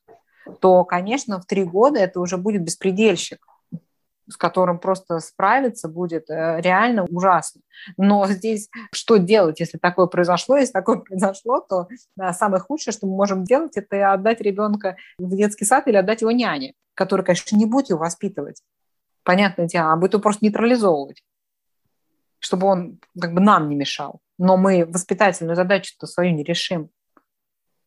то, 0.51 0.85
конечно, 0.85 1.41
в 1.41 1.47
три 1.47 1.65
года 1.65 2.01
это 2.01 2.21
уже 2.21 2.37
будет 2.37 2.63
беспредельщик 2.63 3.47
с 4.31 4.37
которым 4.37 4.79
просто 4.79 5.19
справиться 5.19 5.89
будет 5.89 6.31
э, 6.31 6.61
реально 6.61 7.05
ужасно. 7.05 7.61
Но 7.97 8.27
здесь 8.29 8.69
что 8.93 9.17
делать, 9.17 9.61
если 9.61 9.79
такое 9.79 10.07
произошло? 10.07 10.57
Если 10.57 10.73
такое 10.73 10.97
произошло, 11.01 11.61
то 11.61 11.89
да, 12.17 12.33
самое 12.33 12.63
худшее, 12.63 12.93
что 12.93 13.07
мы 13.07 13.17
можем 13.17 13.45
делать, 13.45 13.77
это 13.77 14.13
отдать 14.13 14.41
ребенка 14.41 14.97
в 15.19 15.35
детский 15.35 15.65
сад 15.65 15.87
или 15.89 15.97
отдать 15.97 16.23
его 16.23 16.31
няне, 16.31 16.75
который, 16.95 17.25
конечно, 17.25 17.57
не 17.57 17.67
будет 17.67 17.91
его 17.91 18.01
воспитывать. 18.01 18.63
Понятное 19.23 19.67
дело, 19.67 19.93
а 19.93 19.97
будет 19.97 20.15
его 20.15 20.23
просто 20.23 20.45
нейтрализовывать, 20.45 21.23
чтобы 22.39 22.67
он 22.67 23.01
как 23.21 23.35
бы 23.35 23.41
нам 23.41 23.69
не 23.69 23.77
мешал. 23.77 24.21
Но 24.39 24.57
мы 24.57 24.87
воспитательную 24.87 25.57
задачу-то 25.57 26.07
свою 26.07 26.33
не 26.33 26.43
решим 26.43 26.91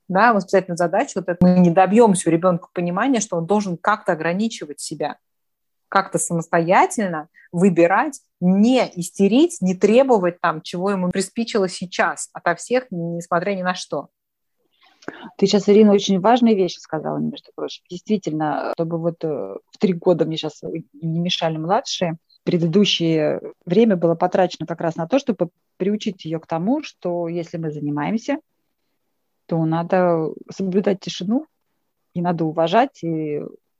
да, 0.07 0.33
воспитательную 0.33 0.77
задачу, 0.77 1.13
вот 1.15 1.29
это 1.29 1.37
мы 1.45 1.59
не 1.59 1.71
добьемся 1.71 2.29
у 2.29 2.31
ребенка 2.31 2.67
понимания, 2.73 3.19
что 3.19 3.37
он 3.37 3.45
должен 3.45 3.77
как-то 3.77 4.13
ограничивать 4.13 4.79
себя, 4.79 5.17
как-то 5.89 6.19
самостоятельно 6.19 7.29
выбирать, 7.51 8.19
не 8.39 8.79
истерить, 8.95 9.57
не 9.61 9.75
требовать 9.75 10.41
там, 10.41 10.61
чего 10.61 10.91
ему 10.91 11.09
приспичило 11.09 11.69
сейчас, 11.69 12.29
ото 12.33 12.55
всех, 12.55 12.87
несмотря 12.89 13.53
ни 13.53 13.61
на 13.61 13.75
что. 13.75 14.09
Ты 15.37 15.47
сейчас, 15.47 15.67
Ирина, 15.67 15.91
очень 15.91 16.19
важные 16.19 16.55
вещи 16.55 16.79
сказала, 16.79 17.17
между 17.17 17.51
прочим. 17.55 17.83
Действительно, 17.89 18.71
чтобы 18.73 18.97
вот 18.97 19.23
э, 19.23 19.27
в 19.27 19.77
три 19.77 19.93
года 19.93 20.25
мне 20.25 20.37
сейчас 20.37 20.61
не 20.93 21.19
мешали 21.19 21.57
младшие, 21.57 22.17
предыдущее 22.43 23.41
время 23.65 23.95
было 23.95 24.15
потрачено 24.15 24.65
как 24.65 24.81
раз 24.81 24.95
на 24.95 25.07
то, 25.07 25.19
чтобы 25.19 25.49
приучить 25.77 26.25
ее 26.25 26.39
к 26.39 26.47
тому, 26.47 26.83
что 26.83 27.27
если 27.27 27.57
мы 27.57 27.71
занимаемся, 27.71 28.39
то 29.53 29.63
надо 29.65 30.31
соблюдать 30.49 30.99
тишину, 30.99 31.45
и 32.15 32.23
надо 32.23 32.43
уважать, 32.43 33.03
и 33.03 33.39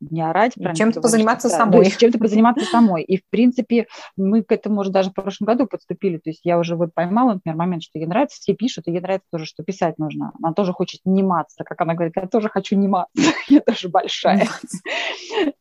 не 0.10 0.22
орать. 0.22 0.54
Чем-то 0.76 1.02
позаниматься 1.02 1.50
что, 1.50 1.58
самой. 1.58 1.84
Да, 1.86 1.90
чем-то 1.90 2.18
позаниматься 2.18 2.66
самой. 2.66 3.04
И, 3.04 3.18
в 3.18 3.24
принципе, 3.30 3.88
мы 4.16 4.44
к 4.44 4.52
этому 4.52 4.82
уже 4.82 4.92
даже 4.92 5.10
в 5.10 5.14
прошлом 5.14 5.48
году 5.48 5.68
подступили. 5.68 6.18
То 6.18 6.30
есть 6.30 6.42
я 6.44 6.58
уже 6.58 6.76
вот 6.76 6.94
поймала, 6.94 7.34
например, 7.34 7.58
момент, 7.58 7.84
что 7.84 8.00
ей 8.00 8.06
нравится, 8.06 8.38
все 8.40 8.54
пишут, 8.54 8.88
и 8.88 8.92
ей 8.92 9.02
нравится 9.02 9.28
тоже, 9.32 9.46
что 9.46 9.64
писать 9.64 9.98
нужно. 9.98 10.32
Она 10.42 10.54
тоже 10.54 10.74
хочет 10.74 11.02
нематься, 11.06 11.64
как 11.64 11.80
она 11.82 11.94
говорит, 11.94 12.14
я 12.16 12.28
тоже 12.28 12.50
хочу 12.50 12.76
нематься, 12.76 13.12
я 13.48 13.62
тоже 13.62 13.90
большая. 13.90 14.48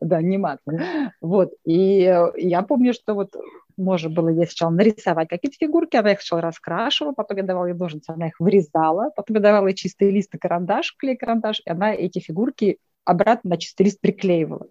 Да, 0.01 0.21
нематься. 0.21 1.13
Вот. 1.21 1.53
И 1.65 2.03
я 2.37 2.63
помню, 2.63 2.93
что 2.93 3.15
вот 3.15 3.35
можно 3.77 4.11
было 4.11 4.29
ей 4.29 4.47
сначала 4.47 4.71
нарисовать 4.71 5.29
какие-то 5.29 5.57
фигурки, 5.59 5.97
она 5.97 6.13
их 6.13 6.21
сначала 6.21 6.43
раскрашивала, 6.43 7.13
потом 7.13 7.39
я 7.39 7.43
давала 7.43 7.67
ей 7.67 7.75
ножницы, 7.75 8.11
она 8.11 8.29
их 8.29 8.39
вырезала, 8.39 9.11
потом 9.17 9.37
я 9.37 9.43
давала 9.43 9.69
ей 9.69 9.75
чистый 9.75 10.11
лист 10.11 10.35
и 10.35 10.39
карандаш, 10.39 10.97
клей-карандаш, 10.99 11.61
и 11.65 11.71
она 11.71 11.95
эти 11.95 12.19
фигурки 12.19 12.79
обратно 13.05 13.51
на 13.51 13.57
чистый 13.57 13.83
лист 13.83 14.01
приклеивала. 14.01 14.67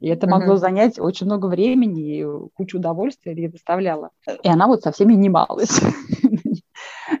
И 0.00 0.08
это 0.08 0.26
могло 0.26 0.54
mm-hmm. 0.54 0.58
занять 0.58 0.98
очень 0.98 1.26
много 1.26 1.46
времени 1.46 2.18
и 2.18 2.48
кучу 2.54 2.78
удовольствия 2.78 3.34
ей 3.34 3.48
доставляло. 3.48 4.10
И 4.42 4.48
она 4.48 4.66
вот 4.66 4.82
со 4.82 4.92
всеми 4.92 5.14
немалась. 5.14 5.80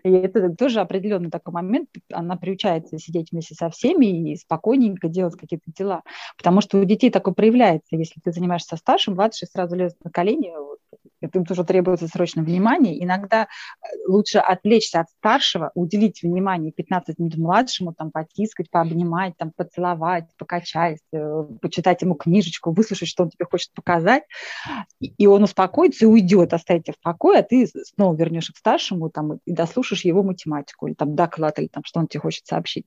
И 0.02 0.10
это 0.10 0.54
тоже 0.54 0.80
определенный 0.80 1.30
такой 1.30 1.54
момент, 1.54 1.88
она 2.12 2.36
приучается 2.36 2.98
сидеть 2.98 3.30
вместе 3.30 3.54
со 3.54 3.70
всеми 3.70 4.32
и 4.32 4.36
спокойненько 4.36 5.08
делать 5.08 5.36
какие-то 5.36 5.70
дела. 5.72 6.02
Потому 6.36 6.60
что 6.60 6.78
у 6.78 6.84
детей 6.84 7.10
такое 7.10 7.34
проявляется. 7.34 7.96
Если 7.96 8.20
ты 8.20 8.32
занимаешься 8.32 8.70
со 8.70 8.76
старшим, 8.76 9.14
младший 9.14 9.48
сразу 9.48 9.76
лезет 9.76 9.96
на 10.04 10.10
колени, 10.10 10.52
вот, 10.56 10.78
им 11.20 11.44
тоже 11.44 11.64
требуется 11.64 12.08
срочно 12.08 12.42
внимание. 12.42 13.02
Иногда 13.02 13.42
э, 13.42 13.86
лучше 14.06 14.38
отвлечься 14.38 15.00
от 15.00 15.08
старшего, 15.10 15.70
уделить 15.74 16.22
внимание 16.22 16.72
15 16.72 17.18
минут 17.18 17.36
младшему, 17.36 17.94
там, 17.94 18.10
потискать, 18.10 18.70
пообнимать, 18.70 19.36
там, 19.36 19.52
поцеловать, 19.54 20.24
покачать, 20.38 20.98
э, 21.12 21.42
почитать 21.60 22.02
ему 22.02 22.14
книжечку, 22.14 22.72
выслушать, 22.72 23.08
что 23.08 23.24
он 23.24 23.30
тебе 23.30 23.46
хочет 23.50 23.72
показать, 23.74 24.24
и 25.00 25.26
он 25.26 25.42
успокоится 25.42 26.04
и 26.04 26.08
уйдет, 26.08 26.52
оставить 26.52 26.84
тебя 26.84 26.94
в 26.94 27.02
покое, 27.02 27.40
а 27.40 27.42
ты 27.42 27.66
снова 27.66 28.14
вернешься 28.14 28.52
к 28.52 28.56
старшему 28.56 29.10
там, 29.10 29.38
и 29.44 29.52
дослушаешь 29.52 30.04
его 30.04 30.22
математику, 30.22 30.86
или 30.86 30.94
там 30.94 31.14
доклад, 31.14 31.58
или 31.58 31.68
там, 31.68 31.82
что 31.84 32.00
он 32.00 32.06
тебе 32.06 32.20
хочет 32.20 32.46
сообщить. 32.46 32.86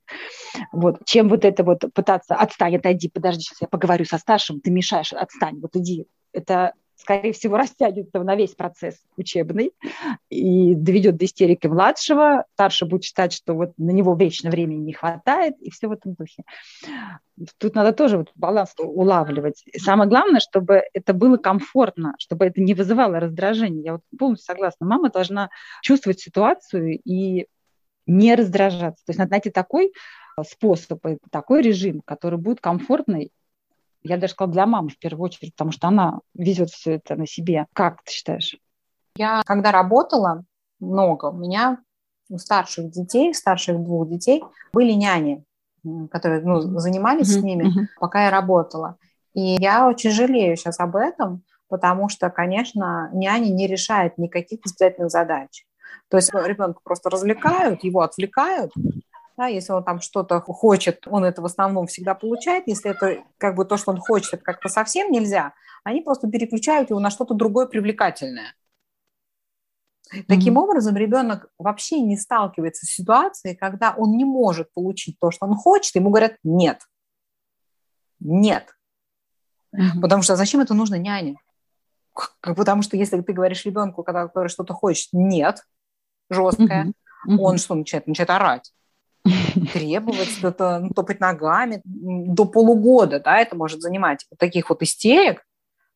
Вот. 0.71 1.05
Чем 1.05 1.29
вот 1.29 1.45
это 1.45 1.63
вот 1.63 1.85
пытаться, 1.93 2.35
отстань, 2.35 2.77
отойди, 2.77 3.09
подожди, 3.09 3.43
сейчас 3.43 3.61
я 3.61 3.67
поговорю 3.67 4.05
со 4.05 4.17
старшим, 4.17 4.61
ты 4.61 4.71
мешаешь, 4.71 5.13
отстань, 5.13 5.59
вот 5.59 5.75
иди. 5.75 6.05
Это 6.31 6.73
скорее 6.99 7.31
всего, 7.33 7.57
растянется 7.57 8.21
на 8.21 8.35
весь 8.35 8.55
процесс 8.55 8.95
учебный 9.15 9.71
и 10.29 10.75
доведет 10.75 11.17
до 11.17 11.25
истерики 11.25 11.67
младшего. 11.67 12.45
Старший 12.53 12.87
будет 12.87 13.03
считать, 13.03 13.33
что 13.33 13.53
вот 13.53 13.71
на 13.77 13.91
него 13.91 14.15
вечно 14.15 14.49
времени 14.49 14.81
не 14.81 14.93
хватает, 14.93 15.55
и 15.61 15.71
все 15.71 15.87
в 15.87 15.93
этом 15.93 16.13
духе. 16.13 16.43
Тут 17.57 17.75
надо 17.75 17.93
тоже 17.93 18.17
вот 18.17 18.31
баланс 18.35 18.73
улавливать. 18.77 19.63
И 19.65 19.79
самое 19.79 20.09
главное, 20.09 20.41
чтобы 20.41 20.83
это 20.93 21.13
было 21.13 21.37
комфортно, 21.37 22.15
чтобы 22.19 22.45
это 22.45 22.59
не 22.59 22.73
вызывало 22.73 23.19
раздражения. 23.19 23.83
Я 23.83 23.91
вот 23.93 24.01
полностью 24.17 24.53
согласна. 24.53 24.85
Мама 24.85 25.09
должна 25.09 25.49
чувствовать 25.81 26.19
ситуацию 26.19 26.99
и 27.03 27.47
не 28.05 28.35
раздражаться. 28.35 29.05
То 29.05 29.11
есть 29.11 29.19
надо 29.19 29.31
найти 29.31 29.49
такой 29.51 29.93
способ, 30.45 31.01
такой 31.31 31.61
режим, 31.61 32.01
который 32.05 32.37
будет 32.37 32.59
комфортный 32.59 33.31
я 34.03 34.17
даже 34.17 34.33
сказала, 34.33 34.53
для 34.53 34.65
мамы 34.65 34.89
в 34.89 34.97
первую 34.97 35.25
очередь, 35.25 35.53
потому 35.53 35.71
что 35.71 35.87
она 35.87 36.19
везет 36.33 36.69
все 36.69 36.95
это 36.95 37.15
на 37.15 37.27
себе. 37.27 37.65
Как 37.73 38.03
ты 38.03 38.11
считаешь? 38.11 38.57
Я, 39.15 39.41
когда 39.45 39.71
работала 39.71 40.43
много, 40.79 41.25
у 41.25 41.37
меня 41.37 41.79
у 42.29 42.37
старших 42.37 42.91
детей, 42.91 43.33
старших 43.33 43.81
двух 43.83 44.07
детей 44.09 44.43
были 44.71 44.93
няни, 44.93 45.43
которые 46.11 46.41
ну, 46.41 46.61
занимались 46.79 47.35
mm-hmm. 47.35 47.39
с 47.39 47.43
ними, 47.43 47.63
mm-hmm. 47.63 47.85
пока 47.99 48.25
я 48.25 48.29
работала. 48.29 48.97
И 49.33 49.57
я 49.59 49.87
очень 49.87 50.11
жалею 50.11 50.55
сейчас 50.55 50.79
об 50.79 50.95
этом, 50.95 51.43
потому 51.67 52.09
что, 52.09 52.29
конечно, 52.29 53.09
няни 53.13 53.49
не 53.49 53.67
решает 53.67 54.17
никаких 54.17 54.59
воспитательных 54.63 55.11
задач. 55.11 55.65
То 56.09 56.17
есть 56.17 56.33
ребенка 56.33 56.79
просто 56.83 57.09
развлекают, 57.09 57.83
его 57.83 58.01
отвлекают, 58.01 58.71
да, 59.39 59.47
если 59.47 59.71
он 59.71 59.85
там 59.85 60.01
что-то 60.01 60.41
хочет, 60.41 61.07
он 61.07 61.23
это 61.23 61.41
в 61.41 61.45
основном 61.45 61.87
всегда 61.87 62.13
получает. 62.13 62.67
Если 62.67 62.91
это 62.91 63.23
как 63.37 63.55
бы 63.55 63.63
то, 63.63 63.77
что 63.77 63.91
он 63.91 63.97
хочет, 63.97 64.43
как-то 64.43 64.67
совсем 64.67 65.13
нельзя, 65.13 65.53
они 65.85 66.01
просто 66.01 66.27
переключают 66.29 66.89
его 66.89 66.99
на 66.99 67.09
что-то 67.09 67.33
другое 67.35 67.65
привлекательное. 67.65 68.53
Таким 70.27 70.57
mm-hmm. 70.57 70.61
образом, 70.61 70.97
ребенок 70.97 71.49
вообще 71.57 72.01
не 72.01 72.17
сталкивается 72.17 72.85
с 72.85 72.89
ситуацией, 72.89 73.55
когда 73.55 73.93
он 73.95 74.17
не 74.17 74.25
может 74.25 74.73
получить 74.73 75.17
то, 75.19 75.31
что 75.31 75.45
он 75.45 75.55
хочет, 75.55 75.95
ему 75.95 76.09
говорят 76.09 76.35
нет. 76.43 76.81
Нет. 78.19 78.75
Mm-hmm. 79.73 80.01
Потому 80.01 80.21
что 80.21 80.35
зачем 80.35 80.59
это 80.59 80.73
нужно 80.73 80.95
няне? 80.95 81.37
Потому 82.41 82.81
что 82.81 82.97
если 82.97 83.21
ты 83.21 83.31
говоришь 83.31 83.63
ребенку, 83.63 84.03
когда 84.03 84.27
который 84.27 84.49
что-то 84.49 84.73
хочет, 84.73 85.07
нет, 85.13 85.63
жесткое, 86.29 86.87
mm-hmm. 87.25 87.37
он 87.39 87.57
что 87.57 87.75
начинает? 87.75 88.05
Начинает 88.05 88.31
орать 88.31 88.73
требовать, 89.73 90.29
что-то 90.29 90.79
ну, 90.79 90.89
топать 90.89 91.19
ногами 91.19 91.81
до 91.83 92.45
полугода, 92.45 93.19
да, 93.19 93.37
это 93.39 93.55
может 93.55 93.81
занимать 93.81 94.25
вот 94.29 94.39
таких 94.39 94.69
вот 94.69 94.81
истерик, 94.81 95.43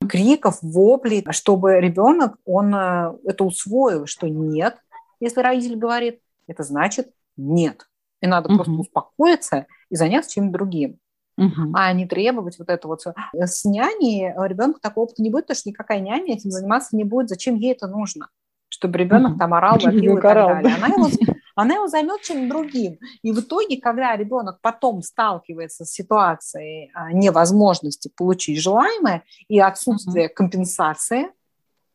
криков, 0.08 0.60
воплей, 0.62 1.26
чтобы 1.32 1.80
ребенок, 1.80 2.36
он 2.46 2.74
э, 2.76 3.14
это 3.26 3.44
усвоил, 3.44 4.06
что 4.06 4.28
нет, 4.28 4.78
если 5.20 5.42
родитель 5.42 5.78
говорит, 5.78 6.20
это 6.48 6.64
значит 6.64 7.12
нет. 7.38 7.88
И 8.22 8.28
надо 8.28 8.50
uh-huh. 8.50 8.56
просто 8.56 8.74
успокоиться 8.74 9.68
и 9.90 9.96
заняться 9.96 10.32
чем-то 10.32 10.52
другим. 10.52 10.98
Uh-huh. 11.40 11.72
А 11.74 11.92
не 11.94 12.06
требовать 12.06 12.60
вот 12.60 12.70
это 12.70 12.88
вот 12.88 13.02
все. 13.02 13.14
С 13.34 13.66
няней 13.66 14.34
ребенку 14.48 14.80
такого 14.80 15.06
опыта 15.06 15.22
не 15.22 15.30
будет, 15.30 15.46
потому 15.46 15.58
что 15.58 15.70
никакая 15.70 16.00
няня 16.00 16.34
этим 16.34 16.52
заниматься 16.52 16.96
не 16.96 17.04
будет. 17.04 17.30
Зачем 17.30 17.56
ей 17.56 17.72
это 17.72 17.88
нужно? 17.88 18.30
Чтобы 18.70 18.98
ребенок 18.98 19.34
uh-huh. 19.34 19.40
там 19.40 19.54
орал, 19.54 19.80
вопил 19.82 20.18
и 20.18 20.22
так 20.22 20.34
далее. 20.34 20.76
Она 20.76 20.88
его 20.88 21.10
она 21.56 21.76
его 21.76 21.88
займет 21.88 22.22
чем-то 22.22 22.49
другим. 22.49 22.97
И 23.22 23.32
в 23.32 23.39
итоге, 23.39 23.80
когда 23.80 24.16
ребенок 24.16 24.60
потом 24.62 25.01
сталкивается 25.01 25.86
с 25.86 25.91
ситуацией 25.91 26.91
а, 26.93 27.12
невозможности 27.12 28.12
получить 28.16 28.62
желаемое 28.62 29.24
и 29.47 29.60
отсутствия 29.60 30.28
uh-huh. 30.28 30.34
компенсации 30.34 31.28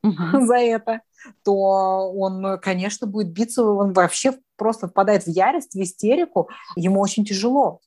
uh-huh. 0.05 0.41
за 0.47 0.57
это, 0.57 1.01
то 1.45 2.13
он, 2.15 2.59
конечно, 2.61 3.07
будет 3.07 3.33
биться, 3.33 3.65
он 3.65 3.93
вообще 3.93 4.35
просто 4.57 4.89
впадает 4.89 5.25
в 5.25 5.29
ярость, 5.29 5.75
в 5.75 5.83
истерику, 5.83 6.49
ему 6.77 7.01
очень 7.01 7.25
тяжело. 7.25 7.81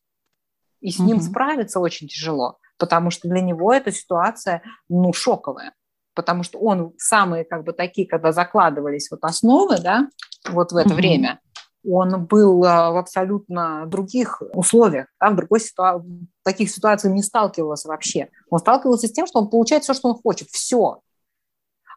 И 0.82 0.92
с 0.92 1.00
uh-huh. 1.00 1.06
ним 1.06 1.22
справиться 1.22 1.80
очень 1.80 2.08
тяжело, 2.08 2.58
потому 2.78 3.12
что 3.12 3.30
для 3.30 3.42
него 3.42 3.74
эта 3.74 3.92
ситуация, 3.92 4.62
ну, 4.90 5.14
шоковая 5.14 5.74
потому 6.14 6.44
что 6.44 6.60
он 6.60 6.94
самые 6.98 7.46
как 7.46 7.64
бы 7.64 7.74
такие, 7.74 8.08
когда 8.08 8.32
закладывались 8.32 9.10
вот 9.12 9.24
основы, 9.24 9.80
да, 9.80 10.10
вот 10.50 10.72
в 10.72 10.76
это 10.76 10.90
mm-hmm. 10.90 10.94
время, 10.94 11.40
он 11.88 12.26
был 12.26 12.64
а, 12.64 12.92
в 12.92 12.98
абсолютно 12.98 13.86
других 13.88 14.42
условиях, 14.54 15.08
да, 15.20 15.32
в 15.32 15.36
другой 15.36 15.60
ситуации, 15.60 16.28
таких 16.44 16.70
ситуациях 16.70 17.14
не 17.14 17.24
сталкивался 17.24 17.88
вообще. 17.88 18.30
Он 18.50 18.60
сталкивался 18.60 19.08
с 19.08 19.12
тем, 19.12 19.28
что 19.28 19.40
он 19.40 19.50
получает 19.50 19.84
все, 19.84 19.94
что 19.94 20.10
он 20.10 20.16
хочет, 20.16 20.50
все. 20.50 21.00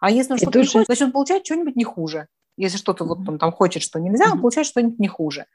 А 0.01 0.11
если 0.11 0.32
он 0.32 0.39
что-то 0.39 0.59
не 0.59 0.66
хочет, 0.66 0.87
значит, 0.87 1.05
он 1.05 1.12
получает 1.12 1.47
что-нибудь 1.47 1.76
не 1.76 1.85
хуже. 1.85 2.28
Если 2.57 2.76
что-то 2.76 3.05
вот 3.05 3.28
он 3.28 3.39
там 3.39 3.53
хочет, 3.53 3.82
что 3.82 3.99
нельзя, 3.99 4.30
он 4.32 4.41
получает 4.41 4.66
что-нибудь 4.66 4.99
не 4.99 5.09
хуже. 5.09 5.47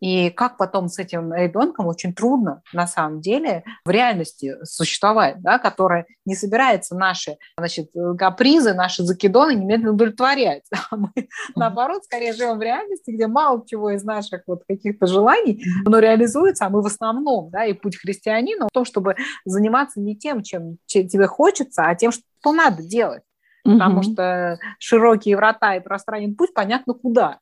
И 0.00 0.30
как 0.30 0.56
потом 0.56 0.88
с 0.88 0.98
этим 0.98 1.32
ребенком 1.32 1.86
очень 1.86 2.14
трудно 2.14 2.62
на 2.72 2.86
самом 2.86 3.20
деле 3.20 3.64
в 3.84 3.90
реальности 3.90 4.54
существовать, 4.62 5.40
да, 5.40 5.58
которая 5.58 6.06
не 6.24 6.36
собирается 6.36 6.94
наши 6.94 7.36
значит, 7.58 7.90
капризы, 8.16 8.74
наши 8.74 9.02
закидоны 9.02 9.54
немедленно 9.54 9.92
удовлетворять. 9.92 10.64
А 10.90 10.96
мы, 10.96 11.10
наоборот, 11.54 12.04
скорее 12.04 12.32
живем 12.32 12.58
в 12.58 12.62
реальности, 12.62 13.10
где 13.10 13.26
мало 13.26 13.62
чего 13.66 13.90
из 13.90 14.04
наших 14.04 14.42
вот 14.46 14.62
каких-то 14.66 15.06
желаний, 15.06 15.62
оно 15.84 15.98
реализуется, 15.98 16.64
а 16.64 16.70
мы 16.70 16.80
в 16.80 16.86
основном, 16.86 17.50
да, 17.50 17.66
и 17.66 17.74
путь 17.74 17.96
христианина 17.96 18.68
в 18.68 18.72
том, 18.72 18.86
чтобы 18.86 19.16
заниматься 19.44 20.00
не 20.00 20.16
тем, 20.16 20.42
чем, 20.42 20.78
тебе 20.86 21.26
хочется, 21.26 21.82
а 21.84 21.94
тем, 21.94 22.10
что 22.10 22.52
надо 22.52 22.82
делать. 22.82 23.22
Потому 23.64 24.02
что 24.02 24.58
широкие 24.78 25.36
врата 25.36 25.76
и 25.76 25.80
пространный 25.80 26.34
путь, 26.34 26.54
понятно, 26.54 26.94
куда 26.94 27.38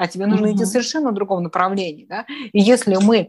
а 0.00 0.08
тебе 0.08 0.24
нужно 0.24 0.46
mm-hmm. 0.46 0.56
идти 0.56 0.64
совершенно 0.64 1.10
в 1.10 1.14
другом 1.14 1.42
направлении. 1.42 2.06
Да? 2.06 2.24
И 2.52 2.58
если 2.58 2.96
мы 2.96 3.28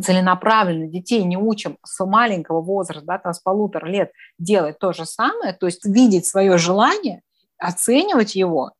целенаправленно 0.00 0.86
детей 0.86 1.24
не 1.24 1.36
учим 1.36 1.78
с 1.84 2.06
маленького 2.06 2.60
возраста, 2.60 3.04
да, 3.04 3.18
там 3.18 3.34
с 3.34 3.40
полутора 3.40 3.86
лет 3.86 4.12
делать 4.38 4.78
то 4.78 4.92
же 4.92 5.04
самое, 5.04 5.52
то 5.52 5.66
есть 5.66 5.84
видеть 5.84 6.26
свое 6.26 6.58
желание, 6.58 7.22
оценивать 7.58 8.36
его 8.36 8.70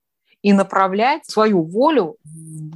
и 0.40 0.52
направлять 0.52 1.26
свою 1.26 1.64
волю 1.64 2.16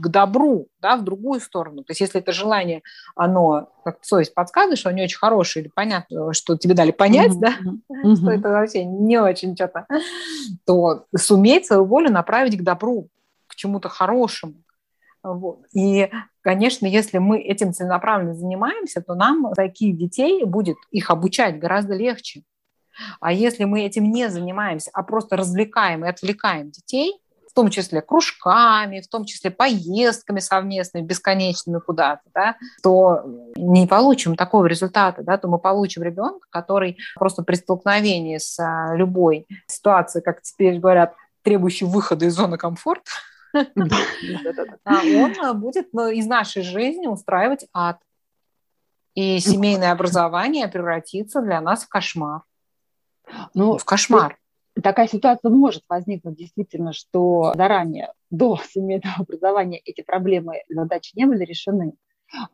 к 0.01 0.09
добру, 0.09 0.67
да, 0.81 0.97
в 0.97 1.05
другую 1.05 1.41
сторону. 1.41 1.85
То 1.85 1.93
есть 1.93 2.01
если 2.01 2.19
это 2.19 2.33
желание, 2.33 2.83
оно, 3.15 3.69
как 3.85 3.99
совесть 4.03 4.35
подсказывает, 4.35 4.81
что 4.81 4.89
они 4.89 5.05
очень 5.05 5.19
хорошие, 5.19 5.63
или 5.63 5.71
понятно, 5.73 6.33
что 6.33 6.57
тебе 6.59 6.75
дали 6.75 6.91
понять, 6.91 7.35
mm-hmm. 7.35 7.41
да, 7.41 7.55
mm-hmm. 8.05 8.17
что 8.21 8.31
это 8.33 8.49
вообще 8.49 8.85
не 8.85 9.19
очень 9.19 9.55
что-то, 9.55 9.87
то 10.67 11.05
суметь 11.17 11.67
свою 11.67 11.85
волю 11.85 12.11
направить 12.11 12.59
к 12.59 12.63
добру, 12.63 13.09
чему-то 13.63 13.89
хорошему. 13.89 14.55
Вот. 15.23 15.61
И, 15.73 16.11
конечно, 16.41 16.87
если 16.87 17.19
мы 17.19 17.41
этим 17.41 17.73
целенаправленно 17.73 18.35
занимаемся, 18.35 19.01
то 19.03 19.15
нам 19.15 19.53
таких 19.55 19.97
детей 19.97 20.45
будет 20.45 20.77
их 20.91 21.11
обучать 21.11 21.59
гораздо 21.59 21.95
легче. 21.95 22.43
А 23.21 23.33
если 23.33 23.65
мы 23.65 23.83
этим 23.83 24.11
не 24.11 24.29
занимаемся, 24.29 24.91
а 24.93 25.03
просто 25.03 25.37
развлекаем 25.37 26.05
и 26.05 26.09
отвлекаем 26.09 26.71
детей, 26.71 27.23
в 27.49 27.55
том 27.55 27.69
числе 27.69 28.01
кружками, 28.01 29.01
в 29.01 29.09
том 29.09 29.27
числе 29.27 29.51
поездками 29.51 30.41
совместными, 30.41 31.05
бесконечными 31.05 31.81
куда-то, 31.81 32.23
да, 32.35 32.57
то 32.83 33.25
не 33.57 33.87
получим 33.87 34.37
такого 34.37 34.65
результата, 34.65 35.23
да, 35.23 35.37
то 35.37 35.49
мы 35.49 35.59
получим 35.59 36.03
ребенка, 36.03 36.47
который 36.51 36.97
просто 37.15 37.43
при 37.43 37.57
столкновении 37.57 38.39
с 38.39 38.59
а, 38.59 38.97
любой 38.97 39.47
ситуацией, 39.67 40.25
как 40.25 40.41
теперь 40.41 40.79
говорят, 40.79 41.15
требующей 41.43 41.87
выхода 41.87 42.25
из 42.25 42.35
зоны 42.35 42.57
комфорта, 42.57 43.11
он 44.85 45.33
э, 45.33 45.53
будет 45.55 45.89
ну, 45.93 46.09
из 46.09 46.27
нашей 46.27 46.63
жизни 46.63 47.07
устраивать 47.07 47.67
ад. 47.73 47.99
И 49.15 49.41
семейное 49.41 49.93
образование 49.93 50.69
превратится 50.69 51.43
для 51.43 51.61
нас 51.61 51.85
в 51.85 51.89
кошмар. 51.89 52.43
Ну, 53.55 53.77
в 53.77 53.85
кошмар. 53.85 54.39
Такая 54.83 55.07
ситуация 55.07 55.51
может 55.51 55.83
возникнуть 55.89 56.37
действительно, 56.37 56.93
что 56.95 57.53
заранее, 57.55 58.13
до 58.31 58.57
семейного 58.71 59.17
образования 59.19 59.79
эти 59.85 60.01
проблемы, 60.03 60.63
задачи 60.69 61.13
не 61.15 61.27
были 61.27 61.45
решены. 61.45 61.93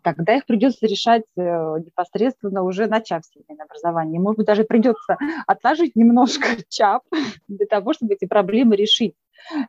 тогда 0.02 0.34
их 0.36 0.46
придется 0.46 0.86
решать 0.86 1.22
э, 1.36 1.40
непосредственно 1.40 2.62
уже 2.64 2.88
начав 2.88 3.24
семейное 3.24 3.66
образование. 3.66 4.20
Может 4.20 4.38
быть, 4.38 4.46
даже 4.46 4.64
придется 4.64 5.16
отложить 5.46 5.94
немножко 5.94 6.48
ЧАП 6.68 7.04
для 7.46 7.66
того, 7.66 7.92
чтобы 7.92 8.14
эти 8.14 8.24
проблемы 8.24 8.74
решить. 8.74 9.14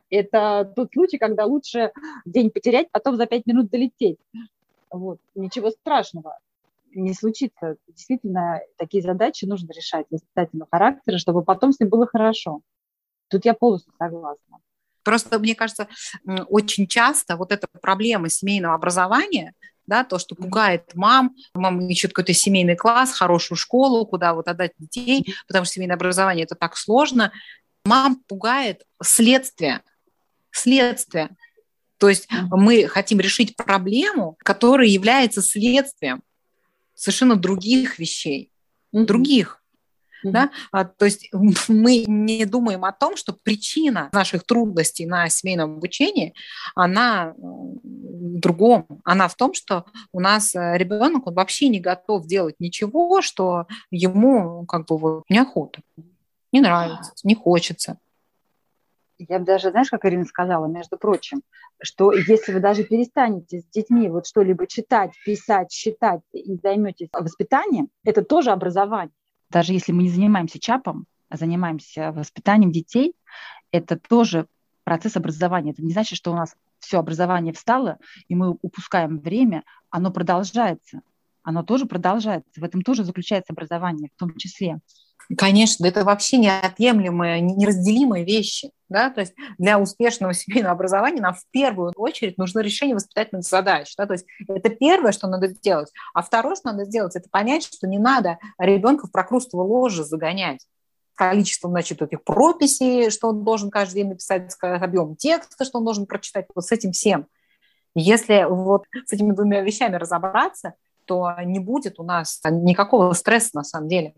Это 0.08 0.72
тот 0.76 0.92
случай, 0.92 1.18
когда 1.18 1.44
лучше 1.44 1.92
день 2.24 2.50
потерять, 2.50 2.90
потом 2.90 3.16
за 3.16 3.26
пять 3.26 3.46
минут 3.46 3.70
долететь. 3.70 4.18
Вот. 4.90 5.18
Ничего 5.34 5.70
страшного 5.70 6.38
не 6.94 7.14
случится. 7.14 7.76
Действительно, 7.88 8.60
такие 8.76 9.02
задачи 9.02 9.44
нужно 9.44 9.72
решать 9.72 10.06
воспитательного 10.10 10.68
характера, 10.70 11.18
чтобы 11.18 11.42
потом 11.42 11.72
с 11.72 11.80
ним 11.80 11.88
было 11.88 12.06
хорошо. 12.06 12.60
Тут 13.28 13.44
я 13.44 13.54
полностью 13.54 13.92
согласна. 13.98 14.58
Просто, 15.02 15.38
мне 15.38 15.54
кажется, 15.54 15.88
очень 16.48 16.86
часто 16.86 17.36
вот 17.36 17.52
эта 17.52 17.66
проблема 17.80 18.28
семейного 18.28 18.74
образования, 18.74 19.54
да, 19.86 20.04
то, 20.04 20.18
что 20.18 20.34
пугает 20.34 20.94
мам, 20.94 21.34
мам 21.54 21.80
ищет 21.88 22.12
какой-то 22.12 22.32
семейный 22.32 22.76
класс, 22.76 23.12
хорошую 23.12 23.56
школу, 23.56 24.04
куда 24.06 24.34
вот 24.34 24.46
отдать 24.46 24.72
детей, 24.78 25.34
потому 25.48 25.64
что 25.64 25.74
семейное 25.74 25.96
образование– 25.96 26.44
это 26.44 26.54
так 26.54 26.76
сложно. 26.76 27.32
Мам 27.84 28.22
пугает 28.26 28.84
следствие, 29.02 29.82
следствие. 30.50 31.30
То 31.98 32.08
есть 32.08 32.28
мы 32.50 32.86
хотим 32.86 33.20
решить 33.20 33.56
проблему, 33.56 34.36
которая 34.40 34.88
является 34.88 35.42
следствием 35.42 36.22
совершенно 36.94 37.36
других 37.36 37.98
вещей, 37.98 38.50
других. 38.92 39.62
Mm-hmm. 40.24 40.30
Да? 40.30 40.50
А, 40.70 40.84
то 40.84 41.04
есть 41.04 41.30
мы 41.68 42.04
не 42.06 42.44
думаем 42.44 42.84
о 42.84 42.92
том, 42.92 43.16
что 43.16 43.32
причина 43.32 44.08
наших 44.12 44.44
трудностей 44.44 45.06
на 45.06 45.28
семейном 45.28 45.76
обучении, 45.76 46.34
она 46.74 47.34
в 47.36 48.38
другом. 48.38 48.86
Она 49.04 49.28
в 49.28 49.34
том, 49.34 49.54
что 49.54 49.86
у 50.12 50.20
нас 50.20 50.54
э, 50.54 50.76
ребенок 50.76 51.26
он 51.26 51.34
вообще 51.34 51.68
не 51.68 51.80
готов 51.80 52.26
делать 52.26 52.56
ничего, 52.58 53.22
что 53.22 53.66
ему 53.90 54.66
как 54.66 54.86
бы 54.86 54.98
вот 54.98 55.24
неохота, 55.28 55.80
не 56.52 56.60
нравится, 56.60 57.12
не 57.24 57.34
хочется. 57.34 57.98
Я 59.18 59.38
бы 59.38 59.44
даже, 59.44 59.70
знаешь, 59.70 59.90
как 59.90 60.06
Ирина 60.06 60.24
сказала, 60.24 60.66
между 60.66 60.96
прочим, 60.96 61.42
что 61.82 62.12
если 62.12 62.52
вы 62.52 62.60
даже 62.60 62.84
перестанете 62.84 63.60
с 63.60 63.64
детьми 63.66 64.08
вот 64.08 64.26
что-либо 64.26 64.66
читать, 64.66 65.12
писать, 65.26 65.70
считать 65.72 66.22
и 66.32 66.56
займетесь 66.62 67.08
воспитанием, 67.12 67.90
это 68.04 68.24
тоже 68.24 68.50
образование. 68.50 69.12
Даже 69.50 69.74
если 69.74 69.92
мы 69.92 70.04
не 70.04 70.10
занимаемся 70.10 70.58
ЧАПом, 70.58 71.06
а 71.28 71.36
занимаемся 71.36 72.12
воспитанием 72.12 72.72
детей, 72.72 73.14
это 73.72 73.98
тоже 73.98 74.46
процесс 74.84 75.16
образования. 75.16 75.72
Это 75.72 75.82
не 75.82 75.92
значит, 75.92 76.16
что 76.16 76.32
у 76.32 76.34
нас 76.34 76.56
все 76.78 76.98
образование 76.98 77.52
встало, 77.52 77.98
и 78.28 78.34
мы 78.34 78.56
упускаем 78.62 79.18
время, 79.18 79.64
оно 79.90 80.10
продолжается. 80.10 81.02
Оно 81.42 81.62
тоже 81.62 81.86
продолжается. 81.86 82.60
В 82.60 82.64
этом 82.64 82.82
тоже 82.82 83.04
заключается 83.04 83.52
образование 83.52 84.10
в 84.14 84.18
том 84.18 84.36
числе. 84.36 84.80
Конечно, 85.36 85.86
это 85.86 86.04
вообще 86.04 86.38
неотъемлемые, 86.38 87.40
неразделимые 87.40 88.24
вещи. 88.24 88.70
Да? 88.88 89.10
То 89.10 89.20
есть 89.20 89.34
для 89.58 89.78
успешного 89.78 90.34
семейного 90.34 90.72
образования 90.72 91.20
нам 91.20 91.34
в 91.34 91.44
первую 91.50 91.92
очередь 91.96 92.38
нужно 92.38 92.60
решение 92.60 92.96
воспитательных 92.96 93.44
задач. 93.44 93.94
Да? 93.96 94.06
То 94.06 94.14
есть 94.14 94.26
это 94.48 94.70
первое, 94.70 95.12
что 95.12 95.28
надо 95.28 95.48
сделать. 95.48 95.90
А 96.14 96.22
второе, 96.22 96.56
что 96.56 96.72
надо 96.72 96.84
сделать, 96.84 97.14
это 97.16 97.28
понять, 97.30 97.64
что 97.64 97.86
не 97.86 97.98
надо 97.98 98.38
ребенка 98.58 99.06
в 99.06 99.12
прокрустово 99.12 99.62
ложе 99.62 100.04
загонять 100.04 100.66
количеством, 101.14 101.72
значит, 101.72 102.00
этих 102.00 102.24
прописей, 102.24 103.10
что 103.10 103.28
он 103.28 103.44
должен 103.44 103.70
каждый 103.70 103.96
день 103.96 104.08
написать, 104.08 104.50
объем 104.62 105.16
текста, 105.16 105.66
что 105.66 105.76
он 105.76 105.84
должен 105.84 106.06
прочитать, 106.06 106.46
вот 106.54 106.64
с 106.64 106.72
этим 106.72 106.92
всем. 106.92 107.26
Если 107.94 108.46
вот 108.48 108.84
с 109.04 109.12
этими 109.12 109.32
двумя 109.32 109.60
вещами 109.60 109.96
разобраться, 109.96 110.74
то 111.04 111.30
не 111.44 111.58
будет 111.58 112.00
у 112.00 112.04
нас 112.04 112.40
никакого 112.50 113.12
стресса 113.12 113.50
на 113.52 113.64
самом 113.64 113.88
деле. 113.88 114.14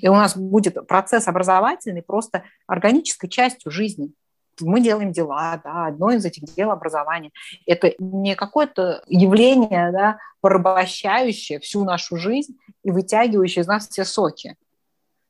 И 0.00 0.08
у 0.08 0.14
нас 0.14 0.36
будет 0.36 0.86
процесс 0.86 1.28
образовательный 1.28 2.02
просто 2.02 2.44
органической 2.66 3.28
частью 3.28 3.70
жизни. 3.72 4.12
Мы 4.60 4.80
делаем 4.80 5.10
дела, 5.10 5.60
да, 5.64 5.86
одно 5.86 6.10
из 6.10 6.24
этих 6.24 6.44
дел 6.54 6.70
образования. 6.70 7.30
Это 7.66 7.94
не 7.98 8.34
какое-то 8.34 9.02
явление, 9.06 9.90
да, 9.90 10.18
порабощающее 10.40 11.60
всю 11.60 11.84
нашу 11.84 12.16
жизнь 12.16 12.58
и 12.82 12.90
вытягивающее 12.90 13.62
из 13.62 13.66
нас 13.66 13.88
все 13.88 14.04
соки. 14.04 14.56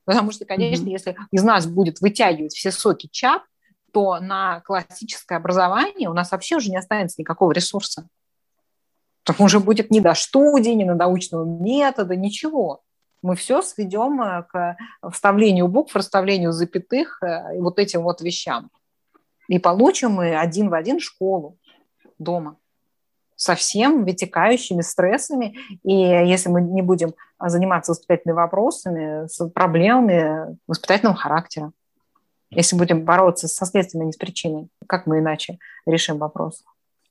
Потому 0.04 0.32
что, 0.32 0.44
конечно, 0.44 0.86
mm-hmm. 0.86 0.92
если 0.92 1.16
из 1.30 1.42
нас 1.44 1.66
будет 1.66 2.00
вытягивать 2.00 2.54
все 2.54 2.72
соки 2.72 3.08
ЧАП, 3.12 3.42
то 3.92 4.18
на 4.18 4.60
классическое 4.60 5.38
образование 5.38 6.08
у 6.08 6.14
нас 6.14 6.32
вообще 6.32 6.56
уже 6.56 6.70
не 6.70 6.76
останется 6.76 7.20
никакого 7.20 7.52
ресурса. 7.52 8.08
Так 9.22 9.38
уже 9.38 9.60
будет 9.60 9.90
ни 9.90 10.00
до 10.00 10.14
студии, 10.14 10.70
ни 10.70 10.84
на 10.84 10.94
научного 10.94 11.44
метода, 11.44 12.16
ничего 12.16 12.82
мы 13.22 13.36
все 13.36 13.62
сведем 13.62 14.20
э, 14.22 14.44
к 14.44 14.76
вставлению 15.10 15.68
букв, 15.68 15.94
расставлению 15.94 16.52
запятых 16.52 17.22
э, 17.22 17.56
и 17.56 17.60
вот 17.60 17.78
этим 17.78 18.02
вот 18.02 18.20
вещам. 18.20 18.70
И 19.48 19.58
получим 19.58 20.12
мы 20.12 20.36
один 20.36 20.70
в 20.70 20.74
один 20.74 21.00
школу 21.00 21.58
дома 22.18 22.56
со 23.36 23.54
всем 23.54 24.04
вытекающими 24.04 24.82
стрессами. 24.82 25.56
И 25.82 25.94
если 25.94 26.50
мы 26.50 26.60
не 26.60 26.82
будем 26.82 27.14
заниматься 27.38 27.92
воспитательными 27.92 28.36
вопросами, 28.36 29.26
с 29.26 29.48
проблемами 29.48 30.58
воспитательного 30.68 31.16
характера, 31.16 31.72
если 32.50 32.76
будем 32.76 33.04
бороться 33.04 33.48
со 33.48 33.64
следствием, 33.64 34.02
а 34.02 34.06
не 34.06 34.12
с 34.12 34.16
причиной, 34.16 34.68
как 34.86 35.06
мы 35.06 35.20
иначе 35.20 35.58
решим 35.86 36.18
вопрос? 36.18 36.64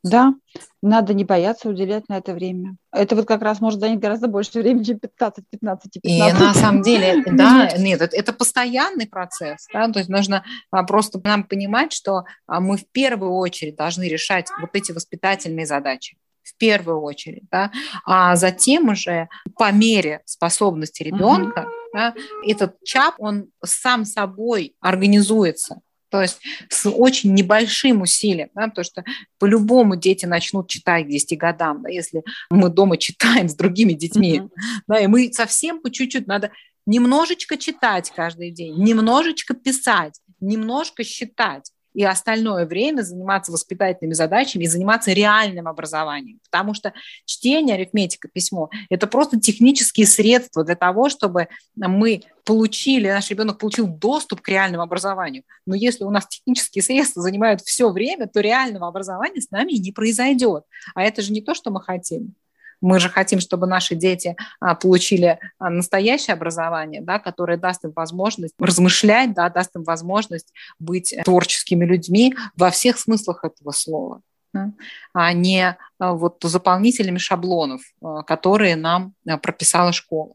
Да, 0.03 0.33
надо 0.81 1.13
не 1.13 1.25
бояться 1.25 1.67
уделять 1.67 2.07
на 2.07 2.17
это 2.17 2.33
время. 2.33 2.77
Это 2.91 3.15
вот 3.15 3.27
как 3.27 3.41
раз 3.41 3.59
может 3.59 3.81
занять 3.81 3.99
гораздо 3.99 4.27
больше 4.27 4.59
времени, 4.59 4.83
чем 4.83 4.99
15, 4.99 5.43
15, 5.49 6.01
15. 6.01 6.03
И 6.03 6.41
на 6.41 6.53
самом 6.53 6.81
деле, 6.81 7.21
да, 7.25 7.69
нет, 7.77 8.01
это, 8.01 8.33
постоянный 8.33 9.07
процесс, 9.07 9.67
да, 9.73 9.89
то 9.89 9.99
есть 9.99 10.09
нужно 10.09 10.45
а, 10.71 10.83
просто 10.83 11.19
нам 11.23 11.43
понимать, 11.43 11.91
что 11.91 12.23
а, 12.47 12.61
мы 12.61 12.77
в 12.77 12.87
первую 12.91 13.33
очередь 13.33 13.75
должны 13.75 14.07
решать 14.07 14.47
вот 14.61 14.69
эти 14.73 14.93
воспитательные 14.93 15.65
задачи 15.65 16.17
в 16.43 16.55
первую 16.55 17.01
очередь, 17.01 17.43
да, 17.51 17.71
а 18.05 18.35
затем 18.37 18.89
уже 18.89 19.27
по 19.55 19.71
мере 19.71 20.21
способности 20.25 21.03
ребенка 21.03 21.59
угу. 21.59 21.69
да, 21.93 22.13
этот 22.45 22.81
ЧАП, 22.83 23.15
он 23.17 23.49
сам 23.63 24.05
собой 24.05 24.75
организуется, 24.79 25.81
то 26.09 26.21
есть 26.21 26.39
с 26.69 26.89
очень 26.89 27.33
небольшим 27.33 28.01
усилием, 28.01 28.49
да, 28.55 28.67
потому 28.67 28.83
что 28.83 29.03
по-любому 29.37 29.95
дети 29.95 30.25
начнут 30.25 30.67
читать 30.67 31.05
к 31.05 31.09
10 31.09 31.37
годам, 31.37 31.83
да, 31.83 31.89
если 31.89 32.23
мы 32.49 32.69
дома 32.69 32.97
читаем 32.97 33.47
с 33.47 33.55
другими 33.55 33.93
детьми, 33.93 34.39
mm-hmm. 34.39 34.49
да, 34.87 34.99
и 34.99 35.07
мы 35.07 35.31
совсем 35.33 35.81
по 35.81 35.91
чуть-чуть 35.91 36.27
надо 36.27 36.51
немножечко 36.85 37.57
читать 37.57 38.11
каждый 38.15 38.51
день, 38.51 38.75
немножечко 38.83 39.53
писать, 39.53 40.19
немножко 40.39 41.03
считать 41.03 41.71
и 41.93 42.03
остальное 42.03 42.65
время 42.65 43.01
заниматься 43.01 43.51
воспитательными 43.51 44.13
задачами 44.13 44.63
и 44.63 44.67
заниматься 44.67 45.11
реальным 45.11 45.67
образованием. 45.67 46.39
Потому 46.49 46.73
что 46.73 46.93
чтение, 47.25 47.75
арифметика, 47.75 48.27
письмо– 48.27 48.69
это 48.89 49.07
просто 49.07 49.39
технические 49.39 50.07
средства 50.07 50.63
для 50.63 50.75
того, 50.75 51.09
чтобы 51.09 51.47
мы 51.75 52.21
получили, 52.45 53.07
наш 53.07 53.29
ребенок 53.29 53.59
получил 53.59 53.87
доступ 53.87 54.41
к 54.41 54.49
реальному 54.49 54.83
образованию. 54.83 55.43
Но 55.65 55.75
если 55.75 56.03
у 56.03 56.09
нас 56.09 56.27
технические 56.27 56.81
средства 56.81 57.21
занимают 57.21 57.61
все 57.61 57.91
время, 57.91 58.27
то 58.27 58.39
реального 58.39 58.87
образования 58.87 59.41
с 59.41 59.51
нами 59.51 59.73
не 59.73 59.91
произойдет. 59.91 60.63
А 60.95 61.03
это 61.03 61.21
же 61.21 61.31
не 61.31 61.41
то, 61.41 61.53
что 61.53 61.69
мы 61.69 61.81
хотим. 61.81 62.33
Мы 62.81 62.99
же 62.99 63.09
хотим, 63.09 63.39
чтобы 63.39 63.67
наши 63.67 63.95
дети 63.95 64.35
а, 64.59 64.75
получили 64.75 65.39
а, 65.57 65.69
настоящее 65.69 66.33
образование, 66.33 67.01
да, 67.01 67.19
которое 67.19 67.57
даст 67.57 67.83
им 67.85 67.91
возможность 67.95 68.53
размышлять, 68.57 69.33
да, 69.33 69.49
даст 69.49 69.75
им 69.75 69.83
возможность 69.83 70.53
быть 70.79 71.15
творческими 71.25 71.85
людьми 71.85 72.35
во 72.55 72.71
всех 72.71 72.97
смыслах 72.97 73.43
этого 73.43 73.71
слова 73.71 74.21
да, 74.53 74.71
а 75.13 75.33
не 75.33 75.77
а, 75.99 76.13
вот 76.13 76.37
заполнителями 76.41 77.17
шаблонов, 77.17 77.81
которые 78.25 78.75
нам 78.75 79.13
прописала 79.41 79.91
школа. 79.91 80.33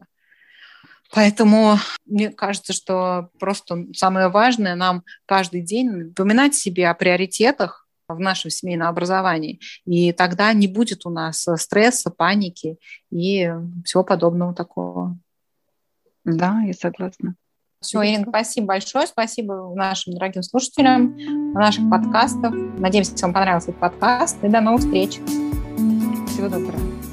Поэтому 1.11 1.77
мне 2.05 2.29
кажется, 2.29 2.73
что 2.73 3.29
просто 3.39 3.85
самое 3.93 4.27
важное 4.27 4.75
нам 4.75 5.03
каждый 5.25 5.61
день 5.61 5.89
напоминать 5.89 6.55
себе 6.55 6.89
о 6.89 6.93
приоритетах, 6.93 7.84
в 8.07 8.19
нашем 8.19 8.51
семейном 8.51 8.87
образовании. 8.87 9.59
И 9.85 10.11
тогда 10.11 10.53
не 10.53 10.67
будет 10.67 11.05
у 11.05 11.09
нас 11.09 11.47
э, 11.47 11.57
стресса, 11.57 12.11
паники 12.11 12.77
и 13.11 13.51
всего 13.83 14.03
подобного 14.03 14.53
такого. 14.53 15.17
Да, 16.23 16.61
я 16.61 16.73
согласна. 16.73 17.35
Все, 17.81 18.03
Ирина, 18.03 18.25
спасибо 18.27 18.67
большое. 18.67 19.05
Спасибо 19.05 19.71
нашим 19.75 20.13
дорогим 20.13 20.41
слушателям 20.41 21.15
наших 21.53 21.89
подкастов. 21.89 22.53
Надеемся, 22.79 23.13
вам 23.21 23.33
понравился 23.33 23.69
этот 23.69 23.79
подкаст. 23.79 24.43
И 24.43 24.47
до 24.47 24.61
новых 24.61 24.81
встреч. 24.81 25.19
Всего 26.29 26.49
доброго. 26.49 27.04